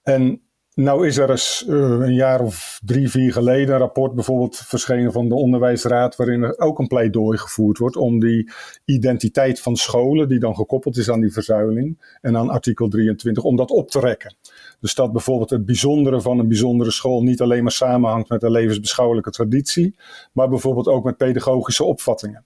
En 0.02 0.40
nou 0.76 1.06
is 1.06 1.16
er 1.16 1.30
eens 1.30 1.64
uh, 1.68 1.76
een 1.78 2.14
jaar 2.14 2.40
of 2.40 2.80
drie, 2.84 3.10
vier 3.10 3.32
geleden 3.32 3.74
een 3.74 3.80
rapport 3.80 4.14
bijvoorbeeld 4.14 4.56
verschenen 4.56 5.12
van 5.12 5.28
de 5.28 5.34
Onderwijsraad, 5.34 6.16
waarin 6.16 6.42
er 6.42 6.58
ook 6.58 6.78
een 6.78 6.86
pleidooi 6.86 7.38
gevoerd 7.38 7.78
wordt 7.78 7.96
om 7.96 8.20
die 8.20 8.50
identiteit 8.84 9.60
van 9.60 9.76
scholen, 9.76 10.28
die 10.28 10.38
dan 10.38 10.54
gekoppeld 10.54 10.96
is 10.96 11.10
aan 11.10 11.20
die 11.20 11.32
verzuiling 11.32 12.16
en 12.20 12.36
aan 12.36 12.50
artikel 12.50 12.88
23, 12.88 13.42
om 13.42 13.56
dat 13.56 13.70
op 13.70 13.90
te 13.90 14.00
rekken. 14.00 14.36
Dus 14.80 14.94
dat 14.94 15.12
bijvoorbeeld 15.12 15.50
het 15.50 15.66
bijzondere 15.66 16.20
van 16.20 16.38
een 16.38 16.48
bijzondere 16.48 16.90
school 16.90 17.22
niet 17.22 17.40
alleen 17.40 17.62
maar 17.62 17.72
samenhangt 17.72 18.28
met 18.28 18.42
een 18.42 18.50
levensbeschouwelijke 18.50 19.30
traditie, 19.30 19.96
maar 20.32 20.48
bijvoorbeeld 20.48 20.88
ook 20.88 21.04
met 21.04 21.16
pedagogische 21.16 21.84
opvattingen. 21.84 22.44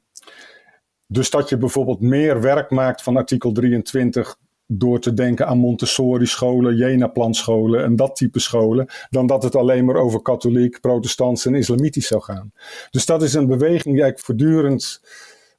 Dus 1.13 1.31
dat 1.31 1.49
je 1.49 1.57
bijvoorbeeld 1.57 2.01
meer 2.01 2.41
werk 2.41 2.71
maakt 2.71 3.03
van 3.03 3.17
artikel 3.17 3.53
23 3.53 4.37
door 4.67 5.01
te 5.01 5.15
denken 5.15 5.47
aan 5.47 5.59
Montessori-scholen, 5.59 6.77
Jena-planscholen 6.77 7.85
en 7.85 7.97
dat 7.97 8.17
type 8.17 8.39
scholen, 8.39 8.87
dan 9.09 9.27
dat 9.27 9.43
het 9.43 9.57
alleen 9.57 9.85
maar 9.85 9.97
over 9.97 10.23
katholiek, 10.23 10.81
protestants 10.81 11.47
en 11.47 11.55
islamitisch 11.55 12.07
zou 12.07 12.23
gaan. 12.23 12.53
Dus 12.91 13.07
dat 13.07 13.23
is 13.23 13.35
een 13.35 13.47
beweging 13.47 13.95
die 13.95 14.03
eigenlijk 14.03 14.21
voortdurend 14.21 15.01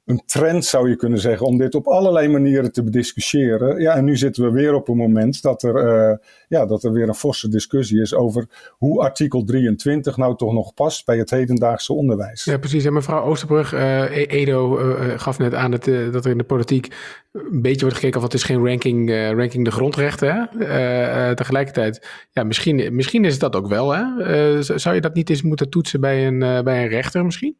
een 0.04 0.22
trend, 0.26 0.64
zou 0.64 0.88
je 0.88 0.96
kunnen 0.96 1.18
zeggen, 1.18 1.46
om 1.46 1.58
dit 1.58 1.74
op 1.74 1.86
allerlei 1.86 2.28
manieren 2.28 2.72
te 2.72 2.82
bediscussiëren. 2.82 3.80
Ja, 3.80 3.94
en 3.94 4.04
nu 4.04 4.16
zitten 4.16 4.44
we 4.44 4.50
weer 4.50 4.74
op 4.74 4.88
een 4.88 4.96
moment 4.96 5.42
dat 5.42 5.62
er, 5.62 6.10
uh, 6.10 6.16
ja, 6.48 6.66
dat 6.66 6.84
er 6.84 6.92
weer 6.92 7.08
een 7.08 7.14
forse 7.14 7.48
discussie 7.48 8.00
is 8.00 8.14
over 8.14 8.46
hoe 8.70 9.00
artikel 9.00 9.44
23 9.44 10.16
nou 10.16 10.36
toch 10.36 10.52
nog 10.52 10.74
past 10.74 11.04
bij 11.04 11.16
het 11.16 11.30
hedendaagse 11.30 11.92
onderwijs. 11.92 12.44
Ja, 12.44 12.58
precies. 12.58 12.84
En 12.84 12.92
mevrouw 12.92 13.22
Oosterbrug, 13.22 13.74
uh, 13.74 14.16
Edo 14.32 14.78
uh, 14.78 15.18
gaf 15.18 15.38
net 15.38 15.54
aan 15.54 15.70
dat, 15.70 15.84
dat 15.84 16.24
er 16.24 16.30
in 16.30 16.38
de 16.38 16.44
politiek 16.44 16.94
een 17.32 17.62
beetje 17.62 17.80
wordt 17.80 17.96
gekeken 17.96 18.18
of 18.18 18.24
het 18.24 18.34
is 18.34 18.42
geen 18.42 18.66
ranking, 18.66 19.10
ranking 19.10 19.64
de 19.64 19.70
grondrechten. 19.70 20.50
Hè? 20.58 21.34
tegelijkertijd, 21.34 22.06
ja, 22.30 22.44
misschien, 22.44 22.94
misschien 22.94 23.24
is 23.24 23.38
dat 23.38 23.56
ook 23.56 23.68
wel. 23.68 23.94
Hè? 23.94 24.62
zou 24.62 24.94
je 24.94 25.00
dat 25.00 25.14
niet 25.14 25.30
eens 25.30 25.42
moeten 25.42 25.70
toetsen 25.70 26.00
bij 26.00 26.26
een, 26.26 26.38
bij 26.38 26.82
een 26.82 26.88
rechter 26.88 27.24
misschien? 27.24 27.56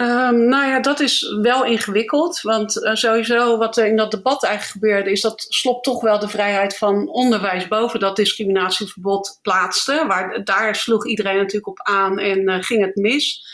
Um, 0.00 0.48
nou 0.48 0.66
ja, 0.66 0.80
dat 0.80 1.00
is 1.00 1.34
wel 1.42 1.64
ingewikkeld. 1.64 2.40
Want 2.40 2.76
uh, 2.76 2.94
sowieso 2.94 3.56
wat 3.58 3.76
er 3.76 3.86
in 3.86 3.96
dat 3.96 4.10
debat 4.10 4.44
eigenlijk 4.44 4.72
gebeurde, 4.72 5.10
is 5.10 5.20
dat 5.20 5.46
Slop 5.48 5.82
toch 5.82 6.00
wel 6.00 6.18
de 6.18 6.28
vrijheid 6.28 6.76
van 6.76 7.08
onderwijs 7.08 7.68
boven 7.68 8.00
dat 8.00 8.16
discriminatieverbod 8.16 9.38
plaatste. 9.42 10.04
Waar, 10.06 10.44
daar 10.44 10.76
sloeg 10.76 11.06
iedereen 11.06 11.36
natuurlijk 11.36 11.68
op 11.68 11.80
aan 11.82 12.18
en 12.18 12.50
uh, 12.50 12.56
ging 12.60 12.84
het 12.84 12.96
mis. 12.96 13.46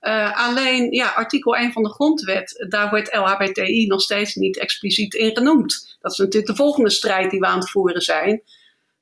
Uh, 0.00 0.48
alleen, 0.48 0.92
ja, 0.92 1.08
artikel 1.08 1.56
1 1.56 1.72
van 1.72 1.82
de 1.82 1.92
grondwet, 1.92 2.66
daar 2.68 2.90
wordt 2.90 3.14
LHBTI 3.14 3.86
nog 3.86 4.00
steeds 4.00 4.34
niet 4.34 4.58
expliciet 4.58 5.14
in 5.14 5.36
genoemd. 5.36 5.96
Dat 6.00 6.12
is 6.12 6.18
natuurlijk 6.18 6.46
de 6.46 6.62
volgende 6.62 6.90
strijd 6.90 7.30
die 7.30 7.40
we 7.40 7.46
aan 7.46 7.58
het 7.58 7.70
voeren 7.70 8.02
zijn. 8.02 8.42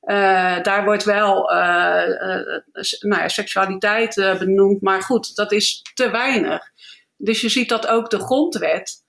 Uh, 0.05 0.61
daar 0.61 0.83
wordt 0.83 1.03
wel 1.03 1.53
uh, 1.53 2.07
uh, 2.07 2.59
nou 2.99 3.21
ja, 3.21 3.27
seksualiteit 3.27 4.15
benoemd, 4.39 4.81
maar 4.81 5.01
goed, 5.01 5.35
dat 5.35 5.51
is 5.51 5.81
te 5.93 6.09
weinig. 6.09 6.61
Dus 7.17 7.41
je 7.41 7.49
ziet 7.49 7.69
dat 7.69 7.87
ook 7.87 8.09
de 8.09 8.19
grondwet 8.19 9.01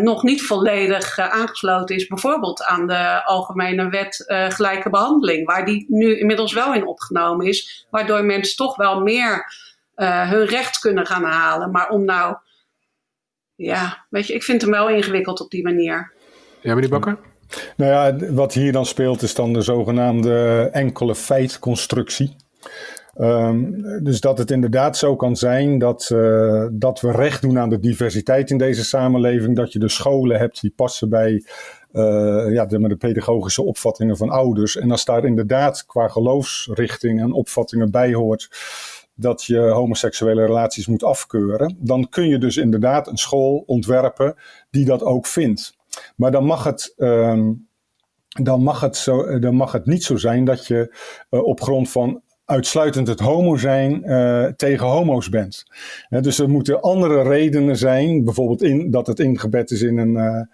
nog 0.00 0.22
niet 0.22 0.42
volledig 0.42 1.18
aangesloten 1.18 1.96
is, 1.96 2.06
bijvoorbeeld 2.06 2.64
aan 2.64 2.86
de 2.86 3.24
Algemene 3.24 3.88
Wet 3.88 4.24
Gelijke 4.26 4.90
Behandeling, 4.90 5.46
waar 5.46 5.64
die 5.64 5.84
nu 5.88 6.18
inmiddels 6.18 6.52
wel 6.52 6.74
in 6.74 6.86
opgenomen 6.86 7.46
is, 7.46 7.86
waardoor 7.90 8.24
mensen 8.24 8.56
toch 8.56 8.76
wel 8.76 9.00
meer 9.00 9.54
hun 9.94 10.44
recht 10.44 10.78
kunnen 10.78 11.06
gaan 11.06 11.24
halen. 11.24 11.70
Maar 11.70 11.88
om 11.88 12.04
nou, 12.04 12.36
ja, 13.54 14.06
weet 14.08 14.26
je, 14.26 14.34
ik 14.34 14.42
vind 14.42 14.62
hem 14.62 14.70
wel 14.70 14.88
ingewikkeld 14.88 15.40
op 15.40 15.50
die 15.50 15.62
manier. 15.62 16.12
Ja, 16.60 16.74
meneer 16.74 16.90
Bakker? 16.90 17.18
Nou 17.76 17.90
ja, 17.90 18.32
wat 18.32 18.54
hier 18.54 18.72
dan 18.72 18.86
speelt 18.86 19.22
is 19.22 19.34
dan 19.34 19.52
de 19.52 19.62
zogenaamde 19.62 20.68
enkele 20.72 21.14
feitconstructie. 21.14 22.36
Um, 23.18 23.82
dus 24.02 24.20
dat 24.20 24.38
het 24.38 24.50
inderdaad 24.50 24.96
zo 24.96 25.16
kan 25.16 25.36
zijn 25.36 25.78
dat, 25.78 26.10
uh, 26.12 26.66
dat 26.72 27.00
we 27.00 27.10
recht 27.10 27.42
doen 27.42 27.58
aan 27.58 27.68
de 27.68 27.78
diversiteit 27.78 28.50
in 28.50 28.58
deze 28.58 28.84
samenleving. 28.84 29.56
Dat 29.56 29.72
je 29.72 29.78
de 29.78 29.88
scholen 29.88 30.38
hebt 30.38 30.60
die 30.60 30.72
passen 30.76 31.08
bij 31.08 31.44
uh, 31.92 32.52
ja, 32.52 32.66
de, 32.66 32.88
de 32.88 32.96
pedagogische 32.96 33.62
opvattingen 33.62 34.16
van 34.16 34.30
ouders. 34.30 34.76
En 34.76 34.90
als 34.90 35.04
daar 35.04 35.24
inderdaad 35.24 35.86
qua 35.86 36.08
geloofsrichting 36.08 37.20
en 37.20 37.32
opvattingen 37.32 37.90
bij 37.90 38.14
hoort 38.14 38.48
dat 39.14 39.44
je 39.44 39.58
homoseksuele 39.58 40.46
relaties 40.46 40.86
moet 40.86 41.04
afkeuren, 41.04 41.76
dan 41.78 42.08
kun 42.08 42.28
je 42.28 42.38
dus 42.38 42.56
inderdaad 42.56 43.06
een 43.06 43.16
school 43.16 43.62
ontwerpen 43.66 44.34
die 44.70 44.84
dat 44.84 45.02
ook 45.02 45.26
vindt. 45.26 45.78
Maar 46.16 46.30
dan 46.30 46.44
mag 46.44 46.64
het. 46.64 46.94
Ehm, 46.96 47.52
dan 48.42 48.62
mag, 48.62 48.80
het 48.80 48.96
zo, 48.96 49.38
dan 49.38 49.54
mag 49.54 49.72
het 49.72 49.86
niet 49.86 50.04
zo 50.04 50.16
zijn 50.16 50.44
dat 50.44 50.66
je 50.66 50.96
uh, 51.30 51.42
op 51.42 51.60
grond 51.60 51.90
van 51.90 52.22
uitsluitend 52.44 53.06
het 53.06 53.20
homo 53.20 53.56
zijn 53.56 54.02
uh, 54.04 54.44
tegen 54.44 54.86
homo's 54.86 55.28
bent. 55.28 55.64
dus 56.08 56.38
er 56.38 56.48
moeten 56.48 56.80
andere 56.80 57.22
redenen 57.22 57.76
zijn, 57.76 58.24
bijvoorbeeld 58.24 58.62
in, 58.62 58.90
dat 58.90 59.06
het 59.06 59.20
ingebed 59.20 59.70
is 59.70 59.82
in, 59.82 59.98
een, 59.98 60.48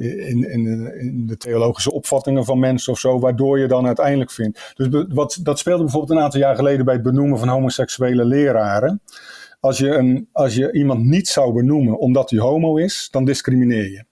in, 0.00 0.50
in, 0.50 0.94
in, 1.00 1.26
de 1.26 1.36
theologische 1.36 1.92
opvattingen 1.92 2.44
van 2.44 2.58
mensen 2.58 2.92
of 2.92 2.98
zo, 2.98 3.18
waardoor 3.18 3.58
je 3.58 3.68
dan 3.68 3.86
uiteindelijk 3.86 4.30
vindt. 4.30 4.72
Dus 4.74 5.04
wat, 5.08 5.38
dat 5.42 5.58
speelde 5.58 5.82
bijvoorbeeld 5.82 6.18
een 6.18 6.24
aantal 6.24 6.40
jaar 6.40 6.56
geleden 6.56 6.84
bij 6.84 6.94
het 6.94 7.02
benoemen 7.02 7.38
van 7.38 7.48
homoseksuele 7.48 8.24
leraren. 8.24 9.02
Als 9.60 9.78
je, 9.78 9.88
een, 9.88 10.28
als 10.32 10.54
je 10.54 10.72
iemand 10.72 11.04
niet 11.04 11.28
zou 11.28 11.52
benoemen 11.52 11.98
omdat 11.98 12.30
hij 12.30 12.38
homo 12.38 12.76
is, 12.76 13.08
dan 13.10 13.24
discrimineer 13.24 13.90
je. 13.90 14.04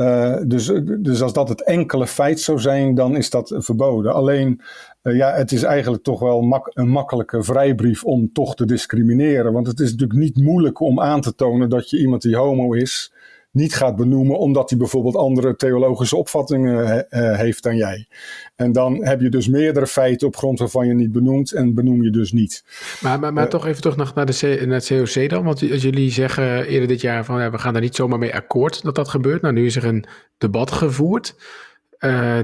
Uh, 0.00 0.36
dus, 0.46 0.72
dus 0.98 1.22
als 1.22 1.32
dat 1.32 1.48
het 1.48 1.64
enkele 1.64 2.06
feit 2.06 2.40
zou 2.40 2.58
zijn, 2.58 2.94
dan 2.94 3.16
is 3.16 3.30
dat 3.30 3.54
verboden. 3.56 4.14
Alleen, 4.14 4.60
uh, 5.02 5.16
ja, 5.16 5.32
het 5.32 5.52
is 5.52 5.62
eigenlijk 5.62 6.02
toch 6.02 6.20
wel 6.20 6.40
mak 6.40 6.70
een 6.72 6.88
makkelijke 6.88 7.42
vrijbrief 7.42 8.04
om 8.04 8.32
toch 8.32 8.54
te 8.54 8.66
discrimineren. 8.66 9.52
Want 9.52 9.66
het 9.66 9.80
is 9.80 9.90
natuurlijk 9.90 10.18
niet 10.18 10.36
moeilijk 10.36 10.80
om 10.80 11.00
aan 11.00 11.20
te 11.20 11.34
tonen 11.34 11.68
dat 11.68 11.90
je 11.90 11.98
iemand 11.98 12.22
die 12.22 12.36
homo 12.36 12.72
is, 12.72 13.12
niet 13.50 13.74
gaat 13.74 13.96
benoemen 13.96 14.38
omdat 14.38 14.70
hij 14.70 14.78
bijvoorbeeld 14.78 15.16
andere 15.16 15.56
theologische 15.56 16.16
opvattingen 16.16 17.06
uh, 17.10 17.36
heeft 17.36 17.62
dan 17.62 17.76
jij. 17.76 18.06
En 18.56 18.72
dan 18.72 19.04
heb 19.04 19.20
je 19.20 19.28
dus 19.28 19.48
meerdere 19.48 19.86
feiten 19.86 20.26
op 20.26 20.36
grond 20.36 20.58
waarvan 20.58 20.86
je 20.86 20.94
niet 20.94 21.12
benoemt 21.12 21.52
en 21.52 21.74
benoem 21.74 22.02
je 22.02 22.10
dus 22.10 22.32
niet. 22.32 22.64
Maar, 23.00 23.18
maar, 23.18 23.32
maar 23.32 23.44
uh, 23.44 23.50
toch 23.50 23.66
even 23.66 23.80
terug 23.80 23.96
naar, 23.96 24.12
naar, 24.14 24.26
de 24.26 24.62
naar 24.66 24.80
het 24.80 24.86
COC 24.86 25.28
dan. 25.28 25.44
Want 25.44 25.70
als 25.70 25.82
jullie 25.82 26.10
zeggen 26.10 26.66
eerder 26.66 26.88
dit 26.88 27.00
jaar 27.00 27.24
van 27.24 27.40
ja, 27.40 27.50
we 27.50 27.58
gaan 27.58 27.72
daar 27.72 27.82
niet 27.82 27.96
zomaar 27.96 28.18
mee 28.18 28.34
akkoord 28.34 28.82
dat 28.82 28.94
dat 28.94 29.08
gebeurt. 29.08 29.42
Nou, 29.42 29.54
nu 29.54 29.66
is 29.66 29.76
er 29.76 29.84
een 29.84 30.04
debat 30.38 30.72
gevoerd. 30.72 31.34
Uh, 32.00 32.38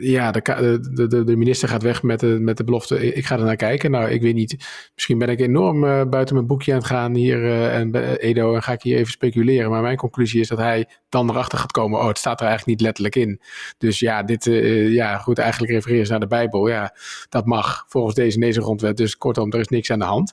ja, 0.00 0.30
de, 0.30 0.78
de, 0.92 1.24
de, 1.24 1.36
minister 1.36 1.68
gaat 1.68 1.82
weg 1.82 2.02
met 2.02 2.20
de, 2.20 2.26
met 2.26 2.56
de 2.56 2.64
belofte, 2.64 3.14
ik 3.14 3.26
ga 3.26 3.38
er 3.38 3.44
naar 3.44 3.56
kijken. 3.56 3.90
Nou, 3.90 4.10
ik 4.10 4.22
weet 4.22 4.34
niet, 4.34 4.56
misschien 4.94 5.18
ben 5.18 5.28
ik 5.28 5.40
enorm 5.40 5.84
uh, 5.84 6.04
buiten 6.04 6.34
mijn 6.34 6.46
boekje 6.46 6.72
aan 6.72 6.78
het 6.78 6.86
gaan 6.86 7.14
hier 7.14 7.38
uh, 7.38 7.78
en 7.78 7.94
Edo 8.16 8.54
en 8.54 8.62
ga 8.62 8.72
ik 8.72 8.82
hier 8.82 8.96
even 8.96 9.12
speculeren. 9.12 9.70
Maar 9.70 9.82
mijn 9.82 9.96
conclusie 9.96 10.40
is 10.40 10.48
dat 10.48 10.58
hij 10.58 10.88
dan 11.08 11.30
erachter 11.30 11.58
gaat 11.58 11.72
komen, 11.72 12.00
oh, 12.00 12.06
het 12.06 12.18
staat 12.18 12.40
er 12.40 12.46
eigenlijk 12.46 12.78
niet 12.78 12.86
letterlijk 12.86 13.16
in. 13.16 13.40
Dus 13.78 13.98
ja, 13.98 14.22
dit, 14.22 14.44
ja, 14.90 15.18
goed, 15.18 15.38
eigenlijk 15.38 15.72
refereren 15.72 16.04
ze 16.04 16.10
naar 16.10 16.20
de 16.20 16.26
Bijbel. 16.26 16.68
Ja, 16.68 16.94
dat 17.28 17.46
mag 17.46 17.84
volgens 17.88 18.14
deze, 18.14 18.38
deze 18.38 18.62
grondwet. 18.62 18.96
Dus 18.96 19.16
kortom, 19.16 19.52
er 19.52 19.60
is 19.60 19.68
niks 19.68 19.90
aan 19.90 19.98
de 19.98 20.04
hand. 20.04 20.32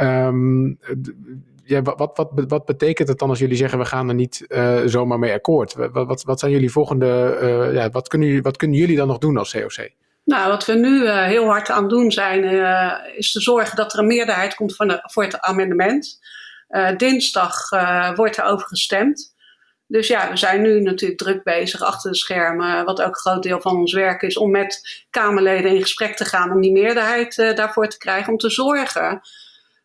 Um, 0.00 0.78
ja, 1.68 1.82
wat, 1.82 2.16
wat, 2.16 2.30
wat 2.48 2.64
betekent 2.64 3.08
het 3.08 3.18
dan 3.18 3.28
als 3.28 3.38
jullie 3.38 3.56
zeggen 3.56 3.78
we 3.78 3.84
gaan 3.84 4.08
er 4.08 4.14
niet 4.14 4.44
uh, 4.48 4.80
zomaar 4.84 5.18
mee 5.18 5.32
akkoord? 5.32 5.74
Wat, 5.74 6.06
wat, 6.06 6.22
wat 6.22 6.40
zijn 6.40 6.52
jullie 6.52 6.70
volgende, 6.70 7.38
uh, 7.42 7.74
ja, 7.74 7.90
wat, 7.90 8.08
kunnen 8.08 8.28
jullie, 8.28 8.42
wat 8.42 8.56
kunnen 8.56 8.76
jullie 8.76 8.96
dan 8.96 9.06
nog 9.06 9.18
doen 9.18 9.36
als 9.36 9.52
COC? 9.52 9.88
Nou, 10.24 10.48
wat 10.48 10.64
we 10.64 10.74
nu 10.74 11.02
uh, 11.02 11.24
heel 11.24 11.44
hard 11.44 11.70
aan 11.70 11.88
doen 11.88 12.12
zijn, 12.12 12.44
is 13.16 13.32
te 13.32 13.40
zorgen 13.40 13.76
dat 13.76 13.92
er 13.92 13.98
een 13.98 14.06
meerderheid 14.06 14.54
komt 14.54 14.76
voor, 14.76 14.88
de, 14.88 15.00
voor 15.02 15.22
het 15.22 15.40
amendement. 15.40 16.18
dinsdag 16.96 17.68
wordt 18.14 18.36
er 18.36 18.44
over 18.44 18.66
gestemd. 18.66 19.36
Dus 19.86 20.08
ja, 20.08 20.30
we 20.30 20.36
zijn 20.36 20.62
nu 20.62 20.80
natuurlijk 20.80 21.20
druk 21.20 21.42
bezig 21.42 21.82
achter 21.82 22.10
de 22.10 22.16
schermen, 22.16 22.84
wat 22.84 23.00
ook 23.00 23.06
een 23.06 23.14
groot 23.14 23.42
deel 23.42 23.60
van 23.60 23.76
ons 23.76 23.92
werk 23.92 24.22
is, 24.22 24.36
om 24.36 24.50
met 24.50 25.04
Kamerleden 25.10 25.74
in 25.74 25.82
gesprek 25.82 26.16
te 26.16 26.24
gaan 26.24 26.52
om 26.52 26.60
die 26.60 26.72
meerderheid 26.72 27.52
daarvoor 27.54 27.88
te 27.88 27.98
krijgen, 27.98 28.32
om 28.32 28.38
te 28.38 28.50
zorgen 28.50 29.20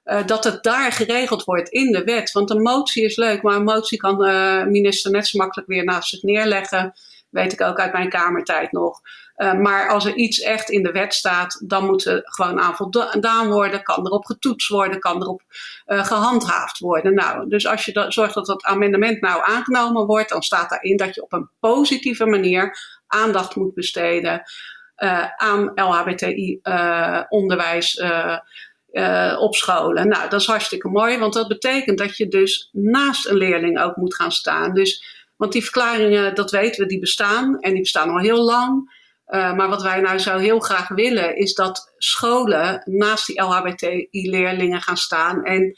uh, 0.05 0.25
dat 0.25 0.43
het 0.43 0.63
daar 0.63 0.91
geregeld 0.91 1.43
wordt 1.43 1.69
in 1.69 1.91
de 1.91 2.03
wet. 2.03 2.31
Want 2.31 2.49
een 2.49 2.61
motie 2.61 3.03
is 3.03 3.15
leuk, 3.15 3.41
maar 3.41 3.55
een 3.55 3.63
motie 3.63 3.97
kan 3.97 4.17
de 4.17 4.65
minister 4.67 5.11
net 5.11 5.27
zo 5.27 5.37
makkelijk 5.37 5.67
weer 5.67 5.83
naast 5.83 6.09
zich 6.09 6.21
neerleggen. 6.21 6.93
Weet 7.29 7.53
ik 7.53 7.61
ook 7.61 7.79
uit 7.79 7.93
mijn 7.93 8.09
kamertijd 8.09 8.71
nog. 8.71 9.01
Uh, 9.37 9.53
maar 9.53 9.89
als 9.89 10.05
er 10.05 10.15
iets 10.15 10.39
echt 10.39 10.69
in 10.69 10.83
de 10.83 10.91
wet 10.91 11.13
staat, 11.13 11.63
dan 11.67 11.85
moet 11.85 12.05
er 12.05 12.21
gewoon 12.23 12.59
aan 12.59 12.75
voldaan 12.75 13.49
worden. 13.49 13.83
Kan 13.83 14.05
erop 14.05 14.25
getoetst 14.25 14.69
worden, 14.69 14.99
kan 14.99 15.21
erop 15.21 15.41
uh, 15.85 16.05
gehandhaafd 16.05 16.79
worden. 16.79 17.13
Nou, 17.13 17.49
dus 17.49 17.67
als 17.67 17.85
je 17.85 18.05
zorgt 18.07 18.33
dat 18.33 18.45
dat 18.45 18.63
amendement 18.63 19.21
nou 19.21 19.41
aangenomen 19.45 20.05
wordt, 20.05 20.29
dan 20.29 20.41
staat 20.41 20.69
daarin 20.69 20.97
dat 20.97 21.15
je 21.15 21.23
op 21.23 21.33
een 21.33 21.49
positieve 21.59 22.25
manier 22.25 22.77
aandacht 23.07 23.55
moet 23.55 23.73
besteden 23.73 24.43
uh, 24.97 25.25
aan 25.35 25.71
LHBTI-onderwijs 25.75 28.01
uh, 28.93 29.37
op 29.39 29.55
scholen. 29.55 30.07
Nou, 30.07 30.29
dat 30.29 30.41
is 30.41 30.47
hartstikke 30.47 30.87
mooi, 30.87 31.17
want 31.17 31.33
dat 31.33 31.47
betekent 31.47 31.97
dat 31.97 32.17
je 32.17 32.27
dus 32.27 32.69
naast 32.71 33.27
een 33.27 33.37
leerling 33.37 33.81
ook 33.81 33.95
moet 33.95 34.15
gaan 34.15 34.31
staan. 34.31 34.73
Dus, 34.73 35.03
want 35.37 35.51
die 35.51 35.63
verklaringen, 35.63 36.35
dat 36.35 36.51
weten 36.51 36.81
we, 36.81 36.87
die 36.87 36.99
bestaan 36.99 37.59
en 37.59 37.71
die 37.71 37.81
bestaan 37.81 38.09
al 38.09 38.19
heel 38.19 38.43
lang. 38.43 39.01
Uh, 39.27 39.53
maar 39.53 39.69
wat 39.69 39.81
wij 39.81 40.01
nou 40.01 40.17
zo 40.17 40.37
heel 40.37 40.59
graag 40.59 40.87
willen, 40.87 41.35
is 41.35 41.53
dat 41.53 41.93
scholen 41.97 42.81
naast 42.85 43.27
die 43.27 43.41
LHBTI-leerlingen 43.41 44.81
gaan 44.81 44.97
staan. 44.97 45.43
En 45.43 45.77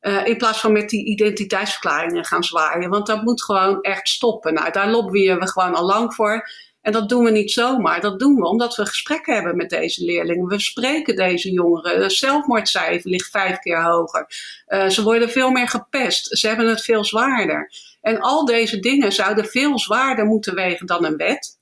uh, 0.00 0.26
in 0.26 0.36
plaats 0.36 0.60
van 0.60 0.72
met 0.72 0.88
die 0.88 1.04
identiteitsverklaringen 1.04 2.24
gaan 2.24 2.44
zwaaien. 2.44 2.90
Want 2.90 3.06
dat 3.06 3.22
moet 3.22 3.44
gewoon 3.44 3.80
echt 3.80 4.08
stoppen. 4.08 4.54
Nou, 4.54 4.70
daar 4.70 4.90
lobbyen 4.90 5.38
we 5.38 5.48
gewoon 5.48 5.74
al 5.74 5.86
lang 5.86 6.14
voor. 6.14 6.48
En 6.88 6.94
dat 6.94 7.08
doen 7.08 7.24
we 7.24 7.30
niet 7.30 7.52
zomaar. 7.52 8.00
Dat 8.00 8.18
doen 8.18 8.34
we 8.34 8.46
omdat 8.46 8.76
we 8.76 8.86
gesprekken 8.86 9.34
hebben 9.34 9.56
met 9.56 9.70
deze 9.70 10.04
leerlingen. 10.04 10.46
We 10.46 10.60
spreken 10.60 11.16
deze 11.16 11.50
jongeren. 11.50 12.02
Het 12.02 12.12
zelfmoordcijfer 12.12 13.10
ligt 13.10 13.30
vijf 13.30 13.58
keer 13.58 13.82
hoger. 13.82 14.26
Uh, 14.68 14.88
ze 14.88 15.02
worden 15.02 15.30
veel 15.30 15.50
meer 15.50 15.68
gepest. 15.68 16.38
Ze 16.38 16.48
hebben 16.48 16.68
het 16.68 16.84
veel 16.84 17.04
zwaarder. 17.04 17.72
En 18.00 18.20
al 18.20 18.44
deze 18.44 18.80
dingen 18.80 19.12
zouden 19.12 19.44
veel 19.44 19.78
zwaarder 19.78 20.24
moeten 20.24 20.54
wegen 20.54 20.86
dan 20.86 21.04
een 21.04 21.16
wet. 21.16 21.58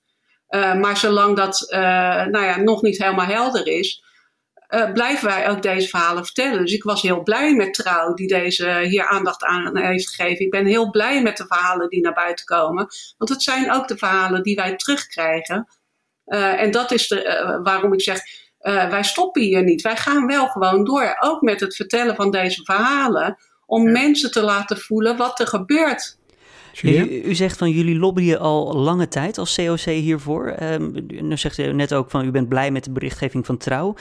Uh, 0.50 0.74
maar 0.74 0.96
zolang 0.96 1.36
dat 1.36 1.66
uh, 1.70 1.78
nou 2.26 2.44
ja, 2.44 2.56
nog 2.56 2.82
niet 2.82 2.98
helemaal 2.98 3.26
helder 3.26 3.66
is, 3.66 4.02
uh, 4.70 4.92
blijven 4.92 5.28
wij 5.28 5.48
ook 5.48 5.62
deze 5.62 5.88
verhalen 5.88 6.24
vertellen. 6.24 6.60
Dus 6.60 6.72
ik 6.72 6.82
was 6.82 7.02
heel 7.02 7.22
blij 7.22 7.54
met 7.54 7.74
Trouw, 7.74 8.14
die 8.14 8.28
deze 8.28 8.78
hier 8.88 9.06
aandacht 9.06 9.44
aan 9.44 9.76
heeft 9.76 10.08
gegeven. 10.08 10.44
Ik 10.44 10.50
ben 10.50 10.66
heel 10.66 10.90
blij 10.90 11.22
met 11.22 11.36
de 11.36 11.46
verhalen 11.46 11.88
die 11.88 12.00
naar 12.00 12.12
buiten 12.12 12.44
komen. 12.44 12.86
Want 13.18 13.30
het 13.30 13.42
zijn 13.42 13.72
ook 13.72 13.88
de 13.88 13.96
verhalen 13.96 14.42
die 14.42 14.54
wij 14.54 14.76
terugkrijgen. 14.76 15.68
Uh, 16.26 16.60
en 16.60 16.70
dat 16.70 16.92
is 16.92 17.08
de, 17.08 17.24
uh, 17.24 17.62
waarom 17.62 17.92
ik 17.92 18.02
zeg, 18.02 18.20
wij 18.66 19.02
stoppen 19.02 19.42
hier 19.42 19.62
niet. 19.62 19.82
Wij 19.82 19.96
gaan 19.96 20.26
wel 20.26 20.46
gewoon 20.46 20.84
door, 20.84 21.16
ook 21.20 21.40
met 21.40 21.60
het 21.60 21.76
vertellen 21.76 22.16
van 22.16 22.30
deze 22.30 22.64
verhalen. 22.64 23.36
Om 23.66 23.84
ja. 23.84 23.90
mensen 23.90 24.30
te 24.30 24.42
laten 24.42 24.78
voelen 24.78 25.16
wat 25.16 25.40
er 25.40 25.46
gebeurt 25.46 26.16
u, 26.82 27.22
u, 27.24 27.34
zegt 27.34 27.58
van 27.58 27.70
jullie 27.70 27.98
lobbyen 27.98 28.38
al 28.38 28.74
lange 28.74 29.08
tijd 29.08 29.38
als 29.38 29.54
COC 29.54 29.80
hiervoor. 29.80 30.56
Um, 30.62 31.06
nu 31.06 31.36
zegt 31.36 31.58
u 31.58 31.72
net 31.72 31.94
ook 31.94 32.10
van 32.10 32.24
u 32.24 32.30
bent 32.30 32.48
blij 32.48 32.70
met 32.70 32.84
de 32.84 32.90
berichtgeving 32.90 33.46
van 33.46 33.56
Trouw. 33.56 33.94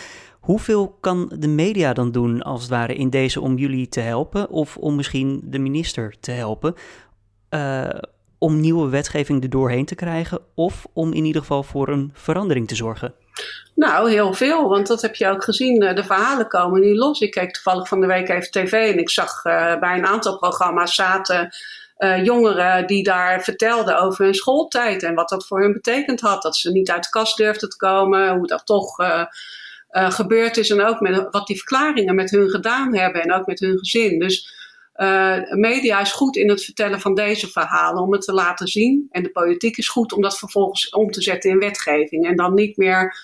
Hoeveel 0.45 0.97
kan 0.99 1.31
de 1.35 1.47
media 1.47 1.93
dan 1.93 2.11
doen, 2.11 2.41
als 2.41 2.61
het 2.61 2.69
ware, 2.69 2.95
in 2.95 3.09
deze 3.09 3.41
om 3.41 3.57
jullie 3.57 3.87
te 3.87 3.99
helpen? 3.99 4.49
Of 4.49 4.77
om 4.77 4.95
misschien 4.95 5.41
de 5.43 5.59
minister 5.59 6.15
te 6.19 6.31
helpen? 6.31 6.75
Uh, 7.49 7.89
om 8.37 8.59
nieuwe 8.59 8.89
wetgeving 8.89 9.43
er 9.43 9.49
doorheen 9.49 9.85
te 9.85 9.95
krijgen? 9.95 10.39
Of 10.55 10.85
om 10.93 11.13
in 11.13 11.25
ieder 11.25 11.41
geval 11.41 11.63
voor 11.63 11.87
een 11.87 12.11
verandering 12.13 12.67
te 12.67 12.75
zorgen? 12.75 13.13
Nou, 13.75 14.09
heel 14.09 14.33
veel, 14.33 14.69
want 14.69 14.87
dat 14.87 15.01
heb 15.01 15.15
je 15.15 15.27
ook 15.27 15.43
gezien. 15.43 15.79
De 15.79 16.03
verhalen 16.03 16.47
komen 16.47 16.81
nu 16.81 16.95
los. 16.95 17.19
Ik 17.19 17.31
keek 17.31 17.53
toevallig 17.53 17.87
van 17.87 18.01
de 18.01 18.07
week 18.07 18.29
even 18.29 18.51
tv 18.51 18.71
en 18.71 18.99
ik 18.99 19.09
zag 19.09 19.45
uh, 19.45 19.79
bij 19.79 19.97
een 19.97 20.05
aantal 20.05 20.37
programma's 20.37 20.95
zaten 20.95 21.49
jongeren 22.23 22.87
die 22.87 23.03
daar 23.03 23.41
vertelden 23.41 24.01
over 24.01 24.25
hun 24.25 24.33
schooltijd 24.33 25.03
en 25.03 25.15
wat 25.15 25.29
dat 25.29 25.47
voor 25.47 25.61
hun 25.61 25.73
betekend 25.73 26.21
had. 26.21 26.41
Dat 26.41 26.55
ze 26.55 26.71
niet 26.71 26.91
uit 26.91 27.03
de 27.03 27.09
kast 27.09 27.37
durfden 27.37 27.69
te 27.69 27.77
komen, 27.77 28.37
hoe 28.37 28.47
dat 28.47 28.65
toch 28.65 28.97
uh, 29.97 30.11
gebeurd 30.11 30.57
is 30.57 30.69
en 30.69 30.81
ook 30.81 30.99
met, 30.99 31.27
wat 31.31 31.47
die 31.47 31.57
verklaringen 31.57 32.15
met 32.15 32.31
hun 32.31 32.49
gedaan 32.49 32.95
hebben 32.95 33.21
en 33.21 33.33
ook 33.33 33.45
met 33.45 33.59
hun 33.59 33.77
gezin. 33.77 34.19
Dus 34.19 34.53
media 35.49 36.01
is 36.01 36.11
goed 36.11 36.35
in 36.35 36.49
het 36.49 36.63
vertellen 36.63 36.99
van 36.99 37.15
deze 37.15 37.47
verhalen 37.47 38.03
om 38.03 38.11
het 38.11 38.21
te 38.21 38.33
laten 38.33 38.67
zien. 38.67 39.07
En 39.11 39.23
de 39.23 39.31
politiek 39.31 39.77
is 39.77 39.89
goed 39.89 40.13
om 40.13 40.21
dat 40.21 40.37
vervolgens 40.37 40.89
om 40.89 41.11
te 41.11 41.21
zetten 41.21 41.49
in 41.49 41.59
wetgeving 41.59 42.25
en 42.25 42.35
dan 42.35 42.53
niet 42.53 42.77
meer 42.77 43.15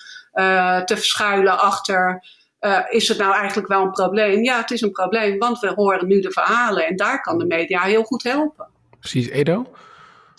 te 0.84 0.94
verschuilen 0.96 1.58
achter 1.60 2.22
uh, 2.62 2.78
is 2.88 3.08
het 3.08 3.18
nou 3.18 3.34
eigenlijk 3.34 3.68
wel 3.68 3.82
een 3.82 3.90
probleem? 3.90 4.42
Ja, 4.42 4.60
het 4.60 4.70
is 4.70 4.80
een 4.80 4.90
probleem, 4.90 5.38
want 5.38 5.58
we 5.58 5.72
horen 5.74 6.06
nu 6.06 6.20
de 6.20 6.30
verhalen 6.30 6.86
en 6.86 6.96
daar 6.96 7.20
kan 7.20 7.38
de 7.38 7.46
media 7.46 7.82
heel 7.82 8.02
goed 8.02 8.22
helpen. 8.22 8.66
Precies, 8.98 9.28
Edo? 9.28 9.66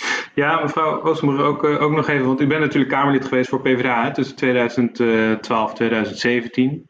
Ja, 0.36 0.62
mevrouw 0.62 1.02
Oostenburg, 1.02 1.42
ook, 1.42 1.64
uh, 1.64 1.82
ook 1.82 1.92
nog 1.92 2.08
even, 2.08 2.26
want 2.26 2.42
u 2.42 2.48
bent 2.48 2.62
natuurlijk 2.62 2.92
Kamerlid 2.92 3.26
geweest 3.26 3.50
voor 3.50 3.62
PvdA 3.62 4.12
tussen 4.12 4.36
2012 4.36 5.70
en 5.70 5.76
2017. 5.76 6.88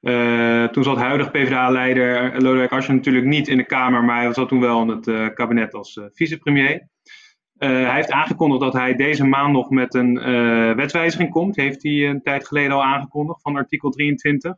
Uh, 0.00 0.64
toen 0.64 0.84
zat 0.84 0.96
huidig 0.96 1.30
PvdA-leider 1.30 2.42
Lodewijk 2.42 2.72
Asscher 2.72 2.94
natuurlijk 2.94 3.26
niet 3.26 3.48
in 3.48 3.56
de 3.56 3.66
Kamer, 3.66 4.04
maar 4.04 4.22
hij 4.22 4.32
zat 4.32 4.48
toen 4.48 4.60
wel 4.60 4.82
in 4.82 4.88
het 4.88 5.06
uh, 5.06 5.28
kabinet 5.34 5.74
als 5.74 5.96
uh, 5.96 6.04
vicepremier. 6.12 6.88
hij 7.58 7.94
heeft 7.94 8.10
aangekondigd 8.10 8.60
dat 8.60 8.72
hij 8.72 8.94
deze 8.94 9.24
maand 9.26 9.52
nog 9.52 9.70
met 9.70 9.94
een 9.94 10.14
wetswijziging 10.76 11.30
komt. 11.30 11.56
Heeft 11.56 11.82
hij 11.82 12.08
een 12.08 12.22
tijd 12.22 12.46
geleden 12.46 12.72
al 12.72 12.84
aangekondigd 12.84 13.42
van 13.42 13.56
artikel 13.56 13.90
23. 13.90 14.52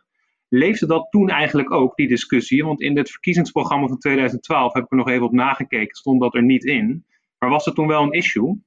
Leefde 0.49 0.87
dat 0.87 1.07
toen 1.11 1.29
eigenlijk 1.29 1.73
ook, 1.73 1.97
die 1.97 2.09
discussie? 2.09 2.64
Want 2.64 2.81
in 2.81 2.97
het 2.97 3.11
verkiezingsprogramma 3.11 3.87
van 3.87 3.99
2012 3.99 4.73
heb 4.73 4.85
ik 4.85 4.90
er 4.90 4.97
nog 4.97 5.09
even 5.09 5.27
op 5.27 5.33
nagekeken, 5.33 5.97
stond 5.97 6.21
dat 6.21 6.35
er 6.35 6.42
niet 6.42 6.64
in. 6.64 7.05
Maar 7.38 7.51
was 7.51 7.64
het 7.64 7.75
toen 7.75 7.87
wel 7.87 8.03
een 8.03 8.12
issue? 8.12 8.64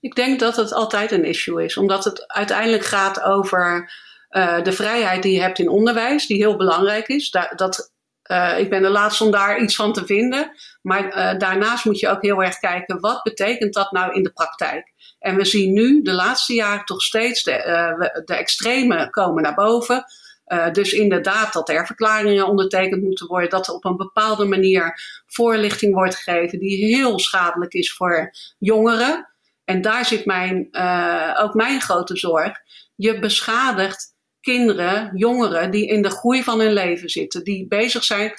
Ik 0.00 0.14
denk 0.14 0.40
dat 0.40 0.56
het 0.56 0.72
altijd 0.72 1.12
een 1.12 1.24
issue 1.24 1.64
is, 1.64 1.76
omdat 1.76 2.04
het 2.04 2.26
uiteindelijk 2.26 2.84
gaat 2.84 3.22
over 3.22 3.92
uh, 4.30 4.62
de 4.62 4.72
vrijheid 4.72 5.22
die 5.22 5.32
je 5.32 5.40
hebt 5.40 5.58
in 5.58 5.68
onderwijs, 5.68 6.26
die 6.26 6.36
heel 6.36 6.56
belangrijk 6.56 7.08
is. 7.08 7.30
Da 7.30 7.52
dat, 7.56 7.92
uh, 8.30 8.58
ik 8.58 8.70
ben 8.70 8.82
de 8.82 8.88
laatste 8.88 9.24
om 9.24 9.30
daar 9.30 9.58
iets 9.60 9.76
van 9.76 9.92
te 9.92 10.06
vinden. 10.06 10.50
Maar 10.82 11.06
uh, 11.06 11.38
daarnaast 11.38 11.84
moet 11.84 11.98
je 11.98 12.08
ook 12.08 12.22
heel 12.22 12.42
erg 12.42 12.58
kijken, 12.58 13.00
wat 13.00 13.22
betekent 13.22 13.74
dat 13.74 13.92
nou 13.92 14.12
in 14.12 14.22
de 14.22 14.32
praktijk? 14.32 14.92
En 15.18 15.36
we 15.36 15.44
zien 15.44 15.72
nu 15.72 16.02
de 16.02 16.12
laatste 16.12 16.54
jaren 16.54 16.84
toch 16.84 17.02
steeds 17.02 17.42
de, 17.42 18.22
de 18.24 18.34
extreme 18.34 19.10
komen 19.10 19.42
naar 19.42 19.54
boven. 19.54 20.04
Uh, 20.48 20.70
dus 20.72 20.92
inderdaad 20.92 21.52
dat 21.52 21.68
er 21.68 21.86
verklaringen 21.86 22.46
ondertekend 22.46 23.02
moeten 23.02 23.26
worden, 23.26 23.50
dat 23.50 23.66
er 23.66 23.74
op 23.74 23.84
een 23.84 23.96
bepaalde 23.96 24.44
manier 24.44 25.00
voorlichting 25.26 25.94
wordt 25.94 26.14
gegeven 26.14 26.58
die 26.58 26.94
heel 26.94 27.18
schadelijk 27.18 27.72
is 27.72 27.92
voor 27.92 28.34
jongeren. 28.58 29.28
En 29.64 29.80
daar 29.80 30.04
zit 30.04 30.24
mijn, 30.24 30.68
uh, 30.72 31.38
ook 31.42 31.54
mijn 31.54 31.80
grote 31.80 32.16
zorg. 32.16 32.52
Je 32.96 33.18
beschadigt 33.18 34.16
kinderen, 34.40 35.10
jongeren 35.14 35.70
die 35.70 35.86
in 35.86 36.02
de 36.02 36.10
groei 36.10 36.42
van 36.42 36.60
hun 36.60 36.72
leven 36.72 37.08
zitten, 37.08 37.44
die 37.44 37.66
bezig 37.66 38.04
zijn. 38.04 38.32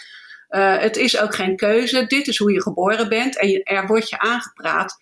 Uh, 0.50 0.78
het 0.78 0.98
is 0.98 1.20
ook 1.20 1.36
geen 1.36 1.56
keuze. 1.56 2.06
Dit 2.06 2.28
is 2.28 2.38
hoe 2.38 2.52
je 2.52 2.62
geboren 2.62 3.10
bent 3.10 3.40
en 3.40 3.64
er 3.64 3.88
wordt 3.88 4.10
je 4.10 4.20
aangepraat 4.20 4.98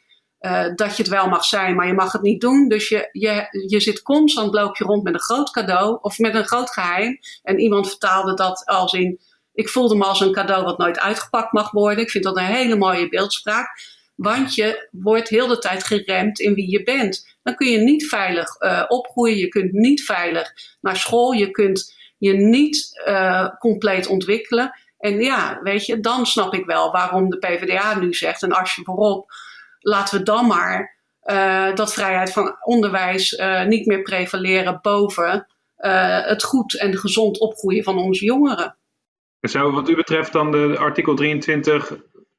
uh, 0.47 0.75
dat 0.75 0.97
je 0.97 1.03
het 1.03 1.11
wel 1.11 1.27
mag 1.27 1.45
zijn, 1.45 1.75
maar 1.75 1.87
je 1.87 1.93
mag 1.93 2.11
het 2.11 2.21
niet 2.21 2.41
doen. 2.41 2.67
Dus 2.67 2.89
je, 2.89 3.09
je, 3.11 3.47
je 3.67 3.79
zit 3.79 4.01
constant, 4.01 4.53
loop 4.53 4.77
je 4.77 4.83
rond 4.83 5.03
met 5.03 5.13
een 5.13 5.19
groot 5.19 5.51
cadeau 5.51 5.97
of 6.01 6.17
met 6.17 6.35
een 6.35 6.45
groot 6.45 6.69
geheim. 6.69 7.19
En 7.43 7.59
iemand 7.59 7.87
vertaalde 7.87 8.33
dat 8.33 8.65
als 8.65 8.93
in, 8.93 9.19
ik 9.53 9.69
voelde 9.69 9.95
me 9.95 10.05
als 10.05 10.19
een 10.19 10.31
cadeau 10.31 10.63
wat 10.63 10.77
nooit 10.77 10.99
uitgepakt 10.99 11.51
mag 11.51 11.71
worden. 11.71 12.03
Ik 12.03 12.09
vind 12.09 12.23
dat 12.23 12.37
een 12.37 12.43
hele 12.43 12.75
mooie 12.75 13.09
beeldspraak. 13.09 13.95
Want 14.15 14.55
je 14.55 14.87
wordt 14.91 15.29
heel 15.29 15.47
de 15.47 15.57
tijd 15.57 15.83
geremd 15.83 16.39
in 16.39 16.53
wie 16.53 16.69
je 16.69 16.83
bent. 16.83 17.37
Dan 17.43 17.55
kun 17.55 17.67
je 17.67 17.77
niet 17.77 18.07
veilig 18.07 18.61
uh, 18.61 18.83
opgroeien, 18.87 19.37
je 19.37 19.47
kunt 19.47 19.71
niet 19.71 20.03
veilig 20.03 20.53
naar 20.81 20.95
school, 20.95 21.31
je 21.31 21.51
kunt 21.51 21.95
je 22.17 22.33
niet 22.33 23.01
uh, 23.07 23.47
compleet 23.59 24.07
ontwikkelen. 24.07 24.71
En 24.97 25.21
ja, 25.21 25.59
weet 25.63 25.85
je, 25.85 25.99
dan 25.99 26.25
snap 26.25 26.53
ik 26.53 26.65
wel 26.65 26.91
waarom 26.91 27.29
de 27.29 27.37
PvdA 27.37 27.99
nu 27.99 28.13
zegt, 28.13 28.43
en 28.43 28.51
als 28.51 28.75
je 28.75 28.83
voorop 28.83 29.31
laten 29.87 30.17
we 30.17 30.23
dan 30.23 30.47
maar 30.47 30.97
uh, 31.23 31.75
dat 31.75 31.93
vrijheid 31.93 32.33
van 32.33 32.57
onderwijs 32.63 33.31
uh, 33.31 33.65
niet 33.65 33.85
meer 33.85 34.01
prevaleren 34.01 34.79
boven 34.81 35.47
uh, 35.77 36.25
het 36.25 36.43
goed 36.43 36.79
en 36.79 36.97
gezond 36.97 37.39
opgroeien 37.39 37.83
van 37.83 37.97
onze 37.97 38.25
jongeren. 38.25 38.77
Zou 39.39 39.71
wat 39.71 39.89
u 39.89 39.95
betreft 39.95 40.33
dan 40.33 40.51
de 40.51 40.75
artikel 40.77 41.15
23 41.15 41.91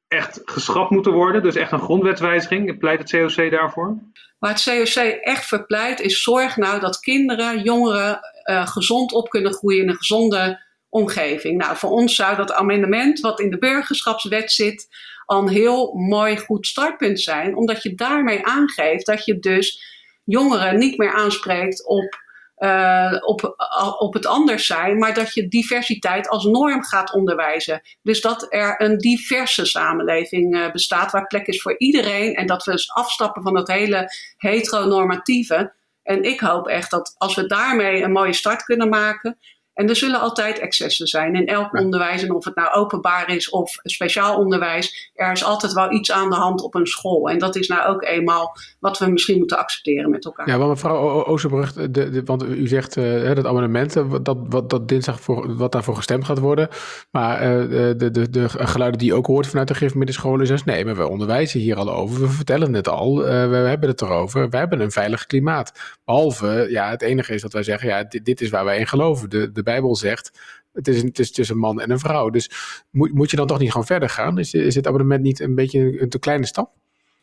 echt 0.09 0.41
geschrapt 0.45 0.91
moeten 0.91 1.13
worden? 1.13 1.43
Dus 1.43 1.55
echt 1.55 1.73
een 1.73 1.81
grondwetswijziging? 1.81 2.79
Pleit 2.79 2.99
het 2.99 3.11
COC 3.11 3.51
daarvoor? 3.51 3.99
Waar 4.39 4.51
het 4.51 4.63
COC 4.63 5.03
echt 5.05 5.47
voor 5.47 5.67
pleit 5.67 6.01
is 6.01 6.23
zorg 6.23 6.57
nou 6.57 6.81
dat 6.81 7.01
kinderen, 7.01 7.63
jongeren 7.63 8.21
gezond 8.65 9.13
op 9.13 9.29
kunnen 9.29 9.53
groeien 9.53 9.83
in 9.83 9.89
een 9.89 9.97
gezonde 9.97 10.67
omgeving. 10.89 11.59
Nou, 11.59 11.77
voor 11.77 11.91
ons 11.91 12.15
zou 12.15 12.37
dat 12.37 12.53
amendement 12.53 13.21
wat 13.21 13.41
in 13.41 13.51
de 13.51 13.59
burgerschapswet 13.59 14.53
zit 14.53 14.89
al 15.29 15.43
een 15.43 15.49
heel 15.49 15.95
mooi 15.95 16.39
goed 16.39 16.67
startpunt 16.67 17.21
zijn. 17.21 17.57
Omdat 17.57 17.83
je 17.83 17.95
daarmee 17.95 18.47
aangeeft 18.47 19.07
dat 19.07 19.25
je 19.25 19.39
dus 19.39 19.83
jongeren 20.25 20.79
niet 20.79 20.99
meer 20.99 21.13
aanspreekt 21.13 21.87
op, 21.87 22.21
uh, 22.59 23.17
op, 23.21 23.55
op 23.99 24.15
het 24.15 24.27
anders 24.27 24.67
zijn, 24.67 24.99
maar 24.99 25.15
dat 25.15 25.35
je 25.35 25.49
diversiteit 25.49 26.29
als 26.29 26.45
norm 26.45 26.83
gaat 26.83 27.13
onderwijzen. 27.13 27.81
Dus 28.03 28.21
dat 28.21 28.47
er 28.49 28.83
een 28.83 28.99
diverse 28.99 29.67
samenleving 29.67 30.55
uh, 30.55 30.71
bestaat 30.71 31.11
waar 31.11 31.27
plek 31.27 31.47
is 31.47 31.63
voor 31.63 31.79
iedereen 31.79 32.35
en 32.35 32.47
dat 32.47 32.65
we 32.65 32.71
dus 32.71 32.93
afstappen 32.93 33.43
van 33.43 33.55
dat 33.55 33.69
hele 33.69 34.11
heteronormatieve. 34.37 35.75
En 36.03 36.23
ik 36.23 36.41
hoop 36.41 36.67
echt 36.67 36.91
dat 36.91 37.15
als 37.17 37.35
we 37.35 37.47
daarmee 37.47 38.03
een 38.03 38.13
mooie 38.13 38.33
start 38.33 38.63
kunnen 38.63 38.89
maken, 38.89 39.39
en 39.79 39.89
er 39.89 39.97
zullen 39.97 40.21
altijd 40.21 40.59
excessen 40.59 41.07
zijn 41.07 41.35
in 41.35 41.47
elk 41.47 41.79
onderwijs. 41.79 42.23
En 42.23 42.35
of 42.35 42.45
het 42.45 42.55
nou 42.55 42.75
openbaar 42.75 43.31
is 43.31 43.51
of 43.51 43.79
speciaal 43.83 44.37
onderwijs, 44.37 45.11
er 45.15 45.33
is 45.33 45.45
altijd 45.45 45.73
wel 45.73 45.93
iets 45.93 46.13
aan 46.13 46.31
de 46.31 46.37
hand 46.37 46.63
op 46.63 46.75
een 46.75 46.87
school. 46.87 47.29
En 47.29 47.39
dat 47.39 47.57
is 47.57 47.69
nou 47.69 47.89
ook 47.89 48.03
eenmaal 48.03 48.57
wat 48.79 48.99
we 48.99 49.07
misschien 49.07 49.39
moeten 49.39 49.59
accepteren 49.59 50.11
met 50.11 50.25
elkaar. 50.25 50.49
Ja, 50.49 50.59
want 50.59 50.71
mevrouw 50.71 51.25
Oosterbrug, 51.27 51.73
de, 51.73 51.91
de, 51.91 52.23
want 52.25 52.45
u 52.45 52.67
zegt 52.67 52.97
uh, 52.97 53.35
dat 53.35 53.47
amendement, 53.47 53.93
dat, 54.25 54.37
wat, 54.49 54.71
dat 54.71 54.89
dinsdag 54.89 55.21
voor, 55.21 55.57
wat 55.57 55.73
daarvoor 55.73 55.97
gestemd 55.97 56.25
gaat 56.25 56.39
worden. 56.39 56.69
Maar 57.11 57.43
uh, 57.43 57.69
de, 57.97 58.11
de, 58.11 58.31
de 58.31 58.49
geluiden 58.49 58.99
die 58.99 59.09
je 59.09 59.15
ook 59.15 59.27
hoort 59.27 59.47
vanuit 59.47 59.69
de 59.69 59.75
gereformeerde 59.75 60.13
scholen 60.13 60.51
is, 60.51 60.65
nee, 60.65 60.85
maar 60.85 60.97
we 60.97 61.09
onderwijzen 61.09 61.61
hier 61.61 61.77
al 61.77 61.93
over. 61.93 62.21
We 62.21 62.29
vertellen 62.29 62.75
het 62.75 62.89
al, 62.89 63.21
uh, 63.21 63.27
we 63.27 63.57
hebben 63.57 63.89
het 63.89 64.03
erover. 64.03 64.49
We 64.49 64.57
hebben 64.57 64.81
een 64.81 64.93
veilig 64.93 65.27
klimaat. 65.27 65.99
Behalve, 66.05 66.67
ja, 66.71 66.91
het 66.91 67.03
enige 67.03 67.35
is 67.35 67.43
dat 67.43 67.53
wij 67.53 67.63
zeggen, 67.63 67.89
ja, 67.89 68.05
dit, 68.05 68.25
dit 68.25 68.41
is 68.41 68.51
waar 68.51 68.65
wij 68.65 68.79
in 68.79 68.87
geloven. 68.87 69.31
De, 69.31 69.53
de 69.53 69.63
Bijbel 69.71 69.97
zegt, 69.97 70.31
het 70.73 70.89
is, 70.89 71.03
het 71.03 71.19
is 71.19 71.33
tussen 71.33 71.59
man 71.59 71.81
en 71.81 71.91
een 71.91 71.99
vrouw. 71.99 72.31
Dus 72.31 72.51
moet, 72.91 73.15
moet 73.15 73.31
je 73.31 73.37
dan 73.37 73.47
toch 73.47 73.59
niet 73.59 73.71
gewoon 73.71 73.87
verder 73.87 74.09
gaan? 74.09 74.39
Is, 74.39 74.55
is 74.55 74.75
het 74.75 74.87
abonnement 74.87 75.23
niet 75.23 75.41
een 75.41 75.55
beetje 75.55 76.01
een 76.01 76.09
te 76.09 76.19
kleine 76.19 76.47
stap? 76.47 76.71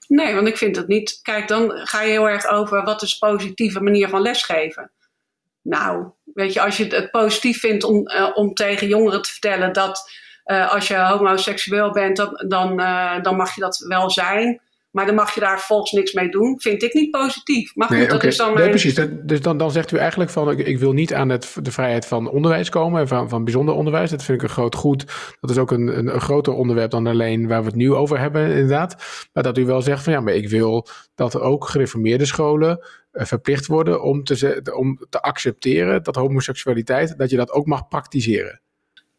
Nee, 0.08 0.36
want 0.36 0.48
ik 0.48 0.58
vind 0.58 0.76
het 0.76 0.88
niet. 0.88 1.20
Kijk, 1.22 1.48
dan 1.48 1.72
ga 1.72 2.02
je 2.02 2.12
heel 2.12 2.30
erg 2.30 2.48
over 2.48 2.84
wat 2.84 3.02
is 3.02 3.18
positieve 3.18 3.82
manier 3.82 4.10
van 4.10 4.22
lesgeven. 4.22 4.92
Nou, 5.62 6.12
weet 6.34 6.54
je, 6.54 6.62
als 6.62 6.78
je 6.78 6.86
het 6.86 7.12
positief 7.12 7.60
vindt 7.60 7.84
om, 7.84 8.10
uh, 8.10 8.32
om 8.34 8.54
tegen 8.54 8.88
jongeren 8.88 9.22
te 9.22 9.32
vertellen 9.32 9.74
dat 9.74 10.12
uh, 10.46 10.72
als 10.72 10.88
je 10.88 10.98
homoseksueel 10.98 11.92
bent, 11.92 12.18
dan, 12.18 12.44
dan, 12.48 12.80
uh, 12.80 13.22
dan 13.22 13.36
mag 13.36 13.56
je 13.56 13.62
dat 13.62 13.78
wel 13.78 14.10
zijn. 14.10 14.62
Maar 14.96 15.06
dan 15.06 15.16
mag 15.16 15.34
je 15.34 15.40
daar 15.40 15.60
volgens 15.60 15.92
niks 15.92 16.14
mee 16.14 16.30
doen. 16.30 16.62
Vind 16.62 16.84
ik 16.84 16.94
niet 16.94 17.12
positief. 17.12 17.76
Maar 17.76 17.88
goed, 17.88 17.98
nee, 17.98 18.08
dat 18.08 18.16
okay. 18.16 18.30
is 18.30 18.38
dan 18.38 18.48
nee, 18.48 18.58
mijn... 18.58 18.70
precies. 18.70 19.00
Dus 19.24 19.42
dan, 19.42 19.58
dan 19.58 19.72
zegt 19.72 19.92
u 19.92 19.98
eigenlijk 19.98 20.30
van... 20.30 20.52
Ik, 20.52 20.68
ik 20.68 20.80
wil 20.80 20.92
niet 20.92 21.14
aan 21.14 21.30
het, 21.30 21.58
de 21.62 21.72
vrijheid 21.72 22.06
van 22.06 22.30
onderwijs 22.30 22.70
komen. 22.70 23.08
Van, 23.08 23.30
van 23.30 23.44
bijzonder 23.44 23.76
onderwijs. 23.76 24.10
Dat 24.10 24.24
vind 24.24 24.42
ik 24.42 24.44
een 24.44 24.54
groot 24.54 24.76
goed. 24.76 25.06
Dat 25.40 25.50
is 25.50 25.58
ook 25.58 25.72
een, 25.72 25.98
een, 25.98 26.14
een 26.14 26.22
groter 26.22 26.54
onderwerp 26.54 26.92
dan 26.92 27.08
alleen 27.08 27.48
waar 27.48 27.60
we 27.60 27.68
het 27.68 27.76
nu 27.76 27.94
over 27.94 28.20
hebben 28.20 28.50
inderdaad. 28.50 28.96
Maar 29.34 29.44
dat 29.44 29.58
u 29.58 29.66
wel 29.66 29.82
zegt 29.82 30.04
van 30.04 30.14
ja, 30.14 30.20
maar 30.20 30.34
ik 30.34 30.50
wil 30.50 30.88
dat 31.16 31.34
er 31.34 31.42
ook 31.42 31.68
gereformeerde 31.68 32.26
scholen 32.26 32.86
uh, 33.12 33.26
verplicht 33.26 33.66
worden 33.66 34.02
om 34.02 34.24
te, 34.24 34.72
om 34.76 35.06
te 35.10 35.22
accepteren 35.22 36.04
dat 36.04 36.16
homoseksualiteit, 36.16 37.18
dat 37.18 37.30
je 37.30 37.38
dat 37.38 37.52
ook 37.52 37.66
mag 37.66 37.88
praktiseren. 37.88 38.60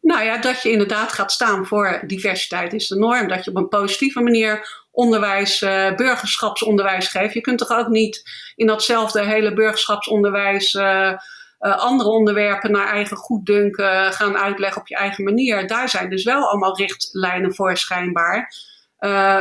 Nou 0.01 0.23
ja, 0.23 0.41
dat 0.41 0.61
je 0.61 0.71
inderdaad 0.71 1.11
gaat 1.11 1.31
staan 1.31 1.65
voor 1.65 2.03
diversiteit 2.05 2.73
is 2.73 2.87
de 2.87 2.97
norm. 2.97 3.27
Dat 3.27 3.43
je 3.45 3.49
op 3.49 3.57
een 3.57 3.67
positieve 3.67 4.21
manier 4.21 4.85
onderwijs, 4.97 5.61
uh, 5.61 5.95
burgerschapsonderwijs 5.95 7.07
geeft. 7.07 7.33
Je 7.33 7.41
kunt 7.41 7.57
toch 7.57 7.71
ook 7.71 7.87
niet 7.87 8.29
in 8.55 8.67
datzelfde 8.67 9.25
hele 9.25 9.53
burgerschapsonderwijs 9.53 10.73
uh, 10.73 11.11
uh, 11.59 11.77
andere 11.77 12.09
onderwerpen 12.09 12.71
naar 12.71 12.87
eigen 12.87 13.17
goeddunken 13.17 14.13
gaan 14.13 14.37
uitleggen 14.37 14.81
op 14.81 14.87
je 14.87 14.95
eigen 14.95 15.23
manier. 15.23 15.67
Daar 15.67 15.89
zijn 15.89 16.09
dus 16.09 16.23
wel 16.23 16.49
allemaal 16.49 16.77
richtlijnen 16.77 17.55
voor 17.55 17.77
schijnbaar. 17.77 18.53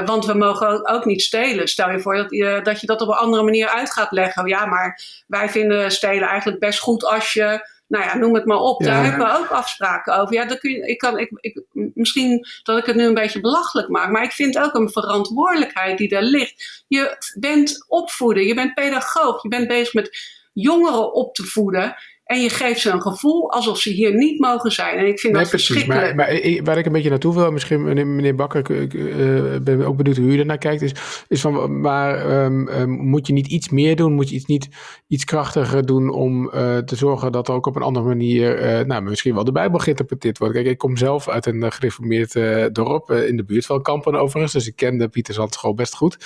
Want 0.04 0.26
we 0.26 0.34
mogen 0.34 0.68
ook, 0.68 0.90
ook, 0.90 1.04
niet 1.04 1.22
stelen. 1.22 1.68
Stel 1.68 1.90
je 1.90 2.00
voor 2.00 2.16
dat 2.16 2.30
je, 2.30 2.60
dat 2.62 2.80
je 2.80 2.86
dat 2.86 3.00
op 3.00 3.08
een 3.08 3.14
andere 3.14 3.42
manier 3.42 3.68
uit 3.68 3.92
gaat 3.92 4.12
leggen. 4.12 4.46
Ja, 4.46 4.66
maar 4.66 5.00
wij 5.26 5.48
vinden 5.48 5.90
stelen 5.90 6.28
eigenlijk 6.28 6.60
best 6.60 6.78
goed 6.78 7.04
als 7.04 7.32
je 7.32 7.68
nou 7.88 8.04
ja, 8.04 8.16
noem 8.16 8.34
het 8.34 8.44
maar 8.44 8.58
op. 8.58 8.80
Ja. 8.80 8.86
Daar 8.86 9.04
hebben 9.04 9.26
we 9.26 9.38
ook 9.38 9.50
afspraken 9.50 10.16
over. 10.18 10.34
Ja, 10.34 10.44
dan 10.44 10.58
kun 10.58 10.70
je, 10.70 10.86
ik 10.86 10.98
kan, 10.98 11.18
ik, 11.18 11.30
ik, 11.40 11.62
misschien 11.94 12.46
dat 12.62 12.78
ik 12.78 12.84
het 12.84 12.96
nu 12.96 13.04
een 13.04 13.14
beetje 13.14 13.40
belachelijk 13.40 13.88
maak, 13.88 14.10
maar 14.10 14.22
ik 14.22 14.32
vind 14.32 14.58
ook 14.58 14.74
een 14.74 14.90
verantwoordelijkheid 14.90 15.98
die 15.98 16.08
daar 16.08 16.22
ligt. 16.22 16.84
Je 16.88 17.16
bent 17.38 17.84
opvoeden, 17.88 18.44
je 18.44 18.54
bent 18.54 18.74
pedagoog, 18.74 19.42
je 19.42 19.48
bent 19.48 19.68
bezig 19.68 19.94
met 19.94 20.18
jongeren 20.52 21.14
op 21.14 21.34
te 21.34 21.44
voeden. 21.44 21.96
En 22.26 22.40
je 22.40 22.50
geeft 22.50 22.80
ze 22.80 22.90
een 22.90 23.02
gevoel 23.02 23.50
alsof 23.50 23.78
ze 23.78 23.90
hier 23.90 24.14
niet 24.14 24.40
mogen 24.40 24.70
zijn. 24.70 24.98
En 24.98 25.06
ik 25.06 25.20
vind 25.20 25.32
nee, 25.32 25.42
dat 25.42 25.50
precies. 25.50 25.66
verschrikkelijk. 25.66 26.14
Maar, 26.14 26.32
maar 26.32 26.62
waar 26.62 26.78
ik 26.78 26.86
een 26.86 26.92
beetje 26.92 27.10
naartoe 27.10 27.34
wil, 27.34 27.50
misschien 27.50 27.82
meneer, 27.82 28.06
meneer 28.06 28.34
Bakker, 28.34 28.70
ik 28.80 28.94
uh, 28.94 29.56
ben 29.62 29.86
ook 29.86 29.96
benieuwd 29.96 30.16
hoe 30.16 30.26
u 30.26 30.38
ernaar 30.38 30.58
kijkt, 30.58 30.82
is, 30.82 30.92
is 31.28 31.40
van, 31.40 31.80
maar 31.80 32.44
um, 32.44 32.68
um, 32.68 32.90
moet 32.90 33.26
je 33.26 33.32
niet 33.32 33.46
iets 33.46 33.68
meer 33.68 33.96
doen? 33.96 34.12
Moet 34.12 34.28
je 34.28 34.34
iets 34.34 34.44
niet 34.44 34.68
iets 35.08 35.24
krachtiger 35.24 35.86
doen 35.86 36.10
om 36.10 36.44
uh, 36.44 36.78
te 36.78 36.96
zorgen 36.96 37.32
dat 37.32 37.48
er 37.48 37.54
ook 37.54 37.66
op 37.66 37.76
een 37.76 37.82
andere 37.82 38.06
manier, 38.06 38.78
uh, 38.78 38.86
nou, 38.86 39.02
misschien 39.02 39.34
wel 39.34 39.44
de 39.44 39.52
Bijbel 39.52 39.78
geïnterpreteerd 39.78 40.38
wordt? 40.38 40.54
Kijk, 40.54 40.66
ik 40.66 40.78
kom 40.78 40.96
zelf 40.96 41.28
uit 41.28 41.46
een 41.46 41.72
gereformeerd 41.72 42.32
dorp 42.74 43.10
in 43.10 43.36
de 43.36 43.44
buurt 43.44 43.66
van 43.66 43.82
Kampen 43.82 44.14
overigens, 44.14 44.52
dus 44.52 44.66
ik 44.66 44.76
ken 44.76 44.98
de 44.98 45.08
Pieter 45.08 45.34
Zandschool 45.34 45.74
best 45.74 45.94
goed. 45.94 46.16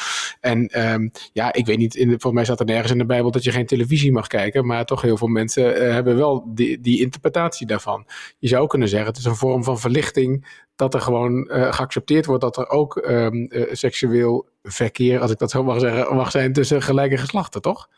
En 0.40 0.90
um, 0.92 1.10
ja, 1.32 1.52
ik 1.52 1.66
weet 1.66 1.78
niet, 1.78 1.94
in, 1.94 2.08
volgens 2.08 2.32
mij 2.32 2.44
staat 2.44 2.60
er 2.60 2.66
nergens 2.66 2.92
in 2.92 2.98
de 2.98 3.06
Bijbel 3.06 3.30
dat 3.30 3.44
je 3.44 3.52
geen 3.52 3.66
televisie 3.66 4.12
mag 4.12 4.26
kijken, 4.26 4.66
maar 4.66 4.84
toch 4.84 5.02
heel 5.02 5.16
veel 5.16 5.28
mensen 5.28 5.89
hebben 5.92 6.16
wel 6.16 6.44
die, 6.46 6.80
die 6.80 7.00
interpretatie 7.00 7.66
daarvan. 7.66 8.06
Je 8.38 8.48
zou 8.48 8.66
kunnen 8.66 8.88
zeggen, 8.88 9.08
het 9.08 9.18
is 9.18 9.24
een 9.24 9.36
vorm 9.36 9.64
van 9.64 9.78
verlichting 9.78 10.46
dat 10.76 10.94
er 10.94 11.00
gewoon 11.00 11.48
uh, 11.50 11.72
geaccepteerd 11.72 12.26
wordt 12.26 12.42
dat 12.42 12.56
er 12.56 12.68
ook 12.68 12.96
um, 13.08 13.46
uh, 13.50 13.66
seksueel 13.72 14.46
verkeer, 14.62 15.20
als 15.20 15.30
ik 15.30 15.38
dat 15.38 15.50
zo 15.50 15.64
mag 15.64 15.80
zeggen, 15.80 16.16
mag 16.16 16.30
zijn 16.30 16.52
tussen 16.52 16.82
gelijke 16.82 17.16
geslachten, 17.16 17.62
toch? 17.62 17.88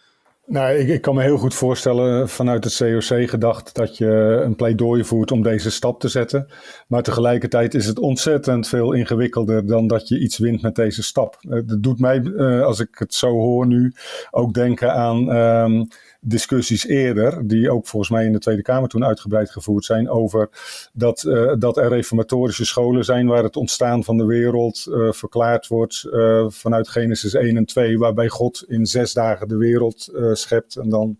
Nou, 0.46 0.74
ik, 0.74 0.88
ik, 0.88 1.02
kan 1.02 1.14
me 1.14 1.22
heel 1.22 1.36
goed 1.38 1.54
voorstellen 1.54 2.28
vanuit 2.28 2.64
het 2.64 2.76
COC 2.76 3.30
gedacht 3.30 3.74
dat 3.74 3.96
je 3.96 4.40
een 4.44 4.56
pleidooi 4.56 5.04
voert 5.04 5.30
om 5.30 5.42
deze 5.42 5.70
stap 5.70 6.00
te 6.00 6.08
zetten. 6.08 6.46
Maar 6.86 7.02
tegelijkertijd 7.02 7.74
is 7.74 7.86
het 7.86 7.98
ontzettend 7.98 8.68
veel 8.68 8.92
ingewikkelder 8.92 9.66
dan 9.66 9.86
dat 9.86 10.08
je 10.08 10.18
iets 10.18 10.38
wint 10.38 10.62
met 10.62 10.74
deze 10.74 11.02
stap. 11.02 11.36
Dat 11.40 11.82
doet 11.82 12.00
mij, 12.00 12.34
als 12.62 12.80
ik 12.80 12.88
het 12.92 13.14
zo 13.14 13.30
hoor 13.30 13.66
nu, 13.66 13.92
ook 14.30 14.54
denken 14.54 14.92
aan 14.94 15.36
um, 15.36 15.88
discussies 16.24 16.86
eerder, 16.86 17.46
die 17.46 17.70
ook 17.70 17.86
volgens 17.86 18.10
mij 18.10 18.24
in 18.24 18.32
de 18.32 18.38
Tweede 18.38 18.62
Kamer 18.62 18.88
toen 18.88 19.04
uitgebreid 19.04 19.50
gevoerd 19.50 19.84
zijn, 19.84 20.08
over 20.08 20.48
dat, 20.92 21.22
uh, 21.22 21.52
dat 21.58 21.76
er 21.76 21.88
reformatorische 21.88 22.64
scholen 22.64 23.04
zijn 23.04 23.26
waar 23.26 23.42
het 23.42 23.56
ontstaan 23.56 24.04
van 24.04 24.16
de 24.16 24.24
wereld 24.24 24.86
uh, 24.88 25.12
verklaard 25.12 25.66
wordt 25.66 26.04
uh, 26.06 26.44
vanuit 26.48 26.88
Genesis 26.88 27.34
1 27.34 27.56
en 27.56 27.64
2, 27.64 27.98
waarbij 27.98 28.28
God 28.28 28.64
in 28.68 28.86
zes 28.86 29.12
dagen 29.12 29.48
de 29.48 29.56
wereld 29.56 30.10
schept 30.32 30.76
en 30.76 30.88
dan 30.88 31.18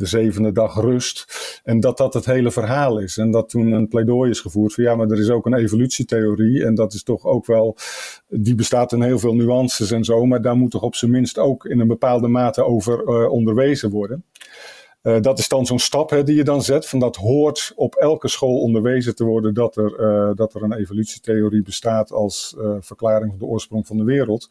de 0.00 0.06
zevende 0.06 0.52
dag 0.52 0.74
rust. 0.74 1.26
En 1.64 1.80
dat 1.80 1.96
dat 1.96 2.14
het 2.14 2.24
hele 2.24 2.50
verhaal 2.50 2.98
is. 2.98 3.16
En 3.16 3.30
dat 3.30 3.48
toen 3.48 3.72
een 3.72 3.88
pleidooi 3.88 4.30
is 4.30 4.40
gevoerd 4.40 4.74
van 4.74 4.84
ja, 4.84 4.94
maar 4.94 5.10
er 5.10 5.18
is 5.18 5.30
ook 5.30 5.46
een 5.46 5.54
evolutietheorie. 5.54 6.64
En 6.64 6.74
dat 6.74 6.92
is 6.92 7.02
toch 7.02 7.24
ook 7.24 7.46
wel, 7.46 7.76
die 8.28 8.54
bestaat 8.54 8.92
in 8.92 9.02
heel 9.02 9.18
veel 9.18 9.34
nuances 9.34 9.90
en 9.90 10.04
zo. 10.04 10.26
Maar 10.26 10.42
daar 10.42 10.56
moet 10.56 10.70
toch 10.70 10.82
op 10.82 10.94
zijn 10.94 11.10
minst 11.10 11.38
ook 11.38 11.64
in 11.64 11.80
een 11.80 11.88
bepaalde 11.88 12.28
mate 12.28 12.64
over 12.64 13.02
uh, 13.02 13.30
onderwezen 13.30 13.90
worden. 13.90 14.24
Uh, 15.02 15.20
dat 15.20 15.38
is 15.38 15.48
dan 15.48 15.66
zo'n 15.66 15.78
stap 15.78 16.10
hè, 16.10 16.22
die 16.22 16.36
je 16.36 16.44
dan 16.44 16.62
zet. 16.62 16.86
Van 16.86 16.98
dat 16.98 17.16
hoort 17.16 17.72
op 17.76 17.94
elke 17.94 18.28
school 18.28 18.60
onderwezen 18.60 19.14
te 19.14 19.24
worden 19.24 19.54
dat 19.54 19.76
er, 19.76 20.00
uh, 20.00 20.30
dat 20.34 20.54
er 20.54 20.62
een 20.62 20.72
evolutietheorie 20.72 21.62
bestaat 21.62 22.12
als 22.12 22.56
verklaring 22.80 23.30
van 23.30 23.38
de 23.38 23.46
oorsprong 23.46 23.86
van 23.86 23.96
de 23.96 24.04
wereld. 24.04 24.48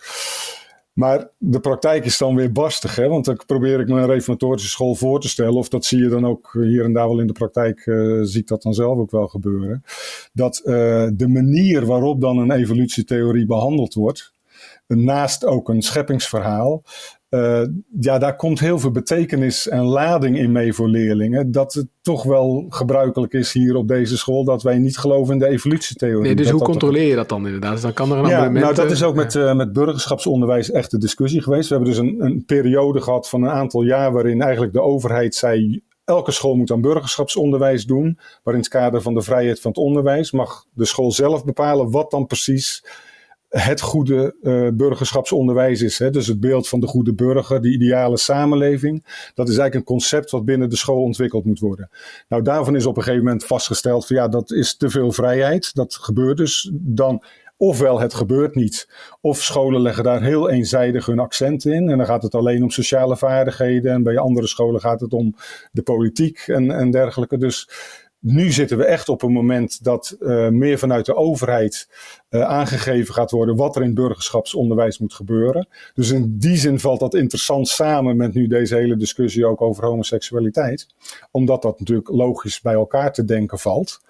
Maar 0.94 1.30
de 1.38 1.60
praktijk 1.60 2.06
is 2.06 2.18
dan 2.18 2.36
weer 2.36 2.52
barstig, 2.52 2.96
hè? 2.96 3.08
want 3.08 3.26
dan 3.26 3.42
probeer 3.46 3.80
ik 3.80 3.88
me 3.88 4.00
een 4.00 4.06
reformatorische 4.06 4.70
school 4.70 4.96
voor 4.96 5.22
te 5.22 5.30
stellen. 5.30 5.54
Of 5.54 5.70
dat 5.70 5.86
zie 5.86 6.04
je 6.04 6.10
dan 6.10 6.26
ook 6.26 6.50
hier 6.54 6.84
en 6.84 6.94
daar 6.94 7.08
wel 7.08 7.20
in 7.20 7.28
de 7.28 7.34
praktijk, 7.34 7.86
uh, 7.86 8.24
zie 8.24 8.42
ik 8.42 8.48
dat 8.48 8.62
dan 8.62 8.74
zelf 8.74 8.98
ook 8.98 9.12
wel 9.12 9.28
gebeuren. 9.28 9.84
Dat 10.34 10.62
uh, 10.64 10.74
de 11.14 11.28
manier 11.28 11.86
waarop 11.86 12.22
dan 12.22 12.38
een 12.38 12.52
evolutietheorie 12.52 13.46
behandeld 13.46 13.94
wordt, 13.94 14.34
naast 14.88 15.46
ook 15.46 15.70
een 15.70 15.82
scheppingsverhaal, 15.82 16.84
uh, 17.30 17.62
ja, 18.00 18.18
daar 18.18 18.36
komt 18.36 18.60
heel 18.60 18.80
veel 18.80 18.92
betekenis 18.92 19.68
en 19.68 19.84
lading 19.84 20.38
in 20.38 20.52
mee 20.52 20.74
voor 20.74 20.88
leerlingen. 20.88 21.52
Dat 21.52 21.74
het 21.74 21.88
toch 22.02 22.24
wel 22.24 22.66
gebruikelijk 22.70 23.34
is 23.34 23.54
hier 23.54 23.76
op 23.76 23.88
deze 23.88 24.18
school 24.18 24.44
dat 24.44 24.64
wij 24.64 24.78
niet 24.78 24.98
geloven 24.98 25.34
in 25.34 25.40
de 25.40 25.48
evolutietheorie. 25.48 26.22
Nee, 26.22 26.36
dus 26.36 26.46
dat 26.46 26.56
hoe 26.56 26.64
controleer 26.64 27.08
je 27.08 27.16
dat 27.16 27.30
dan 27.30 27.46
inderdaad? 27.46 27.72
Dus 27.72 27.82
dan 27.82 27.94
kan 27.94 28.12
er 28.12 28.18
een 28.18 28.28
ja, 28.28 28.38
abonnement... 28.38 28.66
Nou, 28.66 28.76
dat 28.76 28.92
is 28.92 29.04
ook 29.04 29.16
met, 29.16 29.36
uh, 29.36 29.56
met 29.56 29.74
burgerschapsonderwijs 29.74 30.72
echt 30.72 30.92
de 30.92 30.98
discussie 30.98 31.42
geweest. 31.42 31.70
We 31.70 31.76
hebben 31.76 31.94
dus 31.94 32.02
een, 32.02 32.16
een 32.26 32.46
periode 32.46 33.02
gehad 33.02 33.30
van 33.30 33.44
een 33.44 33.50
aantal 33.50 33.82
jaar 33.82 34.12
waarin 34.12 34.42
eigenlijk 34.42 34.74
de 34.74 34.82
overheid 34.82 35.36
zei 35.36 35.82
elke 36.06 36.32
school 36.32 36.56
moet 36.56 36.72
aan 36.72 36.82
burgerschapsonderwijs 36.82 37.86
doen. 37.86 38.20
Maar 38.44 38.54
in 38.54 38.60
het 38.60 38.70
kader 38.70 39.02
van 39.02 39.14
de 39.14 39.22
vrijheid 39.22 39.62
van 39.62 39.72
het 39.72 39.80
onderwijs 39.80 40.32
mag 40.32 40.66
de 40.74 40.86
school 40.86 41.12
zelf 41.12 41.46
bepalen 41.46 41.92
wat 41.92 42.12
dan 42.12 42.26
precies 42.26 42.84
het 43.50 43.82
goede 43.82 44.36
uh, 44.42 44.68
burgerschapsonderwijs 44.74 45.82
is. 45.82 46.00
Hè? 46.00 46.10
Dus 46.10 46.28
het 46.28 46.40
beeld 46.40 46.68
van 46.68 46.80
de 46.80 46.88
goede 46.88 47.14
burger, 47.14 47.62
de 47.62 47.72
ideale 47.72 48.18
samenleving. 48.18 49.04
Dat 49.34 49.50
is 49.50 49.58
eigenlijk 49.58 49.76
een 49.76 49.96
concept 49.96 50.32
wat 50.32 50.46
binnen 50.46 50.70
de 50.70 50.76
school 50.76 51.04
ontwikkeld 51.04 51.46
moet 51.46 51.60
worden. 51.60 51.90
Nou, 52.28 52.44
daarvan 52.44 52.76
is 52.76 52.86
op 52.86 52.98
een 52.98 53.04
gegeven 53.04 53.26
moment 53.26 53.46
vastgesteld 53.46 54.08
van 54.08 54.16
ja, 54.16 54.28
dat 54.28 54.52
is 54.52 54.78
te 54.78 54.90
veel 54.90 55.12
vrijheid. 55.12 55.74
Dat 55.74 55.96
gebeurt 55.96 56.38
dus 56.38 56.72
dan. 56.74 57.24
Ofwel 57.62 58.00
het 58.00 58.14
gebeurt 58.14 58.56
niet, 58.56 58.90
of 59.22 59.42
scholen 59.42 59.82
leggen 59.82 60.04
daar 60.04 60.22
heel 60.22 60.50
eenzijdig 60.50 61.06
hun 61.06 61.20
accent 61.20 61.66
in. 61.66 61.90
En 61.90 61.98
dan 61.98 62.06
gaat 62.06 62.24
het 62.24 62.36
alleen 62.36 62.64
om 62.64 62.70
sociale 62.70 63.18
vaardigheden. 63.18 63.92
En 63.92 64.04
bij 64.04 64.18
andere 64.18 64.48
scholen 64.48 64.82
gaat 64.82 65.00
het 65.00 65.14
om 65.14 65.36
de 65.72 65.82
politiek 65.82 66.38
en, 66.40 66.72
en 66.72 66.92
dergelijke. 66.92 67.38
Dus 67.38 67.70
nu 68.20 68.52
zitten 68.52 68.78
we 68.78 68.86
echt 68.86 69.10
op 69.10 69.22
een 69.22 69.32
moment 69.32 69.84
dat 69.84 70.16
uh, 70.20 70.48
meer 70.48 70.78
vanuit 70.78 71.06
de 71.06 71.16
overheid 71.16 71.90
uh, 72.30 72.42
aangegeven 72.42 73.14
gaat 73.14 73.32
worden 73.32 73.56
wat 73.56 73.76
er 73.76 73.84
in 73.84 73.94
burgerschapsonderwijs 73.94 75.00
moet 75.00 75.14
gebeuren. 75.14 75.68
Dus 75.94 76.12
in 76.12 76.38
die 76.38 76.58
zin 76.58 76.80
valt 76.80 77.00
dat 77.00 77.14
interessant 77.14 77.68
samen 77.68 78.18
met 78.18 78.34
nu 78.34 78.48
deze 78.48 78.76
hele 78.76 78.96
discussie 78.96 79.46
ook 79.46 79.62
over 79.62 79.86
homoseksualiteit. 79.86 80.88
Omdat 81.32 81.62
dat 81.62 81.80
natuurlijk 81.80 82.10
logisch 82.10 82.62
bij 82.62 82.74
elkaar 82.74 83.14
te 83.14 83.26
denken 83.26 83.60
valt. 83.60 84.02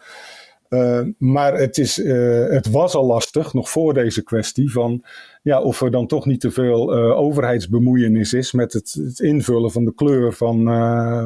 Uh, 0.70 1.02
maar 1.18 1.54
het, 1.54 1.78
is, 1.78 1.96
het 1.96 2.70
was 2.72 2.96
al 2.96 3.06
lastig, 3.06 3.54
nog 3.54 3.70
voor 3.70 3.94
deze 3.94 4.24
kwestie, 4.24 4.72
van 4.72 5.04
ja, 5.42 5.62
of 5.62 5.82
er 5.82 5.92
dan 5.92 6.08
toch 6.08 6.26
niet 6.26 6.42
te 6.42 6.52
veel 6.52 6.94
overheidsbemoeienis 6.96 8.34
is 8.34 8.52
met 8.52 8.74
het, 8.74 8.94
het, 8.94 9.20
invullen 9.20 9.72
van 9.72 9.86
de 9.86 9.94
kleur 9.94 10.34
van, 10.34 10.64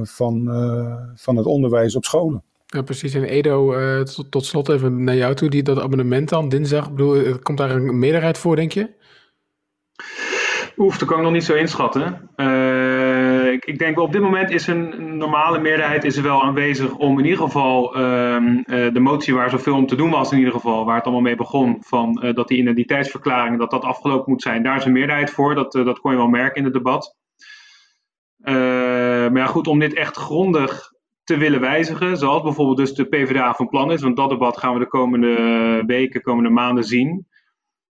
van, 0.07 0.49
van 1.15 1.35
het 1.37 1.45
onderwijs 1.45 1.95
op 1.95 2.05
scholen. 2.05 2.43
Ja, 2.73 2.81
precies. 2.81 3.13
En 3.13 3.23
Edo, 3.23 3.73
uh, 3.73 4.01
tot, 4.01 4.31
tot, 4.31 4.45
slot 4.45 4.69
even 4.69 5.03
naar 5.03 5.15
jou 5.15 5.35
toe. 5.35 5.49
Die, 5.49 5.63
dat 5.63 5.79
abonnement 5.79 6.29
dan, 6.29 6.49
dinsdag. 6.49 6.91
Bedoel, 6.91 7.39
komt 7.39 7.57
daar 7.57 7.71
een 7.71 7.99
meerderheid 7.99 8.37
voor, 8.37 8.55
denk 8.55 8.71
je? 8.71 8.89
Oef, 10.77 10.97
dat 10.97 11.07
kan 11.07 11.17
ik 11.17 11.23
nog 11.23 11.31
niet 11.31 11.43
zo 11.43 11.53
inschatten. 11.53 12.29
Uh, 12.35 13.51
ik, 13.51 13.65
ik, 13.65 13.79
denk 13.79 13.99
op 13.99 14.11
dit 14.11 14.21
moment 14.21 14.51
is 14.51 14.67
een 14.67 15.17
normale 15.17 15.59
meerderheid 15.59 16.03
is 16.03 16.17
er 16.17 16.23
wel 16.23 16.43
aanwezig 16.43 16.95
om 16.95 17.19
in 17.19 17.25
ieder 17.25 17.39
geval 17.39 17.97
uh, 17.97 18.01
de 18.65 18.99
motie 18.99 19.33
waar 19.33 19.49
zoveel 19.49 19.75
om 19.75 19.87
te 19.87 19.95
doen 19.95 20.09
was 20.09 20.31
in 20.31 20.37
ieder 20.37 20.53
geval, 20.53 20.85
waar 20.85 20.95
het 20.95 21.03
allemaal 21.03 21.21
mee 21.21 21.35
begon, 21.35 21.77
van 21.79 22.31
dat 22.35 22.47
die 22.47 22.57
identiteitsverklaring, 22.57 23.59
dat 23.59 23.71
dat 23.71 23.83
afgelopen 23.83 24.31
moet 24.31 24.41
zijn. 24.41 24.63
Daar 24.63 24.77
is 24.77 24.85
een 24.85 24.91
meerderheid 24.91 25.29
voor, 25.29 25.55
dat, 25.55 25.71
dat 25.71 25.99
kon 25.99 26.11
je 26.11 26.17
wel 26.17 26.27
merken 26.27 26.57
in 26.57 26.63
het 26.63 26.73
debat. 26.73 27.15
maar 28.37 29.37
ja, 29.37 29.45
goed, 29.45 29.67
om 29.67 29.79
dit 29.79 29.93
echt 29.93 30.17
grondig 30.17 30.92
te 31.23 31.37
willen 31.37 31.59
wijzigen, 31.59 32.17
zoals 32.17 32.43
bijvoorbeeld 32.43 32.77
dus 32.77 32.93
de 32.93 33.05
PvdA 33.05 33.53
van 33.53 33.67
plan 33.67 33.91
is, 33.91 34.01
want 34.01 34.15
dat 34.15 34.29
debat 34.29 34.57
gaan 34.57 34.73
we 34.73 34.79
de 34.79 34.87
komende 34.87 35.83
weken, 35.85 36.21
komende 36.21 36.49
maanden 36.49 36.83
zien. 36.83 37.27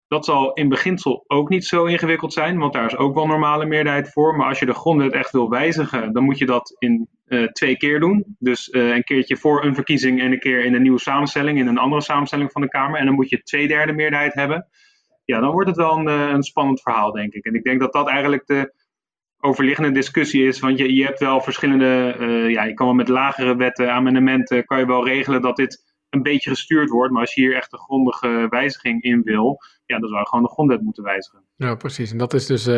Dat 0.07 0.25
zal 0.25 0.53
in 0.53 0.69
beginsel 0.69 1.23
ook 1.27 1.49
niet 1.49 1.65
zo 1.65 1.85
ingewikkeld 1.85 2.33
zijn, 2.33 2.57
want 2.57 2.73
daar 2.73 2.85
is 2.85 2.97
ook 2.97 3.13
wel 3.13 3.27
normale 3.27 3.65
meerderheid 3.65 4.11
voor. 4.11 4.35
Maar 4.35 4.47
als 4.47 4.59
je 4.59 4.65
de 4.65 4.73
grondwet 4.73 5.13
echt 5.13 5.31
wil 5.31 5.49
wijzigen, 5.49 6.13
dan 6.13 6.23
moet 6.23 6.37
je 6.37 6.45
dat 6.45 6.75
in 6.79 7.07
uh, 7.27 7.47
twee 7.47 7.77
keer 7.77 7.99
doen. 7.99 8.35
Dus 8.39 8.69
uh, 8.69 8.95
een 8.95 9.03
keertje 9.03 9.37
voor 9.37 9.63
een 9.63 9.75
verkiezing 9.75 10.21
en 10.21 10.31
een 10.31 10.39
keer 10.39 10.65
in 10.65 10.73
een 10.73 10.81
nieuwe 10.81 10.99
samenstelling, 10.99 11.59
in 11.59 11.67
een 11.67 11.77
andere 11.77 12.01
samenstelling 12.01 12.51
van 12.51 12.61
de 12.61 12.67
Kamer. 12.67 12.99
En 12.99 13.05
dan 13.05 13.15
moet 13.15 13.29
je 13.29 13.43
twee 13.43 13.67
derde 13.67 13.93
meerderheid 13.93 14.33
hebben. 14.33 14.67
Ja, 15.25 15.39
dan 15.39 15.51
wordt 15.51 15.67
het 15.67 15.77
wel 15.77 15.97
een, 15.97 16.07
uh, 16.07 16.29
een 16.29 16.43
spannend 16.43 16.81
verhaal, 16.81 17.11
denk 17.11 17.33
ik. 17.33 17.45
En 17.45 17.55
ik 17.55 17.63
denk 17.63 17.79
dat 17.79 17.93
dat 17.93 18.07
eigenlijk 18.07 18.45
de, 18.45 18.73
overliggende 19.43 19.91
discussie 19.91 20.47
is. 20.47 20.59
Want 20.59 20.77
je, 20.77 20.93
je 20.93 21.05
hebt 21.05 21.19
wel 21.19 21.41
verschillende, 21.41 22.15
uh, 22.19 22.49
ja, 22.49 22.63
je 22.63 22.73
kan 22.73 22.85
wel 22.85 22.95
met 22.95 23.07
lagere 23.07 23.55
wetten, 23.55 23.91
amendementen, 23.91 24.65
kan 24.65 24.79
je 24.79 24.85
wel 24.85 25.05
regelen 25.05 25.41
dat 25.41 25.55
dit 25.55 25.93
een 26.09 26.21
beetje 26.21 26.49
gestuurd 26.49 26.89
wordt. 26.89 27.11
Maar 27.11 27.21
als 27.21 27.33
je 27.33 27.41
hier 27.41 27.55
echt 27.55 27.73
een 27.73 27.79
grondige 27.79 28.47
wijziging 28.49 29.01
in 29.01 29.21
wil, 29.21 29.59
ja, 29.93 29.99
dan 29.99 30.09
zou 30.09 30.21
je 30.21 30.27
gewoon 30.27 30.43
de 30.43 30.49
grondwet 30.49 30.81
moeten 30.81 31.03
wijzigen. 31.03 31.39
Ja, 31.55 31.75
precies. 31.75 32.11
En 32.11 32.17
dat 32.17 32.33
is 32.33 32.45
dus, 32.45 32.67
uh, 32.67 32.75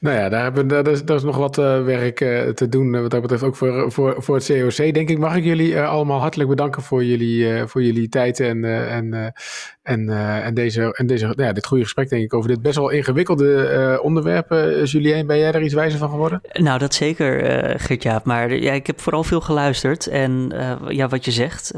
nou 0.00 0.16
ja, 0.16 0.28
daar 0.28 0.42
hebben 0.42 0.68
dat 0.68 0.88
is, 0.88 1.04
dat 1.04 1.16
is 1.16 1.22
nog 1.22 1.36
wat 1.36 1.58
uh, 1.58 1.84
werk 1.84 2.20
uh, 2.20 2.48
te 2.48 2.68
doen. 2.68 3.00
wat 3.00 3.10
dat 3.10 3.20
betreft 3.20 3.42
ook 3.42 3.56
voor, 3.56 3.92
voor, 3.92 4.22
voor 4.22 4.34
het 4.34 4.46
COC, 4.46 4.94
denk 4.94 5.08
ik. 5.08 5.18
Mag 5.18 5.36
ik 5.36 5.44
jullie 5.44 5.80
allemaal 5.80 6.20
hartelijk 6.20 6.48
bedanken 6.48 6.82
voor 6.82 7.04
jullie, 7.04 7.66
voor 7.66 7.82
jullie 7.82 8.08
tijd 8.08 8.40
en, 8.40 8.64
en, 8.64 9.34
en, 9.82 10.08
en, 10.42 10.54
deze, 10.54 10.94
en 10.94 11.06
deze, 11.06 11.26
nou 11.26 11.42
ja, 11.42 11.52
dit 11.52 11.66
goede 11.66 11.82
gesprek, 11.82 12.08
denk 12.08 12.22
ik, 12.22 12.34
over 12.34 12.48
dit 12.48 12.62
best 12.62 12.76
wel 12.76 12.90
ingewikkelde 12.90 14.00
onderwerp. 14.02 14.50
Julien, 14.84 15.26
ben 15.26 15.38
jij 15.38 15.52
er 15.52 15.62
iets 15.62 15.74
wijzer 15.74 15.98
van 15.98 16.10
geworden? 16.10 16.40
Nou, 16.52 16.78
dat 16.78 16.94
zeker, 16.94 17.40
Gert-Jaap. 17.80 18.24
Maar 18.24 18.54
ja, 18.54 18.72
ik 18.72 18.86
heb 18.86 19.00
vooral 19.00 19.24
veel 19.24 19.40
geluisterd. 19.40 20.06
En 20.06 20.52
ja, 20.88 21.08
wat 21.08 21.24
je 21.24 21.30
zegt, 21.30 21.74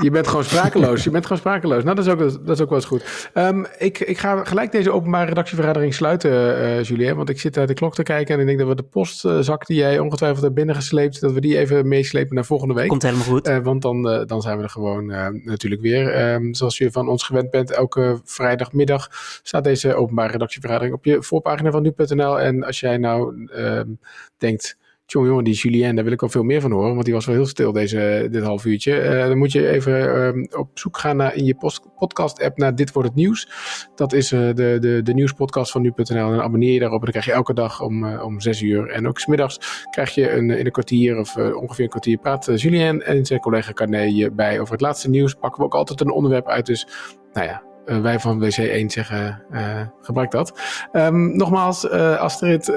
je 0.00 0.10
bent 0.10 0.28
gewoon 0.28 0.44
sprakeloos. 0.44 1.04
Je 1.04 1.10
bent 1.10 1.22
gewoon 1.22 1.38
sprakeloos. 1.38 1.84
Nou, 1.84 1.96
dat 1.96 2.06
is 2.06 2.12
ook, 2.12 2.18
dat 2.18 2.56
is 2.56 2.62
ook 2.62 2.68
wel 2.68 2.78
eens 2.78 2.86
goed. 2.86 3.30
Um, 3.34 3.66
ik, 3.78 3.98
ik 3.98 4.18
ga 4.18 4.44
gelijk 4.44 4.72
deze 4.72 4.92
openbare 4.92 5.28
redactievergadering 5.28 5.94
sluiten, 5.94 6.30
uh, 6.30 6.82
Julien. 6.82 7.16
Want 7.16 7.28
ik 7.28 7.40
zit 7.40 7.54
naar 7.54 7.66
de 7.66 7.74
klok 7.74 7.94
te 7.94 8.02
kijken 8.02 8.34
en 8.34 8.40
ik 8.40 8.46
denk 8.46 8.58
dat 8.58 8.68
we 8.68 8.74
de 8.74 8.82
postzak 8.82 9.66
die 9.66 9.76
jij 9.76 9.98
ongetwijfeld 9.98 10.42
hebt 10.42 10.54
binnengesleept, 10.54 11.20
dat 11.20 11.32
we 11.32 11.40
die 11.40 11.58
even 11.58 11.88
meeslepen 11.88 12.34
naar 12.34 12.44
volgende 12.44 12.74
week. 12.74 12.88
Komt 12.88 13.02
helemaal 13.02 13.26
goed. 13.26 13.48
Uh, 13.48 13.58
want 13.58 13.82
dan, 13.82 14.12
uh, 14.12 14.26
dan 14.26 14.42
zijn 14.42 14.56
we 14.56 14.62
er 14.62 14.70
gewoon 14.70 15.06
natuurlijk 15.44 15.82
weer. 15.82 16.32
Um, 16.32 16.54
zoals 16.54 16.78
je 16.78 16.90
van 16.90 17.08
ons 17.08 17.22
gewend 17.22 17.50
bent, 17.50 17.70
elke 17.70 18.20
vrijdagmiddag 18.24 19.08
staat 19.42 19.64
deze 19.64 19.94
openbare 19.94 20.32
redactievergadering 20.32 20.94
op 20.94 21.04
je 21.04 21.22
voorpagina 21.22 21.70
van 21.70 21.82
nu.nl. 21.82 22.40
En 22.40 22.64
als 22.64 22.80
jij 22.80 22.96
nou 22.96 23.48
um, 23.56 23.98
denkt 24.38 24.76
Jongen, 25.12 25.44
die 25.44 25.54
Julien, 25.54 25.94
daar 25.94 26.04
wil 26.04 26.12
ik 26.12 26.22
al 26.22 26.28
veel 26.28 26.42
meer 26.42 26.60
van 26.60 26.70
horen, 26.70 26.92
want 26.92 27.04
die 27.04 27.14
was 27.14 27.26
wel 27.26 27.34
heel 27.34 27.46
stil 27.46 27.72
deze, 27.72 28.28
dit 28.30 28.42
half 28.42 28.64
uurtje. 28.64 29.02
Uh, 29.02 29.26
dan 29.26 29.38
moet 29.38 29.52
je 29.52 29.68
even 29.68 30.36
uh, 30.36 30.58
op 30.58 30.68
zoek 30.74 30.98
gaan 30.98 31.16
naar, 31.16 31.34
in 31.34 31.44
je 31.44 31.54
podcast-app 31.98 32.58
naar 32.58 32.74
Dit 32.74 32.92
Wordt 32.92 33.08
Het 33.08 33.16
Nieuws. 33.16 33.48
Dat 33.94 34.12
is 34.12 34.32
uh, 34.32 34.40
de, 34.54 34.76
de, 34.80 35.00
de 35.02 35.14
nieuwspodcast 35.14 35.70
van 35.70 35.82
nu.nl 35.82 36.32
en 36.32 36.42
abonneer 36.42 36.72
je 36.72 36.78
daarop 36.78 36.98
en 36.98 37.04
dan 37.04 37.10
krijg 37.10 37.26
je 37.26 37.32
elke 37.32 37.54
dag 37.54 37.82
om, 37.82 38.18
om 38.18 38.40
zes 38.40 38.62
uur. 38.62 38.90
En 38.90 39.08
ook 39.08 39.18
smiddags 39.18 39.84
krijg 39.90 40.14
je 40.14 40.32
een, 40.32 40.50
in 40.50 40.66
een 40.66 40.72
kwartier 40.72 41.18
of 41.18 41.36
ongeveer 41.36 41.84
een 41.84 41.90
kwartier 41.90 42.18
praat 42.18 42.60
Julien 42.60 43.02
en 43.02 43.26
zijn 43.26 43.40
collega 43.40 43.72
Carné 43.72 44.30
bij 44.30 44.60
over 44.60 44.72
het 44.72 44.82
laatste 44.82 45.10
nieuws. 45.10 45.34
Pakken 45.34 45.60
we 45.60 45.66
ook 45.66 45.74
altijd 45.74 46.00
een 46.00 46.10
onderwerp 46.10 46.46
uit, 46.46 46.66
dus 46.66 46.86
nou 47.32 47.46
ja, 47.46 47.62
wij 48.02 48.18
van 48.18 48.44
WC1 48.44 48.86
zeggen, 48.86 49.42
gebruik 50.00 50.30
dat. 50.30 50.60
Um, 50.92 51.36
nogmaals, 51.36 51.90
Astrid, 51.90 52.72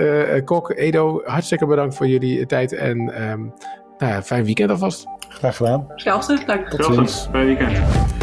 Kok, 0.45 0.70
Edo, 0.70 1.22
hartstikke 1.26 1.66
bedankt 1.66 1.95
voor 1.95 2.07
jullie 2.07 2.45
tijd 2.45 2.74
en 2.74 3.22
um, 3.30 3.53
nou 3.97 4.14
ja, 4.14 4.24
fijn 4.24 4.45
weekend 4.45 4.70
alvast. 4.70 5.05
Graag 5.30 5.57
gedaan. 5.57 5.86
Hetzelfde, 5.88 6.39
dank. 6.45 6.70
Tot 6.70 6.95
ziens. 6.95 7.28
Fijn 7.32 7.45
weekend. 7.45 8.20